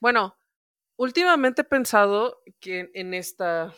bueno, 0.00 0.36
últimamente 0.96 1.62
he 1.62 1.64
pensado 1.64 2.42
que 2.60 2.90
en 2.94 3.12
esta, 3.14 3.72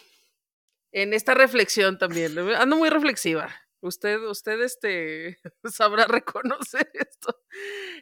en 0.92 1.12
esta 1.14 1.34
reflexión 1.34 1.98
también, 1.98 2.38
ando 2.38 2.76
muy 2.76 2.88
reflexiva. 2.90 3.48
Usted, 3.84 4.18
usted, 4.22 4.62
este, 4.62 5.38
sabrá 5.64 6.06
reconocer 6.06 6.90
esto. 6.94 7.38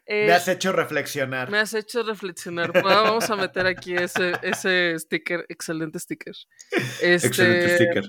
Eh, 0.07 0.27
Me 0.27 0.33
has 0.33 0.47
hecho 0.47 0.71
reflexionar. 0.73 1.51
me 1.51 1.59
has 1.59 1.75
hecho 1.75 2.05
reflexionar. 2.05 2.71
Bueno, 2.73 3.03
vamos 3.03 3.29
a 3.31 3.35
meter 3.37 3.67
aquí 3.67 3.95
ese, 3.95 4.33
ese 4.43 4.97
sticker, 5.01 5.45
excelente 5.49 5.99
sticker. 5.99 6.35
Excelente 7.01 7.65
Este, 7.65 7.77
sticker. 7.77 8.05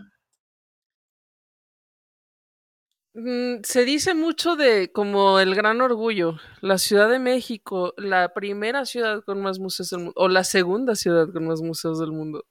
Mm, 3.16 3.62
Se 3.64 3.86
dice 3.86 4.14
mucho 4.14 4.56
de 4.56 4.92
como 4.92 5.40
el 5.40 5.56
gran 5.56 5.82
orgullo, 5.82 6.38
la 6.62 6.78
Ciudad 6.78 7.10
de 7.10 7.20
México, 7.20 7.94
la 7.98 8.34
primera 8.34 8.86
ciudad 8.86 9.24
con 9.24 9.42
más 9.42 9.60
museos 9.60 9.90
del 9.90 10.00
mundo, 10.02 10.14
o 10.16 10.28
la 10.28 10.44
segunda 10.44 10.96
ciudad 10.96 11.28
con 11.32 11.48
más 11.48 11.62
museos 11.62 12.00
del 12.00 12.12
mundo. 12.12 12.46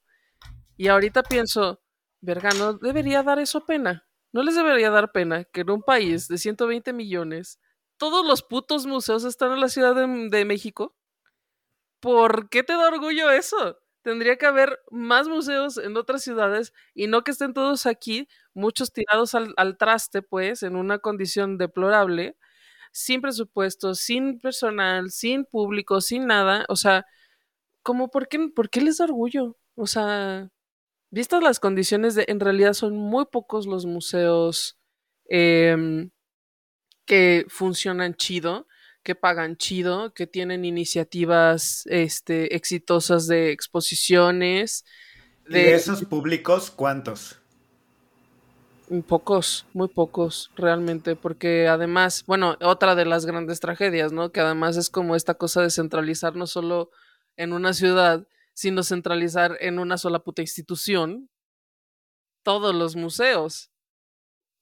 Y 0.77 0.87
ahorita 0.87 1.23
pienso, 1.23 1.81
verga, 2.21 2.49
no 2.57 2.73
debería 2.73 3.23
dar 3.23 3.39
eso 3.39 3.65
pena. 3.65 4.05
No 4.33 4.43
les 4.43 4.55
debería 4.55 4.89
dar 4.89 5.11
pena 5.11 5.45
que 5.45 5.61
en 5.61 5.69
un 5.69 5.83
país 5.83 6.27
de 6.27 6.39
120 6.39 6.91
millones, 6.91 7.59
todos 7.97 8.25
los 8.25 8.41
putos 8.41 8.85
museos 8.87 9.23
están 9.25 9.51
en 9.53 9.61
la 9.61 9.69
Ciudad 9.69 9.95
de, 9.95 10.45
México. 10.45 10.95
¿Por 11.99 12.49
qué 12.49 12.63
te 12.63 12.73
da 12.73 12.87
orgullo 12.89 13.31
eso? 13.31 13.77
Tendría 14.01 14.37
que 14.37 14.45
haber 14.47 14.79
más 14.91 15.27
museos 15.29 15.77
en 15.77 15.95
otras 15.95 16.23
ciudades 16.23 16.73
y 16.93 17.07
no 17.07 17.23
que 17.23 17.31
estén 17.31 17.53
todos 17.53 17.85
aquí, 17.85 18.27
muchos 18.53 18.91
tirados 18.91 19.35
al, 19.35 19.53
al 19.55 19.77
traste, 19.77 20.21
pues, 20.21 20.63
en 20.63 20.75
una 20.75 20.99
condición 20.99 21.57
deplorable, 21.57 22.35
sin 22.91 23.21
presupuesto, 23.21 23.95
sin 23.95 24.39
personal, 24.39 25.11
sin 25.11 25.45
público, 25.45 26.01
sin 26.01 26.27
nada. 26.27 26.65
O 26.69 26.75
sea, 26.75 27.05
como 27.83 28.09
por 28.09 28.27
qué, 28.29 28.39
por 28.55 28.69
qué 28.69 28.81
les 28.81 28.97
da 28.97 29.05
orgullo? 29.05 29.57
O 29.75 29.87
sea, 29.87 30.49
vistas 31.13 31.43
las 31.43 31.59
condiciones 31.59 32.15
de, 32.15 32.25
en 32.27 32.39
realidad 32.39 32.73
son 32.73 32.97
muy 32.97 33.25
pocos 33.31 33.67
los 33.67 33.85
museos 33.85 34.79
em, 35.29 36.09
que 37.05 37.45
funcionan 37.49 38.15
chido, 38.15 38.67
que 39.03 39.13
pagan 39.13 39.55
chido, 39.57 40.13
que 40.13 40.25
tienen 40.25 40.65
iniciativas 40.65 41.83
este, 41.85 42.55
exitosas 42.55 43.27
de 43.27 43.51
exposiciones. 43.51 44.85
¿Y 45.47 45.53
de 45.53 45.75
esos 45.75 46.03
públicos 46.03 46.71
cuántos? 46.71 47.39
Pocos, 49.07 49.65
muy 49.73 49.89
pocos, 49.89 50.51
realmente, 50.55 51.15
porque 51.15 51.67
además, 51.67 52.23
bueno, 52.25 52.57
otra 52.61 52.95
de 52.95 53.05
las 53.05 53.25
grandes 53.25 53.59
tragedias, 53.59 54.11
¿no? 54.11 54.31
Que 54.31 54.39
además 54.39 54.77
es 54.77 54.89
como 54.89 55.15
esta 55.15 55.35
cosa 55.35 55.61
de 55.61 55.69
centralizar 55.69 56.35
no 56.35 56.47
solo 56.47 56.89
en 57.37 57.53
una 57.53 57.73
ciudad, 57.73 58.27
sino 58.53 58.83
centralizar 58.83 59.57
en 59.59 59.79
una 59.79 59.97
sola 59.97 60.19
puta 60.19 60.41
institución 60.41 61.29
todos 62.43 62.73
los 62.75 62.95
museos. 62.95 63.69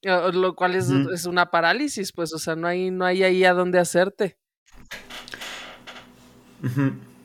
Lo 0.03 0.55
cual 0.55 0.75
es, 0.75 1.25
una 1.25 1.51
parálisis, 1.51 2.11
pues, 2.11 2.33
o 2.33 2.39
sea, 2.39 2.55
no 2.55 2.67
hay, 2.67 2.89
no 2.89 3.05
hay 3.05 3.21
ahí 3.23 3.43
a 3.45 3.53
dónde 3.53 3.77
hacerte. 3.79 4.39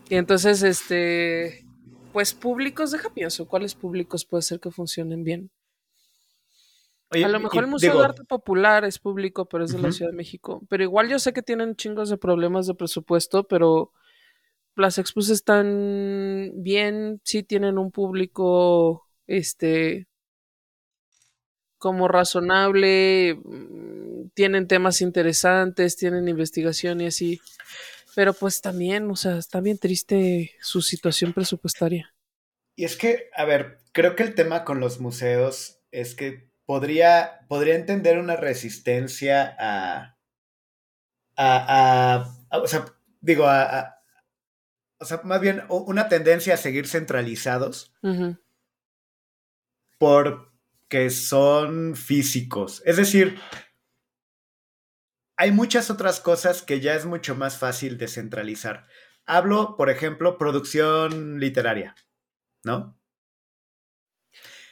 Y 0.09 0.15
entonces, 0.17 0.63
este, 0.63 1.65
pues 2.13 2.33
públicos, 2.35 2.91
deja 2.93 3.11
pienso, 3.13 3.47
¿cuáles 3.47 3.75
públicos 3.75 4.25
puede 4.25 4.43
ser 4.43 4.61
que 4.61 4.71
funcionen 4.71 5.25
bien? 5.25 5.51
Oye, 7.11 7.25
A 7.25 7.29
lo 7.29 7.39
y- 7.39 7.43
mejor 7.45 7.65
el 7.65 7.71
Museo 7.71 7.91
digo, 7.93 8.01
de 8.03 8.09
Arte 8.09 8.25
Popular 8.25 8.85
es 8.85 8.99
público, 8.99 9.49
pero 9.49 9.65
es 9.65 9.73
de 9.73 9.79
la. 9.79 9.93
Ciudad 9.93 10.11
de 10.11 10.17
México. 10.17 10.63
Pero 10.69 10.83
igual 10.83 11.09
yo 11.09 11.19
sé 11.19 11.33
que 11.33 11.43
tienen 11.43 11.77
chingos 11.77 12.09
de 12.11 12.17
problemas 12.17 12.67
de 12.67 12.75
presupuesto, 12.75 13.45
pero 13.47 13.93
las 14.77 14.99
expos 14.99 15.31
están 15.31 16.53
bien, 16.57 17.21
sí 17.25 17.43
tienen 17.43 17.79
un 17.79 17.91
público, 17.93 19.07
este, 19.27 20.07
como 21.79 22.09
razonable, 22.09 23.35
mm, 23.45 24.29
tienen 24.35 24.67
temas 24.67 25.01
interesantes, 25.01 25.97
tienen 25.97 26.29
investigación 26.29 27.01
y 27.01 27.07
así. 27.07 27.41
Pero 28.17 28.35
pues 28.35 28.61
también, 28.63 29.11
o 29.11 29.17
sea, 29.17 29.39
está 29.39 29.61
bien 29.61 29.79
triste 29.79 30.53
su 30.61 30.83
situación 30.83 31.33
presupuestaria. 31.33 32.15
Y 32.75 32.85
es 32.85 32.97
que, 32.97 33.29
a 33.35 33.45
ver, 33.45 33.79
creo 33.93 34.17
que 34.17 34.23
el 34.23 34.35
tema 34.35 34.65
con 34.65 34.81
los 34.81 35.01
museos 35.01 35.81
es 35.91 36.15
que 36.15 36.49
podría, 36.65 37.41
podría 37.49 37.75
entender 37.75 38.19
una 38.19 38.37
resistencia 38.37 39.55
a, 39.59 40.17
a, 41.37 41.49
a- 41.77 42.25
a- 42.51 42.59
o 42.61 42.67
sea, 42.67 42.85
digo, 43.21 43.45
a, 43.47 43.63
a- 43.81 43.96
o 44.99 45.05
sea, 45.05 45.21
más 45.25 45.41
bien 45.41 45.65
una 45.69 46.09
tendencia 46.09 46.55
a 46.55 46.59
seguir 46.59 46.87
centralizados 46.87 47.95
porque 49.99 51.11
son 51.11 51.97
físicos. 51.97 52.83
Es 52.85 52.97
decir, 52.97 53.39
hay 55.37 55.53
muchas 55.53 55.91
otras 55.91 56.21
cosas 56.21 56.63
que 56.63 56.81
ya 56.81 56.95
es 56.95 57.05
mucho 57.05 57.35
más 57.35 57.59
fácil 57.59 57.99
descentralizar. 57.99 58.87
Hablo, 59.27 59.77
por 59.77 59.91
ejemplo, 59.91 60.39
producción 60.39 61.41
literaria, 61.41 61.95
¿no? 62.65 62.99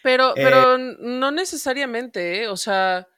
Pero, 0.02 0.30
Eh, 0.36 0.44
pero 0.44 0.78
no 0.78 1.30
necesariamente, 1.30 2.42
¿eh? 2.42 2.48
O 2.48 2.56
sea, 2.56 3.08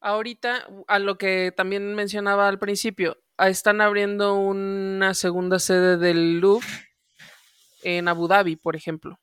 ahorita, 0.00 0.66
a 0.86 0.98
lo 0.98 1.18
que 1.18 1.52
también 1.56 1.94
mencionaba 1.94 2.48
al 2.48 2.58
principio, 2.58 3.22
están 3.48 3.80
abriendo 3.80 4.34
una 4.34 5.14
segunda 5.14 5.58
sede 5.58 5.96
del 5.96 6.40
Louvre 6.40 6.66
en 7.82 8.08
Abu 8.08 8.28
Dhabi, 8.28 8.56
por 8.56 8.76
ejemplo. 8.76 9.18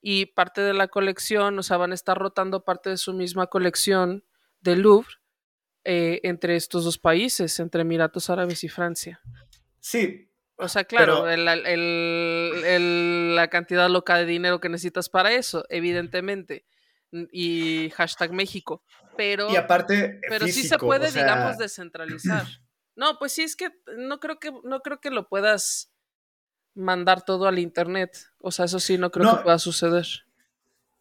Y 0.00 0.26
parte 0.26 0.62
de 0.62 0.72
la 0.72 0.88
colección, 0.88 1.58
o 1.58 1.62
sea, 1.62 1.76
van 1.76 1.92
a 1.92 1.94
estar 1.94 2.16
rotando 2.16 2.64
parte 2.64 2.88
de 2.90 2.96
su 2.96 3.12
misma 3.12 3.48
colección 3.48 4.24
del 4.60 4.80
Louvre 4.80 5.08
eh, 5.84 6.20
entre 6.24 6.56
estos 6.56 6.84
dos 6.84 6.98
países, 6.98 7.58
entre 7.60 7.82
Emiratos 7.82 8.30
Árabes 8.30 8.64
y 8.64 8.68
Francia. 8.68 9.20
Sí, 9.80 10.26
O 10.62 10.68
sea, 10.68 10.84
claro, 10.84 11.24
Pero- 11.24 11.30
el- 11.30 11.48
el- 11.66 12.64
el- 12.66 13.34
la 13.34 13.48
cantidad 13.48 13.88
loca 13.88 14.16
de 14.18 14.26
dinero 14.26 14.60
que 14.60 14.68
necesitas 14.68 15.08
para 15.08 15.32
eso, 15.32 15.64
evidentemente. 15.70 16.66
Y 17.32 17.88
hashtag 17.96 18.32
México. 18.34 18.84
Pero, 19.16 19.50
y 19.50 19.56
aparte, 19.56 20.20
pero 20.28 20.46
sí 20.46 20.62
se 20.62 20.76
puede, 20.78 21.06
o 21.08 21.10
sea, 21.10 21.22
digamos, 21.22 21.56
descentralizar. 21.58 22.44
No, 23.00 23.18
pues 23.18 23.32
sí, 23.32 23.44
es 23.44 23.56
que 23.56 23.70
no 23.96 24.20
creo 24.20 24.38
que, 24.38 24.52
no 24.62 24.80
creo 24.82 25.00
que 25.00 25.10
lo 25.10 25.26
puedas 25.26 25.90
mandar 26.74 27.24
todo 27.24 27.46
al 27.48 27.58
internet. 27.58 28.14
O 28.40 28.50
sea, 28.50 28.66
eso 28.66 28.78
sí, 28.78 28.98
no 28.98 29.10
creo 29.10 29.24
No. 29.24 29.38
que 29.38 29.44
pueda 29.44 29.58
suceder. 29.58 30.06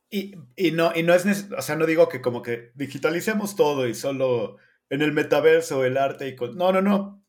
Y, 0.09 0.33
y 0.55 0.71
no, 0.71 0.93
y 0.95 1.03
no 1.03 1.13
es, 1.13 1.51
o 1.51 1.61
sea, 1.61 1.75
no 1.75 1.85
digo 1.85 2.07
que 2.07 2.21
como 2.21 2.41
que 2.41 2.71
digitalicemos 2.73 3.57
todo 3.57 3.85
y 3.85 3.93
solo 3.93 4.55
en 4.89 5.01
el 5.01 5.11
metaverso 5.11 5.83
el 5.83 5.97
arte 5.97 6.29
y 6.29 6.37
con... 6.37 6.55
No, 6.55 6.71
no, 6.71 6.81
no. 6.81 7.21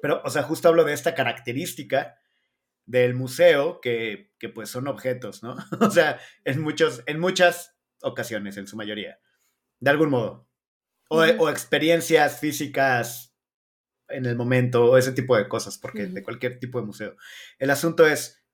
Pero, 0.00 0.22
o 0.24 0.30
sea, 0.30 0.44
justo 0.44 0.68
hablo 0.68 0.84
de 0.84 0.94
esta 0.94 1.14
característica 1.14 2.18
del 2.86 3.12
museo 3.14 3.82
que, 3.82 4.32
que 4.38 4.48
pues 4.48 4.70
son 4.70 4.88
objetos, 4.88 5.42
¿no? 5.42 5.56
O 5.80 5.90
sea, 5.90 6.18
en, 6.46 6.62
muchos, 6.62 7.02
en 7.04 7.20
muchas 7.20 7.76
ocasiones, 8.00 8.56
en 8.56 8.66
su 8.66 8.78
mayoría, 8.78 9.20
de 9.78 9.90
algún 9.90 10.08
modo. 10.08 10.48
O, 11.10 11.18
o 11.20 11.50
experiencias 11.50 12.40
físicas 12.40 13.31
en 14.12 14.26
el 14.26 14.36
momento 14.36 14.84
o 14.84 14.96
ese 14.96 15.12
tipo 15.12 15.36
de 15.36 15.48
cosas, 15.48 15.78
porque 15.78 16.06
de 16.06 16.22
cualquier 16.22 16.58
tipo 16.58 16.80
de 16.80 16.86
museo. 16.86 17.16
El 17.58 17.70
asunto 17.70 18.06
es, 18.06 18.44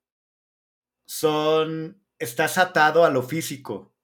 son, 1.07 2.03
estás 2.19 2.59
atado 2.59 3.05
a 3.05 3.11
lo 3.11 3.23
físico 3.23 3.95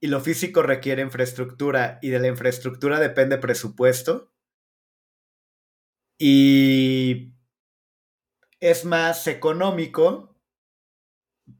y 0.00 0.08
lo 0.08 0.20
físico 0.20 0.62
requiere 0.62 1.02
infraestructura 1.02 1.98
y 2.02 2.10
de 2.10 2.20
la 2.20 2.28
infraestructura 2.28 3.00
depende 3.00 3.38
presupuesto 3.38 4.32
y 6.18 7.34
es 8.60 8.84
más 8.84 9.26
económico 9.26 10.36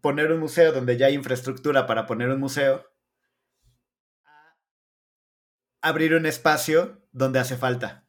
poner 0.00 0.32
un 0.32 0.40
museo 0.40 0.72
donde 0.72 0.96
ya 0.96 1.06
hay 1.06 1.14
infraestructura 1.14 1.86
para 1.86 2.06
poner 2.06 2.28
un 2.28 2.40
museo 2.40 2.84
abrir 5.80 6.14
un 6.14 6.26
espacio 6.26 7.02
donde 7.12 7.38
hace 7.38 7.56
falta. 7.56 8.07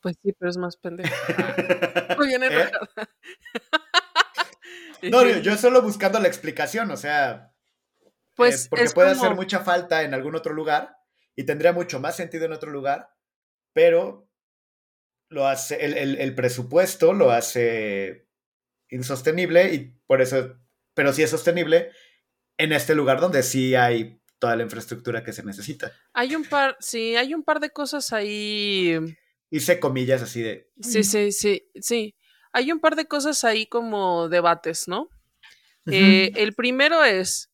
Pues 0.00 0.16
sí, 0.22 0.32
pero 0.32 0.50
es 0.50 0.56
más 0.56 0.76
pendejo. 0.76 1.14
Muy 2.18 2.28
bien 2.28 2.42
¿Eh? 2.42 2.70
No, 5.02 5.26
yo 5.40 5.56
solo 5.56 5.82
buscando 5.82 6.18
la 6.18 6.28
explicación, 6.28 6.90
o 6.90 6.96
sea, 6.96 7.54
pues 8.34 8.64
eh, 8.64 8.68
porque 8.70 8.90
puede 8.90 9.10
hacer 9.10 9.34
mucha 9.34 9.60
falta 9.60 10.02
en 10.02 10.14
algún 10.14 10.34
otro 10.34 10.52
lugar 10.52 10.96
y 11.36 11.44
tendría 11.44 11.72
mucho 11.72 12.00
más 12.00 12.16
sentido 12.16 12.44
en 12.46 12.52
otro 12.52 12.70
lugar, 12.70 13.10
pero 13.72 14.28
lo 15.28 15.46
hace, 15.46 15.84
el, 15.84 16.34
presupuesto 16.34 17.12
lo 17.12 17.30
hace 17.30 18.28
insostenible 18.88 19.72
y 19.72 19.96
por 20.06 20.20
eso, 20.20 20.56
pero 20.94 21.12
sí 21.12 21.22
es 21.22 21.30
sostenible 21.30 21.92
en 22.58 22.72
este 22.72 22.94
lugar 22.94 23.20
donde 23.20 23.42
sí 23.42 23.74
hay 23.74 24.20
toda 24.38 24.56
la 24.56 24.64
infraestructura 24.64 25.22
que 25.22 25.32
se 25.32 25.44
necesita. 25.44 25.92
Hay 26.14 26.34
un 26.34 26.44
par, 26.44 26.76
sí, 26.80 27.14
hay 27.14 27.32
un 27.34 27.44
par 27.44 27.60
de 27.60 27.70
cosas 27.70 28.12
ahí. 28.12 28.98
Hice 29.50 29.80
comillas 29.80 30.22
así 30.22 30.42
de. 30.42 30.70
Sí, 30.80 31.02
sí, 31.02 31.32
sí, 31.32 31.68
sí. 31.80 32.16
Hay 32.52 32.72
un 32.72 32.80
par 32.80 32.96
de 32.96 33.06
cosas 33.06 33.44
ahí 33.44 33.66
como 33.66 34.28
debates, 34.28 34.88
¿no? 34.88 35.08
Eh, 35.86 36.32
el 36.36 36.54
primero 36.54 37.04
es 37.04 37.50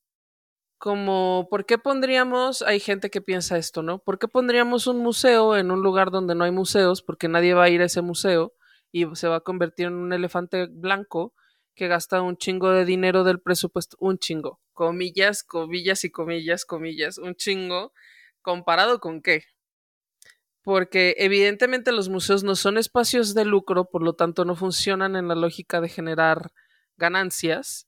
como, 0.78 1.48
¿por 1.50 1.64
qué 1.64 1.78
pondríamos, 1.78 2.62
hay 2.62 2.80
gente 2.80 3.08
que 3.10 3.20
piensa 3.20 3.56
esto, 3.56 3.82
¿no? 3.82 3.98
¿Por 3.98 4.18
qué 4.18 4.28
pondríamos 4.28 4.86
un 4.86 4.98
museo 4.98 5.56
en 5.56 5.70
un 5.70 5.82
lugar 5.82 6.10
donde 6.10 6.34
no 6.34 6.44
hay 6.44 6.50
museos? 6.50 7.02
Porque 7.02 7.28
nadie 7.28 7.54
va 7.54 7.64
a 7.64 7.70
ir 7.70 7.80
a 7.80 7.86
ese 7.86 8.02
museo 8.02 8.54
y 8.92 9.06
se 9.14 9.28
va 9.28 9.36
a 9.36 9.40
convertir 9.40 9.86
en 9.86 9.94
un 9.94 10.12
elefante 10.12 10.66
blanco 10.66 11.34
que 11.74 11.88
gasta 11.88 12.22
un 12.22 12.36
chingo 12.36 12.70
de 12.70 12.84
dinero 12.84 13.24
del 13.24 13.40
presupuesto, 13.40 13.96
un 14.00 14.18
chingo, 14.18 14.60
comillas, 14.72 15.42
comillas 15.42 16.04
y 16.04 16.10
comillas, 16.10 16.64
comillas, 16.64 17.18
un 17.18 17.34
chingo, 17.34 17.92
comparado 18.40 18.98
con 18.98 19.22
qué. 19.22 19.44
Porque 20.66 21.14
evidentemente 21.18 21.92
los 21.92 22.08
museos 22.08 22.42
no 22.42 22.56
son 22.56 22.76
espacios 22.76 23.34
de 23.34 23.44
lucro, 23.44 23.84
por 23.84 24.02
lo 24.02 24.14
tanto 24.14 24.44
no 24.44 24.56
funcionan 24.56 25.14
en 25.14 25.28
la 25.28 25.36
lógica 25.36 25.80
de 25.80 25.88
generar 25.88 26.50
ganancias. 26.96 27.86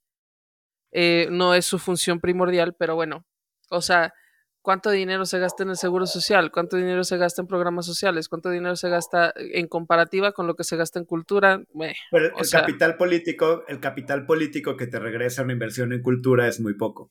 Eh, 0.92 1.26
no 1.28 1.54
es 1.54 1.64
su 1.64 1.80
función 1.80 2.20
primordial, 2.20 2.76
pero 2.78 2.94
bueno, 2.94 3.26
o 3.68 3.82
sea, 3.82 4.14
cuánto 4.62 4.92
dinero 4.92 5.24
se 5.24 5.40
gasta 5.40 5.64
en 5.64 5.70
el 5.70 5.76
seguro 5.76 6.06
social, 6.06 6.52
cuánto 6.52 6.76
dinero 6.76 7.02
se 7.02 7.16
gasta 7.16 7.42
en 7.42 7.48
programas 7.48 7.84
sociales, 7.84 8.28
cuánto 8.28 8.48
dinero 8.48 8.76
se 8.76 8.88
gasta 8.88 9.34
en 9.36 9.66
comparativa 9.66 10.30
con 10.30 10.46
lo 10.46 10.54
que 10.54 10.62
se 10.62 10.76
gasta 10.76 11.00
en 11.00 11.04
cultura. 11.04 11.60
Pero 12.12 12.26
el 12.38 12.48
capital 12.48 12.96
político, 12.96 13.64
el 13.66 13.80
capital 13.80 14.24
político 14.24 14.76
que 14.76 14.86
te 14.86 15.00
regresa 15.00 15.42
una 15.42 15.52
inversión 15.52 15.92
en 15.92 16.00
cultura 16.00 16.46
es 16.46 16.60
muy 16.60 16.74
poco. 16.74 17.10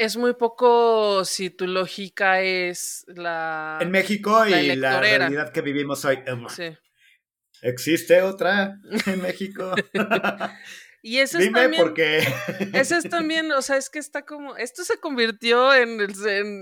Es 0.00 0.16
muy 0.16 0.32
poco 0.32 1.26
si 1.26 1.50
tu 1.50 1.66
lógica 1.66 2.40
es 2.40 3.04
la. 3.06 3.76
En 3.82 3.90
México 3.90 4.46
y 4.46 4.74
la 4.76 4.98
realidad 4.98 5.52
que 5.52 5.60
vivimos 5.60 6.06
hoy. 6.06 6.20
Sí. 6.48 6.70
¿Existe 7.60 8.22
otra 8.22 8.78
en 9.06 9.20
México? 9.20 9.74
Y 11.02 11.16
eso 11.16 11.38
es 11.38 11.50
también, 11.50 11.94
Eso 12.74 12.94
es 12.94 13.08
también, 13.08 13.50
o 13.52 13.62
sea, 13.62 13.78
es 13.78 13.88
que 13.88 13.98
está 13.98 14.26
como. 14.26 14.56
Esto 14.56 14.84
se 14.84 15.00
convirtió 15.00 15.72
en 15.72 15.98
el, 15.98 16.12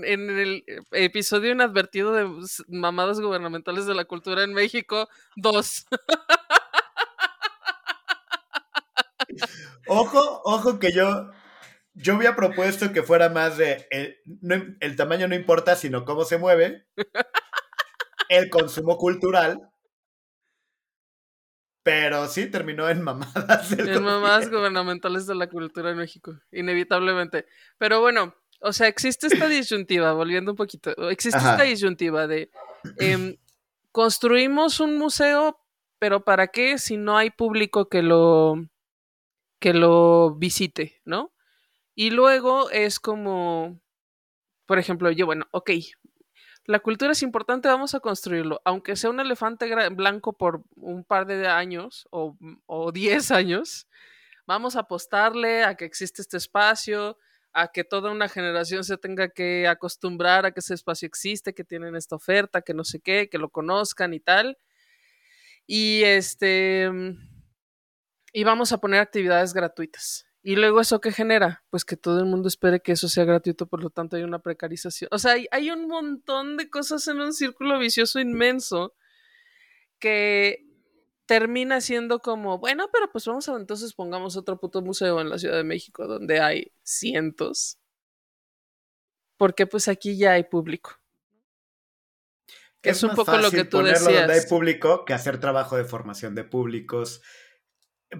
en, 0.05 0.29
el 0.29 0.63
episodio 0.91 1.51
inadvertido 1.51 2.13
de 2.13 2.25
mamadas 2.69 3.19
gubernamentales 3.19 3.85
de 3.85 3.95
la 3.95 4.05
cultura 4.05 4.45
en 4.45 4.53
México 4.53 5.09
2. 5.35 5.87
Ojo, 9.87 10.41
ojo 10.45 10.79
que 10.79 10.93
yo. 10.93 11.31
Yo 12.01 12.15
había 12.15 12.35
propuesto 12.35 12.91
que 12.93 13.03
fuera 13.03 13.29
más 13.29 13.57
de. 13.57 13.87
El, 13.91 14.77
el 14.79 14.95
tamaño 14.95 15.27
no 15.27 15.35
importa, 15.35 15.75
sino 15.75 16.05
cómo 16.05 16.23
se 16.25 16.37
mueve. 16.37 16.87
El 18.29 18.49
consumo 18.51 18.97
cultural 18.97 19.69
pero 21.89 22.27
sí 22.27 22.45
terminó 22.45 22.87
en 22.87 23.01
mamadas. 23.01 23.71
En 23.71 24.03
mamadas 24.03 24.51
gubernamentales 24.51 25.25
de 25.25 25.33
la 25.33 25.47
cultura 25.47 25.89
en 25.89 25.97
México, 25.97 26.37
inevitablemente. 26.51 27.47
Pero 27.79 27.99
bueno, 27.99 28.35
o 28.61 28.73
sea, 28.73 28.87
existe 28.87 29.25
esta 29.25 29.47
disyuntiva, 29.47 30.13
volviendo 30.13 30.51
un 30.51 30.57
poquito, 30.57 30.91
existe 31.09 31.39
esta 31.39 31.63
disyuntiva 31.63 32.27
de 32.27 32.51
em, 32.97 33.37
construimos 33.91 34.79
un 34.79 34.99
museo, 34.99 35.59
pero 35.97 36.23
¿para 36.23 36.47
qué 36.47 36.77
si 36.77 36.97
no 36.97 37.17
hay 37.17 37.31
público 37.31 37.89
que 37.89 38.03
lo 38.03 38.67
que 39.59 39.73
lo 39.73 40.35
visite, 40.35 41.01
¿no? 41.05 41.33
Y 41.99 42.11
luego 42.11 42.69
es 42.69 42.97
como, 42.97 43.81
por 44.65 44.79
ejemplo, 44.79 45.11
yo, 45.11 45.25
bueno, 45.25 45.47
ok, 45.51 45.71
la 46.63 46.79
cultura 46.79 47.11
es 47.11 47.21
importante, 47.23 47.67
vamos 47.67 47.93
a 47.93 47.99
construirlo. 47.99 48.61
Aunque 48.63 48.95
sea 48.95 49.09
un 49.09 49.19
elefante 49.19 49.69
blanco 49.89 50.31
por 50.31 50.63
un 50.77 51.03
par 51.03 51.25
de 51.25 51.45
años 51.49 52.07
o, 52.09 52.37
o 52.67 52.93
10 52.93 53.31
años, 53.31 53.85
vamos 54.47 54.77
a 54.77 54.79
apostarle 54.79 55.65
a 55.65 55.75
que 55.75 55.83
existe 55.83 56.21
este 56.21 56.37
espacio, 56.37 57.17
a 57.51 57.67
que 57.67 57.83
toda 57.83 58.11
una 58.11 58.29
generación 58.29 58.85
se 58.85 58.97
tenga 58.97 59.27
que 59.27 59.67
acostumbrar 59.67 60.45
a 60.45 60.51
que 60.53 60.61
ese 60.61 60.75
espacio 60.75 61.05
existe, 61.05 61.53
que 61.53 61.65
tienen 61.65 61.97
esta 61.97 62.15
oferta, 62.15 62.61
que 62.61 62.73
no 62.73 62.85
sé 62.85 63.01
qué, 63.01 63.27
que 63.27 63.37
lo 63.37 63.49
conozcan 63.49 64.13
y 64.13 64.21
tal. 64.21 64.57
Y 65.67 66.03
este 66.03 66.89
y 68.31 68.45
vamos 68.45 68.71
a 68.71 68.77
poner 68.77 69.01
actividades 69.01 69.53
gratuitas. 69.53 70.28
Y 70.41 70.55
luego 70.55 70.79
eso 70.79 71.01
que 71.01 71.11
genera, 71.11 71.63
pues 71.69 71.83
que 71.83 71.97
todo 71.97 72.19
el 72.19 72.25
mundo 72.25 72.47
espere 72.47 72.81
que 72.81 72.93
eso 72.93 73.09
sea 73.09 73.25
gratuito, 73.25 73.67
por 73.67 73.83
lo 73.83 73.89
tanto 73.89 74.15
hay 74.15 74.23
una 74.23 74.39
precarización. 74.39 75.09
O 75.11 75.19
sea, 75.19 75.35
hay, 75.51 75.69
un 75.69 75.87
montón 75.87 76.55
de 76.55 76.69
cosas 76.69 77.05
en 77.07 77.19
un 77.19 77.33
círculo 77.33 77.77
vicioso 77.77 78.19
inmenso 78.19 78.95
que 79.99 80.65
termina 81.25 81.81
siendo 81.81 82.19
como, 82.19 82.57
bueno, 82.57 82.89
pero 82.91 83.11
pues 83.11 83.25
vamos 83.25 83.49
a 83.49 83.55
entonces 83.57 83.93
pongamos 83.93 84.37
otro 84.37 84.59
puto 84.59 84.81
museo 84.81 85.19
en 85.19 85.29
la 85.29 85.37
Ciudad 85.37 85.57
de 85.57 85.65
México 85.65 86.07
donde 86.07 86.39
hay 86.39 86.71
cientos. 86.83 87.77
Porque 89.35 89.67
pues 89.67 89.89
aquí 89.89 90.17
ya 90.17 90.33
hay 90.33 90.43
público. 90.43 91.01
es, 92.81 92.97
es 92.97 93.03
un 93.03 93.13
poco 93.13 93.37
lo 93.37 93.51
que 93.51 93.65
tú 93.65 93.79
decías. 93.79 94.03
Donde 94.05 94.33
hay 94.33 94.47
público 94.47 95.03
que 95.03 95.13
hacer 95.13 95.39
trabajo 95.39 95.75
de 95.75 95.83
formación 95.83 96.33
de 96.33 96.45
públicos, 96.45 97.21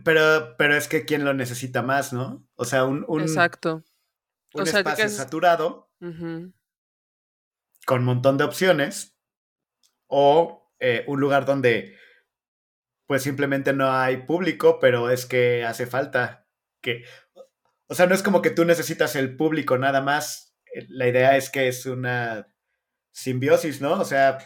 pero, 0.04 0.56
pero 0.58 0.76
es 0.76 0.88
que 0.88 1.06
quién 1.06 1.26
lo 1.26 1.34
necesita 1.34 1.82
más, 1.82 2.14
¿no? 2.14 2.48
O 2.56 2.66
sea, 2.66 2.86
un, 2.86 3.06
un, 3.08 3.22
Exacto. 3.22 3.84
un 4.54 4.68
espacio 4.68 5.10
saturado 5.10 5.92
con 7.86 8.00
un 8.00 8.06
montón 8.06 8.38
de 8.38 8.44
opciones 8.44 9.18
o 10.08 10.72
eh, 10.80 11.04
un 11.08 11.20
lugar 11.20 11.46
donde 11.46 11.98
pues 13.08 13.24
simplemente 13.24 13.74
no 13.74 13.92
hay 13.92 14.18
público, 14.18 14.78
pero 14.80 15.10
es 15.10 15.26
que 15.26 15.66
hace 15.66 15.88
falta 15.88 16.48
que... 16.80 17.04
O 17.88 17.96
sea, 17.96 18.06
no 18.06 18.14
es 18.14 18.22
como 18.22 18.44
que 18.44 18.52
tú 18.52 18.66
necesitas 18.66 19.16
el 19.16 19.36
público 19.36 19.80
nada 19.80 20.02
más. 20.02 20.56
Eh, 20.76 20.86
la 20.90 21.08
idea 21.08 21.36
es 21.36 21.50
que 21.50 21.68
es 21.68 21.88
una 21.88 22.54
simbiosis, 23.12 23.82
¿no? 23.82 23.94
O 23.94 24.06
sea, 24.06 24.38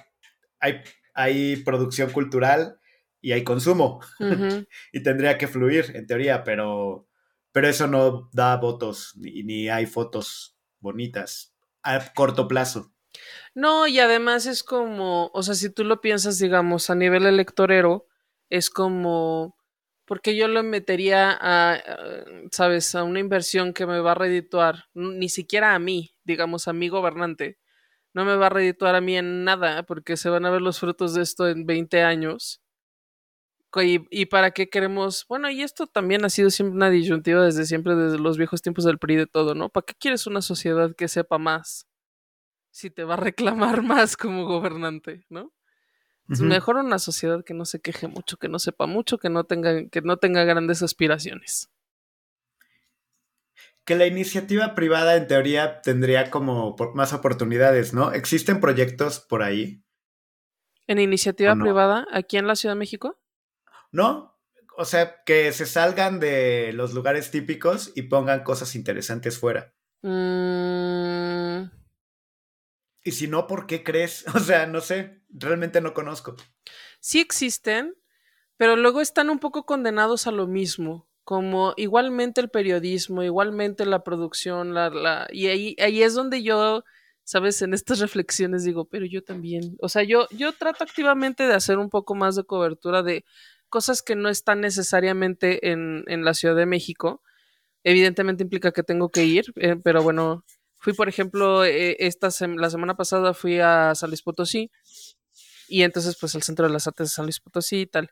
hay, 0.62 0.82
hay 1.14 1.58
producción 1.58 2.12
cultural 2.12 2.80
y 3.24 3.32
hay 3.32 3.43
consumo. 3.43 4.01
y 4.91 5.01
tendría 5.01 5.39
que 5.39 5.47
fluir, 5.47 5.95
en 5.95 6.05
teoría, 6.05 6.43
pero, 6.43 7.07
pero 7.51 7.67
eso 7.67 7.88
no 7.88 8.30
da 8.34 8.57
votos 8.57 9.13
ni, 9.15 9.41
ni 9.41 9.69
hay 9.69 9.88
fotos 9.88 10.55
bonitas 10.80 11.55
a 11.82 12.13
corto 12.13 12.47
plazo. 12.47 12.93
No, 13.55 13.88
y 13.88 13.99
además 13.99 14.45
es 14.45 14.63
como, 14.63 15.32
o 15.34 15.43
sea, 15.43 15.55
si 15.55 15.69
tú 15.69 15.84
lo 15.84 16.01
piensas, 16.01 16.39
digamos, 16.39 16.89
a 16.89 16.95
nivel 16.95 17.26
electorero, 17.26 18.07
es 18.49 18.69
como, 18.69 19.55
porque 20.05 20.36
yo 20.36 20.47
lo 20.47 20.63
metería 20.63 21.38
a, 21.39 21.82
sabes, 22.51 22.95
a 22.95 23.03
una 23.03 23.19
inversión 23.19 23.74
que 23.74 23.86
me 23.86 23.99
va 23.99 24.11
a 24.11 24.15
redituar, 24.15 24.86
ni 24.93 25.30
siquiera 25.30 25.76
a 25.76 25.80
mí, 25.80 26.15
digamos, 26.24 26.67
a 26.67 26.74
mi 26.74 26.89
gobernante, 26.89 27.59
no 28.13 28.26
me 28.26 28.36
va 28.36 28.47
a 28.47 28.49
redituar 28.49 28.95
a 28.95 29.01
mí 29.01 29.17
en 29.17 29.43
nada, 29.43 29.84
porque 29.84 30.17
se 30.17 30.30
van 30.30 30.45
a 30.45 30.51
ver 30.51 30.61
los 30.61 30.80
frutos 30.80 31.13
de 31.13 31.21
esto 31.21 31.47
en 31.47 31.65
20 31.65 32.01
años. 32.03 32.62
Y, 33.82 34.26
para 34.28 34.51
qué 34.51 34.69
queremos, 34.69 35.26
bueno, 35.28 35.49
y 35.49 35.63
esto 35.63 35.88
también 35.88 36.24
ha 36.26 36.30
sido 36.30 36.51
siempre 36.51 36.76
una 36.76 36.89
disyuntiva 36.91 37.43
desde 37.43 37.65
siempre, 37.65 37.95
desde 37.95 38.19
los 38.19 38.38
viejos 38.38 38.61
tiempos 38.61 38.84
del 38.84 38.99
PRI 38.99 39.15
de 39.15 39.26
todo, 39.26 39.55
¿no? 39.55 39.69
¿Para 39.69 39.86
qué 39.86 39.95
quieres 39.97 40.28
una 40.28 40.43
sociedad 40.43 40.95
que 40.95 41.07
sepa 41.07 41.39
más? 41.39 41.88
Si 42.69 42.91
te 42.91 43.03
va 43.03 43.15
a 43.15 43.17
reclamar 43.17 43.82
más 43.84 44.15
como 44.15 44.45
gobernante, 44.45 45.26
¿no? 45.30 45.51
Es 46.30 46.39
mejor 46.39 46.78
una 46.78 46.99
sociedad 46.99 47.43
que 47.43 47.53
no 47.53 47.65
se 47.65 47.82
queje 47.82 48.07
mucho, 48.07 48.38
que 48.38 48.47
no 48.47 48.57
sepa 48.57 48.88
mucho, 48.88 49.17
que 49.17 49.30
no 49.30 49.43
tenga, 49.43 49.89
que 49.89 50.01
no 50.01 50.17
tenga 50.17 50.45
grandes 50.45 50.82
aspiraciones. 50.82 51.69
Que 53.84 53.95
la 53.95 54.07
iniciativa 54.07 54.74
privada 54.74 55.17
en 55.17 55.28
teoría 55.28 55.82
tendría 55.82 56.32
como 56.32 56.76
más 56.95 57.11
oportunidades, 57.11 57.93
¿no? 57.93 58.13
¿Existen 58.13 58.61
proyectos 58.61 59.19
por 59.19 59.43
ahí? 59.43 59.84
¿En 60.88 60.99
iniciativa 60.99 61.55
privada 61.55 62.07
aquí 62.11 62.38
en 62.38 62.47
la 62.47 62.55
Ciudad 62.55 62.76
de 62.76 62.80
México? 62.80 63.19
No, 63.94 64.34
o 64.76 64.86
sea, 64.86 65.24
que 65.24 65.52
se 65.54 65.66
salgan 65.66 66.20
de 66.20 66.72
los 66.74 66.94
lugares 66.94 67.32
típicos 67.32 67.91
y 67.96 68.04
pongan 68.04 68.44
cosas 68.44 68.76
interesantes 68.76 69.38
fuera. 69.38 69.74
Mm. 70.02 71.72
Y 73.06 73.12
si 73.12 73.28
no, 73.28 73.48
¿por 73.48 73.68
qué 73.68 73.84
crees? 73.84 74.26
O 74.36 74.39
sea, 74.39 74.66
no 74.66 74.82
sé, 74.82 75.22
realmente 75.30 75.80
no 75.80 75.94
conozco. 75.94 76.36
Sí 77.00 77.20
existen, 77.20 77.96
pero 78.58 78.76
luego 78.76 79.02
están 79.02 79.30
un 79.30 79.39
poco 79.39 79.66
condenados 79.66 80.26
a 80.26 80.32
lo 80.32 80.48
mismo, 80.48 81.08
como 81.24 81.74
igualmente 81.78 82.41
el 82.41 82.50
periodismo, 82.50 83.24
igualmente 83.24 83.86
la 83.86 84.04
producción, 84.04 84.74
la, 84.74 84.89
la 84.89 85.28
y 85.32 85.48
ahí, 85.48 85.76
ahí 85.80 86.02
es 86.02 86.14
donde 86.14 86.44
yo, 86.44 86.84
sabes, 87.24 87.62
en 87.62 87.74
estas 87.74 88.00
reflexiones 88.00 88.64
digo, 88.64 88.86
pero 88.86 89.06
yo 89.06 89.24
también, 89.24 89.76
o 89.82 89.89
sea, 89.89 90.04
yo, 90.04 90.28
yo 90.32 90.54
trato 90.54 90.84
activamente 90.84 91.44
de 91.44 91.54
hacer 91.54 91.78
un 91.78 91.89
poco 91.89 92.16
más 92.16 92.36
de 92.36 92.46
cobertura 92.46 93.04
de 93.04 93.26
cosas 93.74 94.03
que 94.03 94.15
no 94.15 94.30
están 94.30 94.61
necesariamente 94.61 95.71
en, 95.71 96.03
en 96.05 96.24
la 96.24 96.36
Ciudad 96.36 96.55
de 96.55 96.67
México. 96.67 97.24
Evidentemente 97.84 98.43
implica 98.43 98.71
que 98.71 98.84
tengo 98.84 99.09
que 99.09 99.26
ir, 99.26 99.45
eh, 99.55 99.76
pero 99.84 100.03
bueno, 100.03 100.45
Fui, 100.84 100.91
por 100.91 101.07
ejemplo, 101.07 101.63
eh, 101.63 101.95
esta 101.99 102.28
la 102.57 102.69
semana 102.69 102.97
pasada 102.97 103.34
fui 103.34 103.57
a 103.61 103.95
San 103.95 104.09
Luis 104.09 104.21
Potosí 104.21 104.69
y 105.69 105.84
entonces 105.84 106.17
pues 106.19 106.36
al 106.36 106.43
Centro 106.43 106.67
de 106.67 106.74
las 106.74 106.88
Artes 106.88 107.07
de 107.07 107.15
San 107.15 107.24
Luis 107.24 107.39
Potosí 107.39 107.82
y 107.84 107.86
tal. 107.88 108.11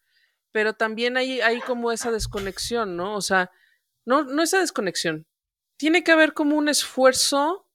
Pero 0.53 0.71
también 0.71 1.17
hay, 1.17 1.41
hay 1.41 1.59
como 1.59 1.91
esa 1.91 2.11
desconexión, 2.11 2.95
¿no? 2.95 3.17
O 3.17 3.21
sea, 3.21 3.51
no, 4.05 4.23
no 4.23 4.41
esa 4.41 4.61
desconexión. 4.61 5.27
Tiene 5.75 6.01
que 6.05 6.13
haber 6.13 6.31
como 6.33 6.55
un 6.55 6.69
esfuerzo 6.69 7.67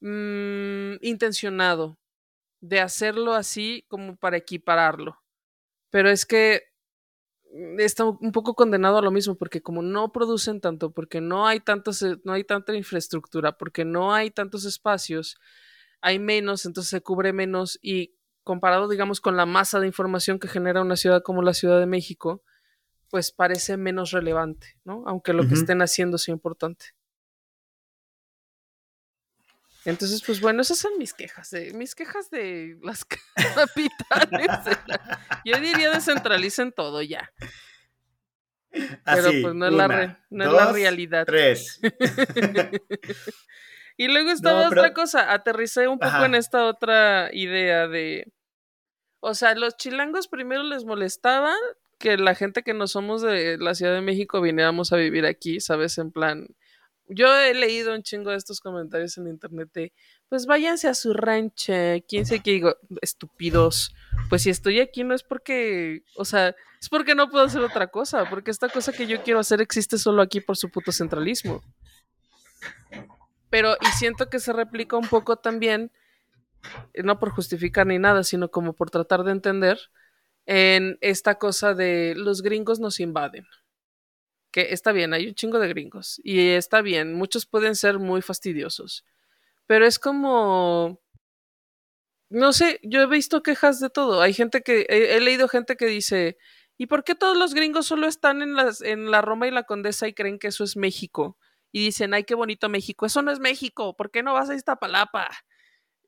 mm, 0.00 0.94
intencionado 1.02 1.96
de 2.60 2.80
hacerlo 2.80 3.34
así 3.34 3.84
como 3.86 4.16
para 4.16 4.38
equipararlo. 4.38 5.22
Pero 5.90 6.10
es 6.10 6.26
que 6.26 6.64
está 7.78 8.04
un 8.04 8.32
poco 8.32 8.54
condenado 8.54 8.98
a 8.98 9.02
lo 9.02 9.10
mismo 9.10 9.34
porque 9.34 9.62
como 9.62 9.82
no 9.82 10.12
producen 10.12 10.60
tanto, 10.60 10.92
porque 10.92 11.20
no 11.20 11.46
hay 11.46 11.60
tantos, 11.60 12.02
eh, 12.02 12.16
no 12.24 12.32
hay 12.32 12.44
tanta 12.44 12.74
infraestructura, 12.74 13.56
porque 13.56 13.84
no 13.84 14.14
hay 14.14 14.30
tantos 14.30 14.64
espacios, 14.64 15.38
hay 16.00 16.18
menos, 16.18 16.66
entonces 16.66 16.90
se 16.90 17.00
cubre 17.00 17.32
menos 17.32 17.78
y 17.82 18.14
comparado 18.44 18.88
digamos 18.88 19.20
con 19.20 19.36
la 19.36 19.46
masa 19.46 19.80
de 19.80 19.86
información 19.86 20.38
que 20.38 20.48
genera 20.48 20.80
una 20.80 20.96
ciudad 20.96 21.22
como 21.22 21.42
la 21.42 21.54
Ciudad 21.54 21.78
de 21.80 21.86
México, 21.86 22.42
pues 23.10 23.32
parece 23.32 23.76
menos 23.76 24.12
relevante, 24.12 24.78
¿no? 24.84 25.02
Aunque 25.06 25.32
lo 25.32 25.46
que 25.46 25.54
estén 25.54 25.82
haciendo 25.82 26.16
sea 26.16 26.32
importante. 26.32 26.94
Entonces, 29.84 30.22
pues 30.24 30.40
bueno, 30.40 30.62
esas 30.62 30.78
son 30.78 30.92
mis 30.98 31.14
quejas, 31.14 31.52
mis 31.74 31.94
quejas 31.94 32.30
de 32.30 32.78
las 32.82 33.04
capitales. 33.54 34.78
yo 35.44 35.58
diría 35.58 35.90
descentralicen 35.90 36.72
todo 36.72 37.02
ya. 37.02 37.32
Pero 38.70 39.30
pues 39.42 39.54
no, 39.54 39.66
es, 39.66 39.72
la, 39.72 40.18
no 40.30 40.52
la 40.52 40.72
realidad. 40.72 41.26
Tres. 41.26 41.80
y 43.96 44.08
luego 44.08 44.30
estaba 44.30 44.68
otra 44.68 44.92
cosa, 44.92 45.32
aterricé 45.32 45.88
un 45.88 45.98
poco 45.98 46.24
en 46.24 46.34
esta 46.34 46.66
otra 46.66 47.30
idea 47.32 47.88
de, 47.88 48.32
o 49.20 49.34
sea, 49.34 49.54
los 49.54 49.76
chilangos 49.76 50.28
primero 50.28 50.62
les 50.62 50.84
molestaba 50.84 51.54
que 51.98 52.16
la 52.16 52.34
gente 52.34 52.62
que 52.62 52.74
no 52.74 52.86
somos 52.86 53.22
de 53.22 53.58
la 53.58 53.74
Ciudad 53.74 53.94
de 53.94 54.00
México 54.00 54.40
viniéramos 54.40 54.92
a 54.92 54.96
vivir 54.96 55.26
aquí, 55.26 55.60
¿sabes? 55.60 55.98
En 55.98 56.12
plan, 56.12 56.46
yo 57.10 57.36
he 57.36 57.54
leído 57.54 57.94
un 57.94 58.02
chingo 58.02 58.30
de 58.30 58.36
estos 58.36 58.60
comentarios 58.60 59.18
en 59.18 59.26
internet 59.26 59.68
de, 59.74 59.92
pues 60.28 60.46
váyanse 60.46 60.88
a 60.88 60.94
su 60.94 61.12
rancho, 61.12 61.72
quién 62.08 62.24
sé 62.24 62.40
qué 62.40 62.52
digo, 62.52 62.76
estúpidos. 63.02 63.94
Pues 64.28 64.42
si 64.42 64.50
estoy 64.50 64.80
aquí 64.80 65.02
no 65.02 65.14
es 65.14 65.22
porque, 65.22 66.04
o 66.16 66.24
sea, 66.24 66.54
es 66.80 66.88
porque 66.88 67.14
no 67.14 67.28
puedo 67.28 67.44
hacer 67.44 67.62
otra 67.62 67.88
cosa, 67.88 68.28
porque 68.30 68.50
esta 68.50 68.68
cosa 68.68 68.92
que 68.92 69.06
yo 69.06 69.22
quiero 69.22 69.40
hacer 69.40 69.60
existe 69.60 69.98
solo 69.98 70.22
aquí 70.22 70.40
por 70.40 70.56
su 70.56 70.70
puto 70.70 70.92
centralismo. 70.92 71.62
Pero, 73.50 73.76
y 73.80 73.86
siento 73.98 74.30
que 74.30 74.38
se 74.38 74.52
replica 74.52 74.96
un 74.96 75.08
poco 75.08 75.36
también, 75.36 75.90
eh, 76.94 77.02
no 77.02 77.18
por 77.18 77.30
justificar 77.30 77.86
ni 77.86 77.98
nada, 77.98 78.22
sino 78.22 78.50
como 78.50 78.72
por 78.72 78.90
tratar 78.90 79.24
de 79.24 79.32
entender, 79.32 79.78
en 80.46 80.96
esta 81.00 81.36
cosa 81.36 81.74
de 81.74 82.14
los 82.16 82.42
gringos 82.42 82.78
nos 82.78 83.00
invaden 83.00 83.46
que 84.50 84.72
está 84.72 84.92
bien, 84.92 85.14
hay 85.14 85.28
un 85.28 85.34
chingo 85.34 85.58
de 85.58 85.68
gringos 85.68 86.20
y 86.24 86.48
está 86.50 86.82
bien, 86.82 87.14
muchos 87.14 87.46
pueden 87.46 87.76
ser 87.76 87.98
muy 87.98 88.22
fastidiosos, 88.22 89.04
pero 89.66 89.86
es 89.86 89.98
como, 89.98 91.00
no 92.28 92.52
sé, 92.52 92.80
yo 92.82 93.02
he 93.02 93.06
visto 93.06 93.42
quejas 93.42 93.80
de 93.80 93.90
todo, 93.90 94.22
hay 94.22 94.32
gente 94.32 94.62
que, 94.62 94.86
he, 94.88 95.20
leído 95.20 95.48
gente 95.48 95.76
que 95.76 95.86
dice, 95.86 96.36
¿y 96.76 96.86
por 96.86 97.04
qué 97.04 97.14
todos 97.14 97.36
los 97.36 97.54
gringos 97.54 97.86
solo 97.86 98.06
están 98.06 98.42
en, 98.42 98.54
las, 98.54 98.82
en 98.82 99.10
la 99.10 99.22
Roma 99.22 99.48
y 99.48 99.50
la 99.50 99.64
Condesa 99.64 100.08
y 100.08 100.14
creen 100.14 100.38
que 100.38 100.48
eso 100.48 100.64
es 100.64 100.76
México? 100.76 101.38
Y 101.72 101.84
dicen, 101.84 102.14
ay, 102.14 102.24
qué 102.24 102.34
bonito 102.34 102.68
México, 102.68 103.06
eso 103.06 103.22
no 103.22 103.30
es 103.30 103.38
México, 103.40 103.96
¿por 103.96 104.10
qué 104.10 104.22
no 104.22 104.34
vas 104.34 104.50
a 104.50 104.54
Iztapalapa? 104.54 105.28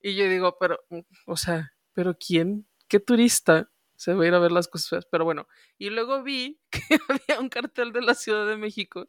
Y 0.03 0.17
yo 0.17 0.29
digo, 0.29 0.57
pero, 0.59 0.81
o 1.27 1.37
sea, 1.37 1.73
¿pero 1.93 2.17
quién? 2.19 2.67
¿Qué 2.89 3.01
turista 3.01 3.72
se 4.03 4.15
va 4.15 4.25
a 4.25 4.27
ir 4.27 4.35
a 4.35 4.41
ver 4.41 4.51
las 4.51 4.67
cosas 4.67 5.07
pero 5.09 5.25
bueno. 5.25 5.47
Y 5.79 5.91
luego 5.91 6.25
vi 6.25 6.59
que 6.71 6.99
había 7.09 7.41
un 7.41 7.49
cartel 7.49 7.93
de 7.93 8.03
la 8.03 8.15
Ciudad 8.15 8.49
de 8.49 8.57
México 8.57 9.09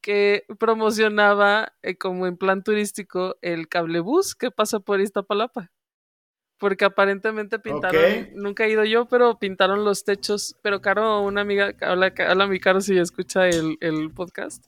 que 0.00 0.44
promocionaba 0.58 1.74
eh, 1.82 1.96
como 1.98 2.26
en 2.26 2.38
plan 2.38 2.62
turístico 2.64 3.36
el 3.42 3.68
cablebús 3.68 4.34
que 4.34 4.50
pasa 4.50 4.80
por 4.80 5.00
Iztapalapa. 5.00 5.70
Porque 6.56 6.86
aparentemente 6.86 7.58
pintaron, 7.58 8.28
nunca 8.34 8.64
he 8.64 8.70
ido 8.70 8.84
yo, 8.84 9.06
pero 9.06 9.38
pintaron 9.38 9.84
los 9.84 10.04
techos. 10.04 10.56
Pero 10.62 10.82
Caro, 10.82 11.22
una 11.22 11.40
amiga, 11.40 11.74
habla, 11.80 12.12
habla 12.26 12.46
mi 12.46 12.60
Caro 12.60 12.82
si 12.82 12.98
escucha 12.98 13.48
el, 13.48 13.78
el 13.80 14.10
podcast. 14.10 14.66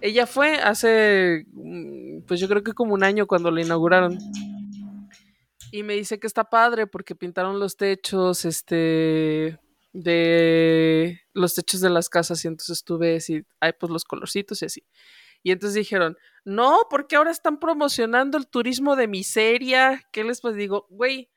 Ella 0.00 0.26
fue 0.26 0.56
hace, 0.56 1.46
mm, 1.52 2.22
pues 2.26 2.40
yo 2.40 2.48
creo 2.48 2.62
que 2.62 2.72
como 2.72 2.94
un 2.94 3.04
año 3.04 3.26
cuando 3.26 3.50
lo 3.50 3.60
inauguraron 3.60 4.18
y 5.76 5.82
me 5.82 5.92
dice 5.92 6.18
que 6.18 6.26
está 6.26 6.44
padre 6.44 6.86
porque 6.86 7.14
pintaron 7.14 7.60
los 7.60 7.76
techos, 7.76 8.46
este, 8.46 9.58
de 9.92 11.20
los 11.34 11.54
techos 11.54 11.82
de 11.82 11.90
las 11.90 12.08
casas 12.08 12.42
y 12.42 12.48
entonces 12.48 12.82
ves 12.98 13.28
y 13.28 13.44
hay 13.60 13.72
pues 13.74 13.92
los 13.92 14.04
colorcitos 14.04 14.62
y 14.62 14.64
así. 14.64 14.86
Y 15.42 15.52
entonces 15.52 15.74
dijeron, 15.74 16.16
no, 16.46 16.86
porque 16.88 17.16
ahora 17.16 17.30
están 17.30 17.58
promocionando 17.60 18.38
el 18.38 18.48
turismo 18.48 18.96
de 18.96 19.06
miseria. 19.06 20.02
¿Qué 20.12 20.24
les 20.24 20.40
pues 20.40 20.56
digo? 20.56 20.86
Güey, 20.88 21.28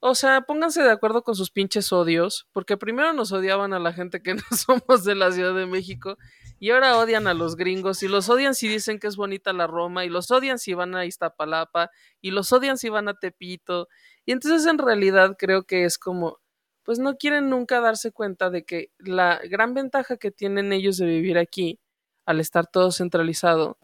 o 0.00 0.14
sea, 0.14 0.40
pónganse 0.40 0.82
de 0.82 0.90
acuerdo 0.90 1.22
con 1.22 1.34
sus 1.34 1.50
pinches 1.50 1.92
odios, 1.92 2.48
porque 2.52 2.78
primero 2.78 3.12
nos 3.12 3.30
odiaban 3.32 3.74
a 3.74 3.78
la 3.78 3.92
gente 3.92 4.22
que 4.22 4.34
no 4.36 4.42
somos 4.56 5.04
de 5.04 5.16
la 5.16 5.32
Ciudad 5.32 5.54
de 5.54 5.66
México 5.66 6.16
y 6.58 6.70
ahora 6.70 6.96
odian 6.98 7.26
a 7.26 7.34
los 7.34 7.56
gringos 7.56 8.02
y 8.02 8.08
los 8.08 8.28
odian 8.28 8.54
si 8.54 8.68
dicen 8.68 8.98
que 8.98 9.06
es 9.08 9.16
bonita 9.16 9.52
la 9.52 9.66
Roma 9.66 10.04
y 10.04 10.08
los 10.08 10.30
odian 10.30 10.58
si 10.58 10.74
van 10.74 10.94
a 10.94 11.04
Iztapalapa 11.04 11.90
y 12.20 12.30
los 12.30 12.52
odian 12.52 12.78
si 12.78 12.88
van 12.88 13.08
a 13.08 13.14
Tepito. 13.14 13.88
Y 14.24 14.32
entonces 14.32 14.66
en 14.66 14.78
realidad 14.78 15.36
creo 15.38 15.64
que 15.64 15.84
es 15.84 15.98
como, 15.98 16.38
pues 16.82 16.98
no 16.98 17.16
quieren 17.16 17.50
nunca 17.50 17.80
darse 17.80 18.12
cuenta 18.12 18.48
de 18.50 18.64
que 18.64 18.90
la 18.98 19.40
gran 19.50 19.74
ventaja 19.74 20.16
que 20.16 20.30
tienen 20.30 20.72
ellos 20.72 20.96
de 20.96 21.06
vivir 21.06 21.38
aquí, 21.38 21.80
al 22.26 22.40
estar 22.40 22.66
todo 22.66 22.90
centralizado, 22.92 23.78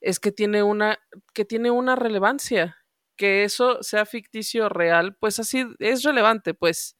es 0.00 0.20
que 0.20 0.32
tiene 0.32 0.62
una, 0.62 0.98
que 1.34 1.44
tiene 1.44 1.70
una 1.70 1.96
relevancia. 1.96 2.78
Que 3.16 3.44
eso 3.44 3.82
sea 3.82 4.04
ficticio 4.06 4.66
o 4.66 4.68
real, 4.68 5.16
pues 5.16 5.38
así 5.40 5.64
es 5.78 6.02
relevante, 6.02 6.52
pues 6.54 6.95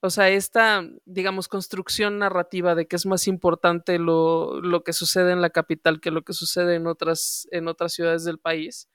o 0.00 0.10
sea, 0.10 0.28
esta, 0.28 0.84
digamos, 1.04 1.48
construcción 1.48 2.18
narrativa 2.18 2.74
de 2.74 2.86
que 2.86 2.96
es 2.96 3.06
más 3.06 3.26
importante 3.26 3.98
lo, 3.98 4.60
lo, 4.60 4.84
que 4.84 4.92
sucede 4.92 5.32
en 5.32 5.40
la 5.40 5.50
capital 5.50 6.00
que 6.00 6.10
lo 6.10 6.22
que 6.22 6.32
sucede 6.32 6.74
en 6.74 6.86
otras, 6.86 7.48
en 7.50 7.66
otras 7.68 7.92
ciudades 7.92 8.24
del 8.24 8.38
país, 8.38 8.88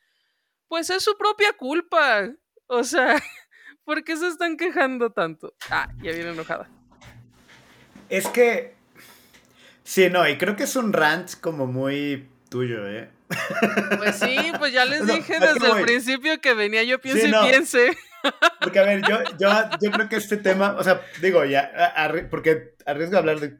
pues 0.68 0.90
es 0.90 1.04
su 1.04 1.18
propia 1.18 1.54
culpa. 1.54 2.30
O 2.68 2.84
sea, 2.84 3.16
¿por 3.84 4.04
qué 4.04 4.16
se 4.16 4.28
están 4.28 4.58
quejando 4.58 5.12
tanto? 5.12 5.54
Ah, 5.70 5.90
ya 6.02 6.12
viene 6.12 6.30
enojada. 6.30 6.70
Es 8.10 8.28
que, 8.28 8.76
sí, 9.84 10.10
no, 10.10 10.28
y 10.28 10.38
creo 10.38 10.56
que 10.56 10.64
es 10.64 10.76
un 10.76 10.94
rant 10.94 11.32
como 11.40 11.66
muy 11.66 12.30
tuyo, 12.50 12.88
¿eh? 12.88 13.10
Pues 13.98 14.18
sí, 14.18 14.36
pues 14.60 14.74
ya 14.74 14.86
les 14.86 15.06
dije 15.08 15.40
desde 15.40 15.72
el 15.72 15.84
principio 15.84 16.40
que 16.42 16.54
venía 16.54 16.84
yo 16.84 17.00
piense 17.00 17.30
y 17.30 17.32
piense. 17.32 17.98
Porque, 18.60 18.80
a 18.80 18.84
ver, 18.84 19.02
yo, 19.08 19.20
yo, 19.40 19.50
yo 19.82 19.92
creo 19.92 20.10
que 20.10 20.16
este 20.16 20.38
tema, 20.38 20.76
o 20.78 20.84
sea, 20.84 21.02
digo, 21.22 21.44
ya, 21.46 21.72
porque 22.30 22.76
arriesgo 22.86 23.16
a 23.16 23.20
hablar 23.20 23.40
de 23.40 23.58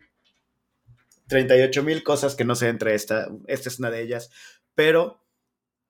38 1.28 1.84
mil 1.84 2.04
cosas 2.04 2.36
que 2.36 2.46
no 2.46 2.56
sé 2.56 2.68
entre 2.68 2.94
esta, 2.94 3.30
esta 3.48 3.70
es 3.70 3.80
una 3.80 3.90
de 3.90 4.02
ellas, 4.02 4.30
pero 4.76 5.24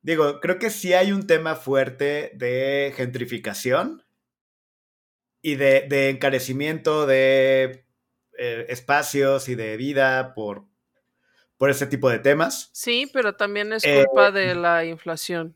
digo, 0.01 0.39
creo 0.39 0.59
que 0.59 0.69
sí 0.69 0.93
hay 0.93 1.11
un 1.11 1.27
tema 1.27 1.55
fuerte 1.55 2.31
de 2.35 2.93
gentrificación 2.95 4.03
y 5.41 5.55
de, 5.55 5.87
de 5.89 6.09
encarecimiento 6.09 7.05
de 7.05 7.85
eh, 8.37 8.65
espacios 8.69 9.49
y 9.49 9.55
de 9.55 9.77
vida 9.77 10.33
por, 10.33 10.65
por 11.57 11.69
ese 11.69 11.87
tipo 11.87 12.09
de 12.09 12.19
temas. 12.19 12.69
Sí, 12.73 13.09
pero 13.11 13.35
también 13.35 13.73
es 13.73 13.83
Eh, 13.83 14.05
culpa 14.05 14.31
de 14.31 14.55
la 14.55 14.85
inflación. 14.85 15.55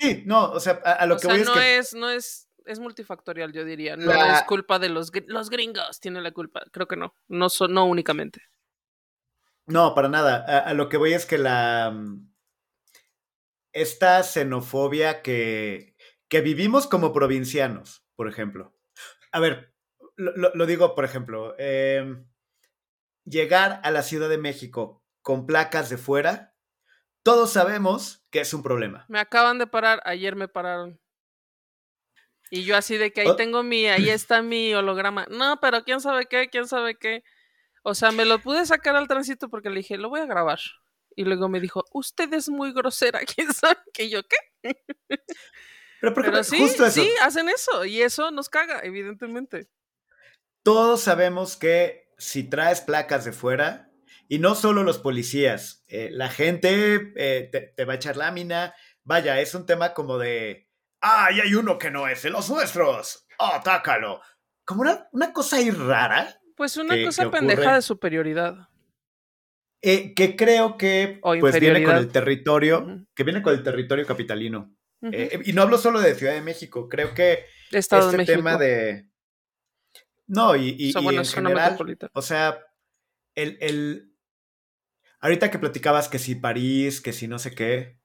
Sí, 0.00 0.22
no, 0.26 0.50
o 0.52 0.58
sea, 0.60 0.80
a, 0.84 0.92
a 0.94 1.06
lo 1.06 1.14
o 1.14 1.18
que 1.18 1.22
sea, 1.22 1.30
voy 1.32 1.40
es 1.42 1.46
no 1.46 1.54
que 1.54 1.78
es, 1.78 1.94
no 1.94 2.10
es, 2.10 2.48
es 2.64 2.78
multifactorial, 2.80 3.52
yo 3.52 3.64
diría. 3.64 3.96
No 3.96 4.06
La- 4.06 4.38
es 4.38 4.42
culpa 4.44 4.78
de 4.78 4.88
los, 4.88 5.12
los 5.26 5.50
gringos, 5.50 6.00
tiene 6.00 6.20
la 6.22 6.32
culpa. 6.32 6.62
Creo 6.72 6.88
que 6.88 6.96
no. 6.96 7.14
No, 7.28 7.48
son, 7.50 7.72
no 7.74 7.84
únicamente. 7.84 8.42
No, 9.66 9.94
para 9.94 10.08
nada. 10.08 10.44
A, 10.48 10.70
a 10.70 10.74
lo 10.74 10.88
que 10.88 10.96
voy 10.96 11.12
es 11.12 11.26
que 11.26 11.38
la. 11.38 11.90
mm, 11.94 12.30
Esta 13.72 14.22
xenofobia 14.22 15.22
que, 15.22 15.94
que 16.28 16.40
vivimos 16.40 16.86
como 16.88 17.12
provincianos, 17.12 18.02
por 18.16 18.26
ejemplo. 18.28 18.74
A 19.32 19.38
ver, 19.38 19.72
lo, 20.16 20.32
lo- 20.36 20.50
lo 20.54 20.66
digo, 20.66 20.94
por 20.94 21.04
ejemplo. 21.04 21.54
em, 21.58 22.26
llegar 23.24 23.80
a 23.84 23.90
la 23.90 24.02
Ciudad 24.02 24.28
de 24.28 24.38
México 24.38 25.04
con 25.22 25.46
placas 25.46 25.88
de 25.90 25.98
fuera, 25.98 26.49
todos 27.22 27.52
sabemos 27.52 28.22
que 28.30 28.40
es 28.40 28.52
un 28.54 28.62
problema. 28.62 29.04
Me 29.08 29.18
acaban 29.20 29.58
de 29.58 29.66
parar, 29.66 30.00
ayer 30.04 30.36
me 30.36 30.48
pararon. 30.48 31.00
Y 32.50 32.64
yo 32.64 32.76
así 32.76 32.96
de 32.96 33.12
que 33.12 33.20
ahí 33.22 33.28
Oh. 33.28 33.36
tengo 33.36 33.62
mi, 33.62 33.86
ahí 33.86 34.08
está 34.10 34.42
mi 34.42 34.74
holograma. 34.74 35.26
No, 35.30 35.58
pero 35.60 35.84
quién 35.84 36.00
sabe 36.00 36.26
qué, 36.26 36.48
quién 36.48 36.66
sabe 36.66 36.96
qué. 36.96 37.22
O 37.82 37.94
sea, 37.94 38.12
me 38.12 38.24
lo 38.24 38.40
pude 38.40 38.66
sacar 38.66 38.96
al 38.96 39.08
tránsito 39.08 39.48
porque 39.48 39.70
le 39.70 39.76
dije, 39.76 39.96
lo 39.96 40.08
voy 40.10 40.20
a 40.20 40.26
grabar. 40.26 40.58
Y 41.16 41.24
luego 41.24 41.48
me 41.48 41.60
dijo, 41.60 41.84
usted 41.92 42.32
es 42.34 42.48
muy 42.48 42.72
grosera, 42.72 43.20
quién 43.36 43.52
sabe 43.52 43.78
qué 43.92 44.08
yo 44.10 44.22
qué. 44.22 44.76
Pero, 46.00 46.14
por 46.14 46.22
ejemplo, 46.24 46.32
Pero 46.32 46.44
sí, 46.44 46.58
justo 46.60 46.86
eso. 46.86 47.02
sí, 47.02 47.10
hacen 47.22 47.48
eso. 47.48 47.84
Y 47.84 48.02
eso 48.02 48.30
nos 48.30 48.48
caga, 48.48 48.80
evidentemente. 48.84 49.68
todos 50.62 51.02
sabemos 51.02 51.56
que 51.56 52.08
si 52.18 52.44
traes 52.48 52.80
placas 52.80 53.24
de 53.24 53.32
fuera, 53.32 53.89
y 54.30 54.38
no 54.38 54.54
solo 54.54 54.84
los 54.84 54.98
policías, 54.98 55.84
eh, 55.88 56.08
la 56.12 56.30
gente 56.30 57.12
eh, 57.16 57.48
te, 57.50 57.60
te 57.76 57.84
va 57.84 57.94
a 57.94 57.96
echar 57.96 58.16
lámina, 58.16 58.72
vaya, 59.02 59.40
es 59.40 59.54
un 59.56 59.66
tema 59.66 59.92
como 59.92 60.18
de, 60.18 60.68
ah, 61.02 61.30
y 61.34 61.40
hay 61.40 61.54
uno 61.54 61.76
que 61.78 61.90
no 61.90 62.06
es 62.08 62.22
de 62.22 62.30
los 62.30 62.48
nuestros, 62.48 63.26
atácalo. 63.38 64.20
Como 64.64 64.82
una, 64.82 65.08
una 65.12 65.32
cosa 65.32 65.56
ahí 65.56 65.70
rara, 65.70 66.40
Pues 66.56 66.76
una 66.76 66.94
que- 66.94 67.06
cosa 67.06 67.24
que 67.24 67.30
pendeja 67.30 67.74
de 67.74 67.82
superioridad. 67.82 68.68
eh, 69.82 70.14
que 70.14 70.36
creo 70.36 70.76
que 70.76 71.18
O 71.22 71.34
pues 71.40 71.58
viene 71.58 71.82
con 71.82 71.96
el 71.96 72.08
territorio, 72.12 73.04
que 73.14 73.24
viene 73.24 73.42
con 73.42 73.52
el 73.54 73.62
territorio 73.62 74.06
capitalino. 74.06 74.74
Y 75.02 75.52
no 75.54 75.62
hablo 75.62 75.78
solo 75.78 76.00
de 76.00 76.14
Ciudad 76.14 76.34
de 76.34 76.42
México, 76.42 76.88
creo 76.88 77.14
que 77.14 77.46
Estado 77.72 78.10
este 78.10 78.18
de 78.18 78.26
tema 78.26 78.56
de... 78.58 79.08
No, 80.26 80.54
y, 80.54 80.68
y- 80.78 80.92
y 80.96 81.16
en 81.16 81.24
general. 81.24 81.78
O 82.12 82.22
sea, 82.22 82.60
el, 83.34 83.56
el- 83.60 84.09
Ahorita 85.20 85.50
que 85.50 85.58
platicabas 85.58 86.08
que 86.08 86.18
si 86.18 86.34
París, 86.34 87.00
que 87.00 87.12
si 87.12 87.28
no 87.28 87.38
sé 87.38 87.54
qué. 87.54 87.98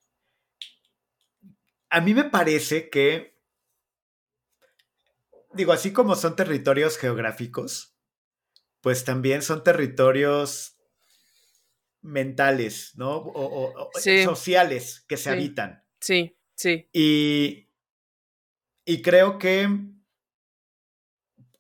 A 1.90 2.02
mí 2.02 2.14
me 2.14 2.26
parece 2.26 2.90
que. 2.90 3.36
Digo, 5.54 5.72
así 5.72 5.94
como 5.94 6.16
son 6.16 6.36
territorios 6.36 6.98
geográficos, 6.98 7.96
pues 8.82 9.06
también 9.06 9.42
son 9.42 9.64
territorios 9.64 10.78
mentales, 12.02 12.92
¿no? 12.96 13.16
O, 13.18 13.46
o- 13.46 13.90
o 13.96 14.00
Sí. 14.00 14.24
sociales 14.24 15.06
que 15.08 15.16
se 15.18 15.24
Sí. 15.24 15.30
habitan. 15.30 15.84
Sí, 16.02 16.38
sí. 16.56 16.90
Y, 16.94 17.70
y 18.86 19.02
creo 19.02 19.40
que, 19.40 19.68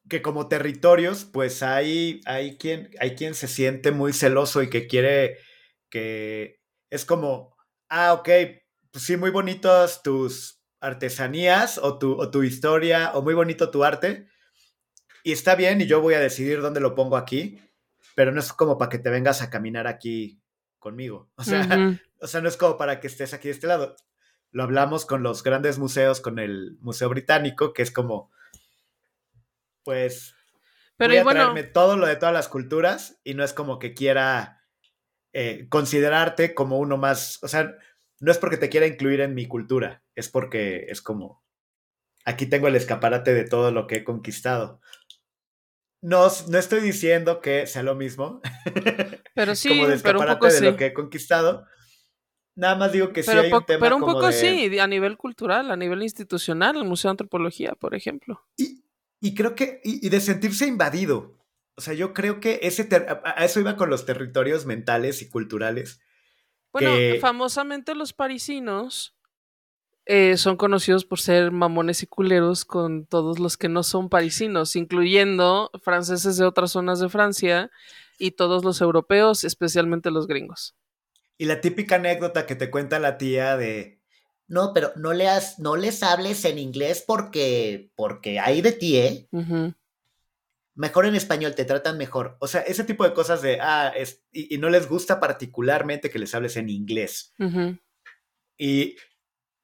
que 0.09 0.21
como 0.21 0.47
territorios, 0.47 1.25
pues 1.25 1.63
hay, 1.63 2.21
hay, 2.25 2.57
quien, 2.57 2.91
hay 2.99 3.15
quien 3.15 3.33
se 3.33 3.47
siente 3.47 3.91
muy 3.91 4.13
celoso 4.13 4.61
y 4.61 4.69
que 4.69 4.87
quiere 4.87 5.37
que 5.95 6.59
es 6.89 7.05
como, 7.05 7.55
ah, 7.87 8.11
ok, 8.11 8.27
pues 8.91 9.05
sí, 9.05 9.15
muy 9.15 9.29
bonitos 9.29 10.03
tus 10.03 10.61
artesanías 10.81 11.77
o 11.77 11.97
tu, 11.97 12.19
o 12.19 12.29
tu 12.29 12.43
historia 12.43 13.11
o 13.13 13.21
muy 13.21 13.33
bonito 13.33 13.71
tu 13.71 13.85
arte. 13.85 14.27
Y 15.23 15.31
está 15.31 15.55
bien 15.55 15.79
y 15.79 15.85
yo 15.85 16.01
voy 16.01 16.15
a 16.15 16.19
decidir 16.19 16.59
dónde 16.59 16.81
lo 16.81 16.95
pongo 16.95 17.15
aquí, 17.15 17.61
pero 18.13 18.33
no 18.33 18.41
es 18.41 18.51
como 18.51 18.77
para 18.77 18.89
que 18.89 18.99
te 18.99 19.09
vengas 19.09 19.41
a 19.41 19.49
caminar 19.49 19.87
aquí 19.87 20.41
conmigo. 20.77 21.31
O 21.37 21.45
sea, 21.45 21.97
o 22.19 22.27
sea, 22.27 22.41
no 22.41 22.49
es 22.49 22.57
como 22.57 22.77
para 22.77 22.99
que 22.99 23.07
estés 23.07 23.33
aquí 23.33 23.47
de 23.47 23.53
este 23.53 23.67
lado. 23.67 23.95
Lo 24.51 24.63
hablamos 24.63 25.05
con 25.05 25.23
los 25.23 25.43
grandes 25.43 25.79
museos, 25.79 26.19
con 26.19 26.39
el 26.39 26.77
Museo 26.81 27.07
Británico, 27.07 27.71
que 27.71 27.83
es 27.83 27.91
como, 27.91 28.33
pues, 29.85 30.35
Pero 30.97 31.11
voy 31.11 31.19
a 31.19 31.23
bueno, 31.23 31.39
traerme 31.39 31.63
todo 31.63 31.95
lo 31.95 32.05
de 32.05 32.17
todas 32.17 32.33
las 32.33 32.49
culturas 32.49 33.17
y 33.23 33.33
no 33.33 33.45
es 33.45 33.53
como 33.53 33.79
que 33.79 33.93
quiera 33.93 34.54
eh, 35.37 35.67
considerarte 35.67 36.53
como 36.53 36.79
uno 36.79 36.95
más, 36.95 37.43
o 37.43 37.49
sea, 37.49 37.75
no 38.21 38.31
es 38.31 38.37
porque 38.37 38.55
te 38.55 38.69
quiera 38.69 38.87
incluir 38.87 39.19
en 39.19 39.35
mi 39.35 39.47
cultura, 39.49 40.01
es 40.15 40.29
porque 40.29 40.85
es 40.87 41.01
como, 41.01 41.43
aquí 42.23 42.45
tengo 42.45 42.69
el 42.69 42.77
escaparate 42.77 43.33
de 43.33 43.43
todo 43.43 43.69
lo 43.71 43.85
que 43.85 43.97
he 43.97 44.03
conquistado. 44.05 44.79
No, 46.01 46.27
no 46.47 46.57
estoy 46.57 46.79
diciendo 46.79 47.41
que 47.41 47.67
sea 47.67 47.83
lo 47.83 47.95
mismo, 47.95 48.39
pero 49.35 49.55
sí, 49.55 49.67
como 49.67 49.87
de 49.87 49.99
pero 49.99 50.21
un 50.21 50.25
poco 50.25 50.45
de 50.45 50.51
sí. 50.51 50.63
lo 50.63 50.77
que 50.77 50.85
he 50.85 50.93
conquistado. 50.93 51.67
Nada 52.55 52.75
más 52.77 52.93
digo 52.93 53.11
que 53.11 53.21
sí 53.21 53.31
hay 53.31 53.51
un 53.51 53.65
tema 53.65 53.81
pero 53.81 53.95
un 53.97 54.01
como 54.03 54.13
poco 54.13 54.27
de- 54.27 54.31
sí, 54.31 54.79
a 54.79 54.87
nivel 54.87 55.17
cultural, 55.17 55.69
a 55.69 55.75
nivel 55.75 56.01
institucional, 56.01 56.77
el 56.77 56.85
Museo 56.85 57.09
de 57.09 57.13
Antropología, 57.13 57.73
por 57.77 57.93
ejemplo. 57.93 58.41
Y, 58.55 58.85
y 59.19 59.35
creo 59.35 59.53
que, 59.53 59.81
y, 59.83 60.05
y 60.05 60.09
de 60.09 60.21
sentirse 60.21 60.65
invadido. 60.65 61.35
O 61.77 61.81
sea, 61.81 61.93
yo 61.93 62.13
creo 62.13 62.39
que 62.39 62.59
ese 62.63 62.87
a, 63.23 63.43
eso 63.43 63.59
iba 63.59 63.75
con 63.75 63.89
los 63.89 64.05
territorios 64.05 64.65
mentales 64.65 65.21
y 65.21 65.29
culturales. 65.29 65.99
Bueno, 66.71 66.91
que- 66.95 67.19
famosamente 67.19 67.95
los 67.95 68.13
parisinos 68.13 69.15
eh, 70.05 70.37
son 70.37 70.55
conocidos 70.55 71.03
por 71.05 71.19
ser 71.19 71.51
mamones 71.51 72.03
y 72.03 72.07
culeros 72.07 72.63
con 72.63 73.05
todos 73.05 73.39
los 73.39 73.57
que 73.57 73.69
no 73.69 73.83
son 73.83 74.09
parisinos, 74.09 74.75
incluyendo 74.75 75.71
franceses 75.81 76.37
de 76.37 76.45
otras 76.45 76.71
zonas 76.71 76.99
de 76.99 77.09
Francia 77.09 77.71
y 78.19 78.31
todos 78.31 78.63
los 78.63 78.81
europeos, 78.81 79.43
especialmente 79.43 80.11
los 80.11 80.27
gringos. 80.27 80.75
Y 81.37 81.45
la 81.45 81.59
típica 81.59 81.95
anécdota 81.95 82.45
que 82.45 82.55
te 82.55 82.69
cuenta 82.71 82.99
la 82.99 83.17
tía 83.17 83.57
de, 83.57 83.99
No, 84.47 84.73
pero 84.73 84.91
no, 84.95 85.11
leas, 85.11 85.59
no 85.59 85.75
les 85.75 86.03
hables 86.03 86.45
en 86.45 86.59
inglés 86.59 87.03
porque, 87.05 87.91
porque 87.95 88.39
hay 88.39 88.61
de 88.61 88.71
ti, 88.71 88.97
¿eh? 88.97 89.27
Ujú. 89.31 89.73
Mejor 90.75 91.05
en 91.05 91.15
español, 91.15 91.55
te 91.55 91.65
tratan 91.65 91.97
mejor. 91.97 92.37
O 92.39 92.47
sea, 92.47 92.61
ese 92.61 92.83
tipo 92.83 93.03
de 93.05 93.13
cosas 93.13 93.41
de, 93.41 93.59
ah, 93.61 93.93
es, 93.95 94.23
y, 94.31 94.53
y 94.55 94.57
no 94.59 94.69
les 94.69 94.87
gusta 94.87 95.19
particularmente 95.19 96.09
que 96.09 96.19
les 96.19 96.35
hables 96.35 96.57
en 96.57 96.69
inglés. 96.69 97.33
Y, 98.57 98.95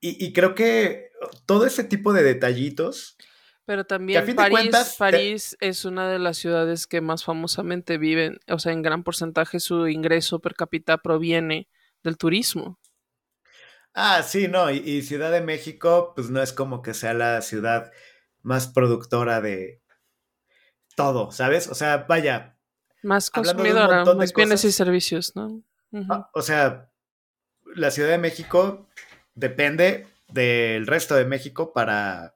y, 0.01 0.25
y 0.25 0.33
creo 0.33 0.55
que 0.55 1.11
todo 1.45 1.65
ese 1.65 1.83
tipo 1.85 2.13
de 2.13 2.23
detallitos, 2.23 3.17
Pero 3.65 3.85
también 3.85 4.23
fin 4.25 4.35
de 4.35 4.43
París, 4.43 4.49
cuentas 4.49 4.97
te- 5.09 5.21
París 5.21 5.57
es 5.59 5.85
una 5.85 6.09
de 6.09 6.19
las 6.19 6.37
ciudades 6.37 6.87
que 6.87 7.01
más 7.01 7.23
famosamente 7.23 7.97
viven, 7.97 8.39
o 8.47 8.59
sea, 8.59 8.71
en 8.73 8.81
gran 8.81 9.03
porcentaje 9.03 9.59
su 9.59 9.87
ingreso 9.87 10.39
per 10.39 10.55
cápita 10.55 10.97
proviene 10.99 11.67
del 12.03 12.17
turismo. 12.17 12.79
ah, 13.93 14.23
sí, 14.23 14.47
no, 14.47 14.71
y, 14.71 14.77
y 14.77 15.01
Ciudad 15.03 15.31
de 15.31 15.41
México, 15.41 16.13
pues 16.15 16.29
no 16.29 16.41
es 16.41 16.53
como 16.53 16.81
que 16.81 16.93
sea 16.93 17.13
la 17.13 17.41
ciudad 17.41 17.91
más 18.41 18.67
productora 18.67 19.41
de 19.41 19.80
todo, 21.03 21.31
¿sabes? 21.31 21.67
O 21.67 21.75
sea, 21.75 22.05
vaya, 22.07 22.57
Más 23.03 23.29
consumidora, 23.29 24.03
de 24.05 24.15
más 24.15 24.33
bienes 24.33 24.63
y 24.65 24.71
servicios, 24.71 25.35
¿no? 25.35 25.61
Ah, 26.09 26.29
o 26.33 26.41
sea, 26.41 26.89
la 27.75 27.91
Ciudad 27.91 28.09
de 28.09 28.17
México 28.17 28.87
depende 29.35 30.07
del 30.27 30.87
resto 30.87 31.15
de 31.15 31.25
México 31.25 31.73
para 31.73 32.35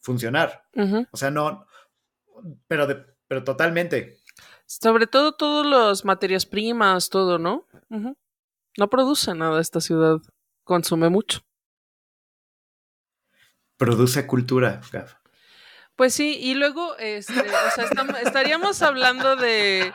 funcionar. 0.00 0.64
O 1.12 1.16
sea, 1.16 1.30
no, 1.30 1.66
pero, 2.66 2.86
de- 2.86 3.04
pero 3.28 3.44
totalmente. 3.44 4.18
Sobre 4.66 5.06
todo 5.06 5.32
todas 5.32 5.66
las 5.66 6.04
materias 6.04 6.46
primas, 6.46 7.08
todo, 7.10 7.38
¿no? 7.38 7.66
No 8.76 8.88
produce 8.90 9.34
nada 9.34 9.60
esta 9.60 9.80
ciudad, 9.80 10.18
consume 10.64 11.08
mucho. 11.08 11.40
Produce 13.76 14.26
cultura. 14.26 14.80
Gaf. 14.92 15.14
Pues 15.98 16.14
sí, 16.14 16.38
y 16.40 16.54
luego, 16.54 16.96
este, 16.98 17.32
o 17.40 17.70
sea, 17.74 17.84
estam- 17.90 18.16
estaríamos 18.24 18.80
hablando 18.82 19.34
de, 19.34 19.92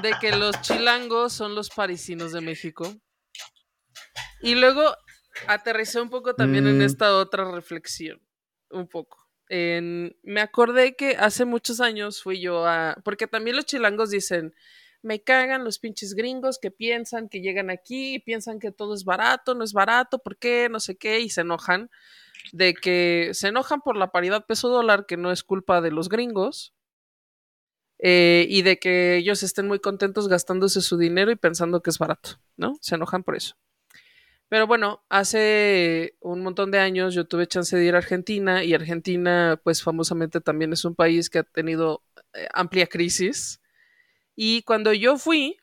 de 0.00 0.12
que 0.20 0.30
los 0.36 0.60
chilangos 0.62 1.32
son 1.32 1.56
los 1.56 1.68
parisinos 1.68 2.30
de 2.32 2.40
México. 2.40 2.94
Y 4.40 4.54
luego 4.54 4.96
aterricé 5.48 6.00
un 6.00 6.10
poco 6.10 6.36
también 6.36 6.68
en 6.68 6.78
Mm. 6.78 6.82
esta 6.82 7.16
otra 7.16 7.50
reflexión, 7.50 8.20
un 8.70 8.86
poco. 8.86 9.18
En- 9.48 10.16
me 10.22 10.40
acordé 10.40 10.94
que 10.94 11.16
hace 11.16 11.44
muchos 11.44 11.80
años 11.80 12.22
fui 12.22 12.40
yo 12.40 12.64
a, 12.64 12.96
porque 13.04 13.26
también 13.26 13.56
los 13.56 13.66
chilangos 13.66 14.10
dicen, 14.10 14.54
me 15.02 15.24
cagan 15.24 15.64
los 15.64 15.80
pinches 15.80 16.14
gringos 16.14 16.60
que 16.60 16.70
piensan 16.70 17.28
que 17.28 17.40
llegan 17.40 17.68
aquí 17.68 18.14
y 18.14 18.18
piensan 18.20 18.60
que 18.60 18.70
todo 18.70 18.94
es 18.94 19.04
barato, 19.04 19.56
no 19.56 19.64
es 19.64 19.72
barato, 19.72 20.20
¿por 20.20 20.36
qué? 20.38 20.68
No 20.70 20.78
sé 20.78 20.96
qué, 20.96 21.18
y 21.18 21.30
se 21.30 21.40
enojan. 21.40 21.90
De 22.52 22.74
que 22.74 23.30
se 23.32 23.48
enojan 23.48 23.80
por 23.80 23.96
la 23.96 24.12
paridad 24.12 24.46
peso 24.46 24.68
dólar, 24.68 25.06
que 25.06 25.16
no 25.16 25.32
es 25.32 25.42
culpa 25.42 25.80
de 25.80 25.90
los 25.90 26.08
gringos, 26.08 26.74
eh, 27.98 28.46
y 28.48 28.62
de 28.62 28.78
que 28.78 29.16
ellos 29.16 29.42
estén 29.42 29.68
muy 29.68 29.78
contentos 29.78 30.28
gastándose 30.28 30.80
su 30.80 30.98
dinero 30.98 31.30
y 31.30 31.36
pensando 31.36 31.82
que 31.82 31.90
es 31.90 31.98
barato, 31.98 32.40
¿no? 32.56 32.76
Se 32.80 32.96
enojan 32.96 33.22
por 33.22 33.36
eso. 33.36 33.56
Pero 34.48 34.66
bueno, 34.66 35.02
hace 35.08 36.16
un 36.20 36.42
montón 36.42 36.70
de 36.70 36.78
años 36.78 37.14
yo 37.14 37.26
tuve 37.26 37.46
chance 37.46 37.74
de 37.76 37.84
ir 37.86 37.94
a 37.94 37.98
Argentina 37.98 38.64
y 38.64 38.74
Argentina, 38.74 39.58
pues 39.64 39.82
famosamente 39.82 40.40
también 40.40 40.72
es 40.74 40.84
un 40.84 40.94
país 40.94 41.30
que 41.30 41.38
ha 41.38 41.42
tenido 41.44 42.02
eh, 42.34 42.48
amplia 42.52 42.86
crisis. 42.86 43.62
Y 44.36 44.62
cuando 44.62 44.92
yo 44.92 45.16
fui, 45.16 45.56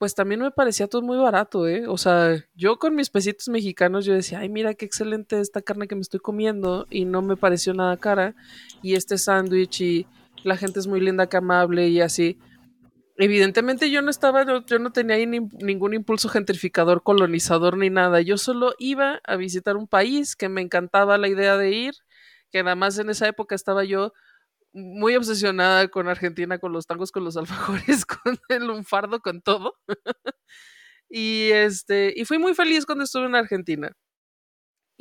pues 0.00 0.14
también 0.14 0.40
me 0.40 0.50
parecía 0.50 0.86
todo 0.86 1.02
muy 1.02 1.18
barato, 1.18 1.68
¿eh? 1.68 1.86
O 1.86 1.98
sea, 1.98 2.42
yo 2.54 2.78
con 2.78 2.94
mis 2.94 3.10
pesitos 3.10 3.48
mexicanos 3.48 4.06
yo 4.06 4.14
decía, 4.14 4.38
ay, 4.38 4.48
mira 4.48 4.72
qué 4.72 4.86
excelente 4.86 5.38
esta 5.38 5.60
carne 5.60 5.86
que 5.86 5.94
me 5.94 6.00
estoy 6.00 6.20
comiendo 6.20 6.86
y 6.88 7.04
no 7.04 7.20
me 7.20 7.36
pareció 7.36 7.74
nada 7.74 7.98
cara. 7.98 8.34
Y 8.80 8.94
este 8.94 9.18
sándwich 9.18 9.82
y 9.82 10.06
la 10.42 10.56
gente 10.56 10.80
es 10.80 10.86
muy 10.86 11.00
linda, 11.02 11.28
que 11.28 11.36
amable 11.36 11.88
y 11.88 12.00
así. 12.00 12.38
Evidentemente 13.18 13.90
yo 13.90 14.00
no 14.00 14.08
estaba, 14.08 14.46
yo 14.64 14.78
no 14.78 14.90
tenía 14.90 15.16
ahí 15.16 15.26
ningún 15.26 15.92
impulso 15.92 16.30
gentrificador, 16.30 17.02
colonizador 17.02 17.76
ni 17.76 17.90
nada. 17.90 18.22
Yo 18.22 18.38
solo 18.38 18.72
iba 18.78 19.20
a 19.24 19.36
visitar 19.36 19.76
un 19.76 19.86
país 19.86 20.34
que 20.34 20.48
me 20.48 20.62
encantaba 20.62 21.18
la 21.18 21.28
idea 21.28 21.58
de 21.58 21.72
ir, 21.72 21.92
que 22.50 22.62
nada 22.62 22.74
más 22.74 22.98
en 22.98 23.10
esa 23.10 23.28
época 23.28 23.54
estaba 23.54 23.84
yo 23.84 24.14
muy 24.72 25.16
obsesionada 25.16 25.88
con 25.88 26.08
Argentina, 26.08 26.58
con 26.58 26.72
los 26.72 26.86
tangos, 26.86 27.12
con 27.12 27.24
los 27.24 27.36
alfajores, 27.36 28.06
con 28.06 28.38
el 28.48 28.66
lunfardo, 28.66 29.20
con 29.20 29.42
todo. 29.42 29.76
y 31.08 31.50
este, 31.52 32.12
y 32.16 32.24
fui 32.24 32.38
muy 32.38 32.54
feliz 32.54 32.86
cuando 32.86 33.04
estuve 33.04 33.26
en 33.26 33.34
Argentina. 33.36 33.92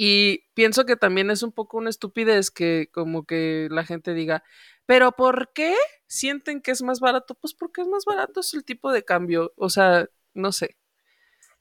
Y 0.02 0.46
pienso 0.54 0.86
que 0.86 0.96
también 0.96 1.30
es 1.30 1.44
un 1.44 1.52
poco 1.52 1.78
una 1.78 1.90
estupidez 1.90 2.52
que 2.52 2.88
como 2.94 3.26
que 3.26 3.68
la 3.70 3.84
gente 3.86 4.14
diga, 4.14 4.44
pero 4.86 5.12
¿por 5.12 5.52
qué 5.54 5.76
sienten 6.08 6.62
que 6.62 6.72
es 6.72 6.82
más 6.82 7.00
barato? 7.02 7.36
Pues 7.36 7.54
porque 7.54 7.82
es 7.82 7.88
más 7.88 8.06
barato, 8.06 8.40
es 8.40 8.54
el 8.54 8.64
tipo 8.64 8.92
de 8.94 9.04
cambio. 9.04 9.54
O 9.58 9.70
sea, 9.70 10.08
no 10.34 10.52
sé. 10.54 10.78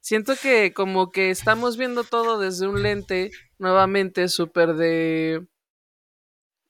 Siento 0.01 0.35
que 0.41 0.73
como 0.73 1.11
que 1.11 1.31
estamos 1.31 1.77
viendo 1.77 2.05
todo 2.05 2.39
desde 2.39 2.69
un 2.69 2.83
lente 2.83 3.31
nuevamente 3.59 4.29
súper 4.29 4.75
de 4.77 5.47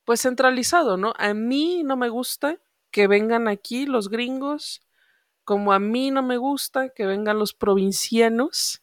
pues 0.09 0.23
centralizado, 0.23 0.97
¿no? 0.97 1.13
A 1.19 1.35
mí 1.35 1.83
no 1.85 1.95
me 1.95 2.09
gusta 2.09 2.59
que 2.91 3.07
vengan 3.07 3.47
aquí 3.47 3.85
los 3.85 4.09
gringos, 4.09 4.81
como 5.45 5.75
a 5.75 5.79
mí 5.79 6.11
no 6.11 6.23
me 6.23 6.39
gusta 6.39 6.89
que 6.89 7.05
vengan 7.05 7.39
los 7.39 7.53
provincianos 7.53 8.81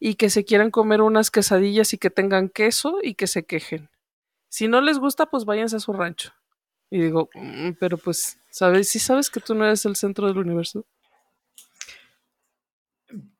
y 0.00 0.16
que 0.16 0.30
se 0.30 0.44
quieran 0.44 0.72
comer 0.72 1.00
unas 1.00 1.30
quesadillas 1.30 1.94
y 1.94 1.98
que 1.98 2.10
tengan 2.10 2.48
queso 2.48 2.98
y 3.00 3.14
que 3.14 3.28
se 3.28 3.44
quejen. 3.44 3.88
Si 4.48 4.66
no 4.66 4.80
les 4.80 4.98
gusta, 4.98 5.26
pues 5.26 5.44
váyanse 5.44 5.76
a 5.76 5.78
su 5.78 5.92
rancho. 5.92 6.32
Y 6.90 7.00
digo, 7.02 7.30
mm, 7.34 7.74
pero 7.78 7.96
pues, 7.96 8.40
¿sabes? 8.50 8.88
¿Sí 8.88 8.98
sabes 8.98 9.30
que 9.30 9.38
tú 9.38 9.54
no 9.54 9.64
eres 9.64 9.84
el 9.84 9.94
centro 9.94 10.26
del 10.26 10.38
universo? 10.38 10.84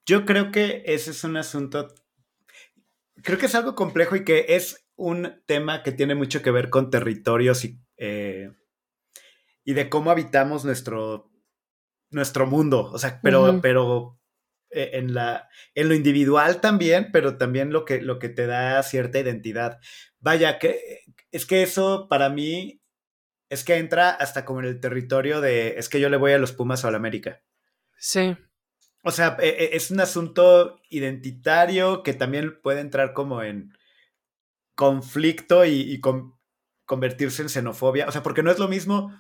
Yo 0.07 0.25
creo 0.25 0.53
que 0.53 0.85
ese 0.87 1.11
es 1.11 1.25
un 1.25 1.37
asunto, 1.37 1.93
creo 3.25 3.39
que 3.39 3.47
es 3.47 3.57
algo 3.57 3.75
complejo 3.75 4.15
y 4.15 4.25
que 4.25 4.47
es 4.51 4.84
un 4.97 5.43
tema 5.47 5.83
que 5.83 5.93
tiene 5.93 6.15
mucho 6.15 6.43
que 6.43 6.51
ver 6.51 6.71
con 6.71 6.91
territorios 6.91 7.65
y, 7.65 7.81
eh, 7.97 8.53
y 9.65 9.75
de 9.75 9.89
cómo 9.89 10.11
habitamos 10.11 10.65
nuestro, 10.65 11.31
nuestro 12.11 12.47
mundo. 12.47 12.91
O 12.93 12.99
sea, 12.99 13.21
pero, 13.23 13.61
pero 13.61 14.21
eh, 14.71 14.91
en, 14.95 15.15
la, 15.15 15.49
en 15.75 15.89
lo 15.89 15.95
individual 15.95 16.61
también, 16.61 17.11
pero 17.13 17.37
también 17.37 17.73
lo 17.73 17.85
que, 17.85 18.01
lo 18.01 18.19
que 18.19 18.29
te 18.29 18.47
da 18.47 18.83
cierta 18.83 19.19
identidad. 19.19 19.79
Vaya, 20.21 20.59
que 20.59 21.05
es 21.31 21.47
que 21.47 21.63
eso 21.63 22.09
para 22.09 22.29
mí 22.29 22.81
es 23.49 23.65
que 23.65 23.77
entra 23.77 24.11
hasta 24.11 24.45
como 24.45 24.61
en 24.61 24.67
el 24.67 24.81
territorio 24.81 25.41
de 25.41 25.79
es 25.79 25.89
que 25.89 26.01
yo 26.01 26.09
le 26.09 26.17
voy 26.17 26.33
a 26.33 26.39
los 26.39 26.53
Pumas 26.53 26.85
o 26.85 26.89
a 26.89 26.91
la 26.91 26.97
América. 26.97 27.43
Sí. 27.97 28.37
O 29.03 29.11
sea, 29.11 29.37
e, 29.41 29.49
e, 29.49 29.77
es 29.77 29.91
un 29.91 30.01
asunto 30.01 30.81
identitario 30.89 32.03
que 32.03 32.15
también 32.15 32.61
puede 32.63 32.81
entrar 32.81 33.13
como 33.13 33.43
en 33.43 33.77
conflicto 34.75 35.65
y, 35.65 36.01
convertirse 36.87 37.43
en 37.43 37.49
xenofobia. 37.49 38.07
O 38.07 38.13
sea, 38.13 38.23
porque 38.23 38.43
no 38.43 38.51
es 38.51 38.59
lo 38.59 38.69
mismo 38.69 39.13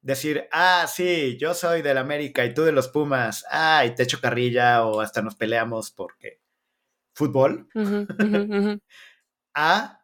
decir, 0.00 0.48
ah, 0.52 0.86
sí, 0.86 1.36
yo 1.38 1.54
soy 1.54 1.82
del 1.82 1.98
América 1.98 2.44
y 2.44 2.52
tú 2.52 2.62
de 2.62 2.72
los 2.72 2.88
Pumas, 2.88 3.44
ah, 3.50 3.84
y 3.86 3.94
te 3.94 4.02
echo 4.02 4.20
carrilla 4.20 4.84
o 4.84 5.00
hasta 5.00 5.22
nos 5.22 5.34
peleamos 5.34 5.90
porque 5.90 6.42
fútbol, 7.14 7.68
a 9.54 10.00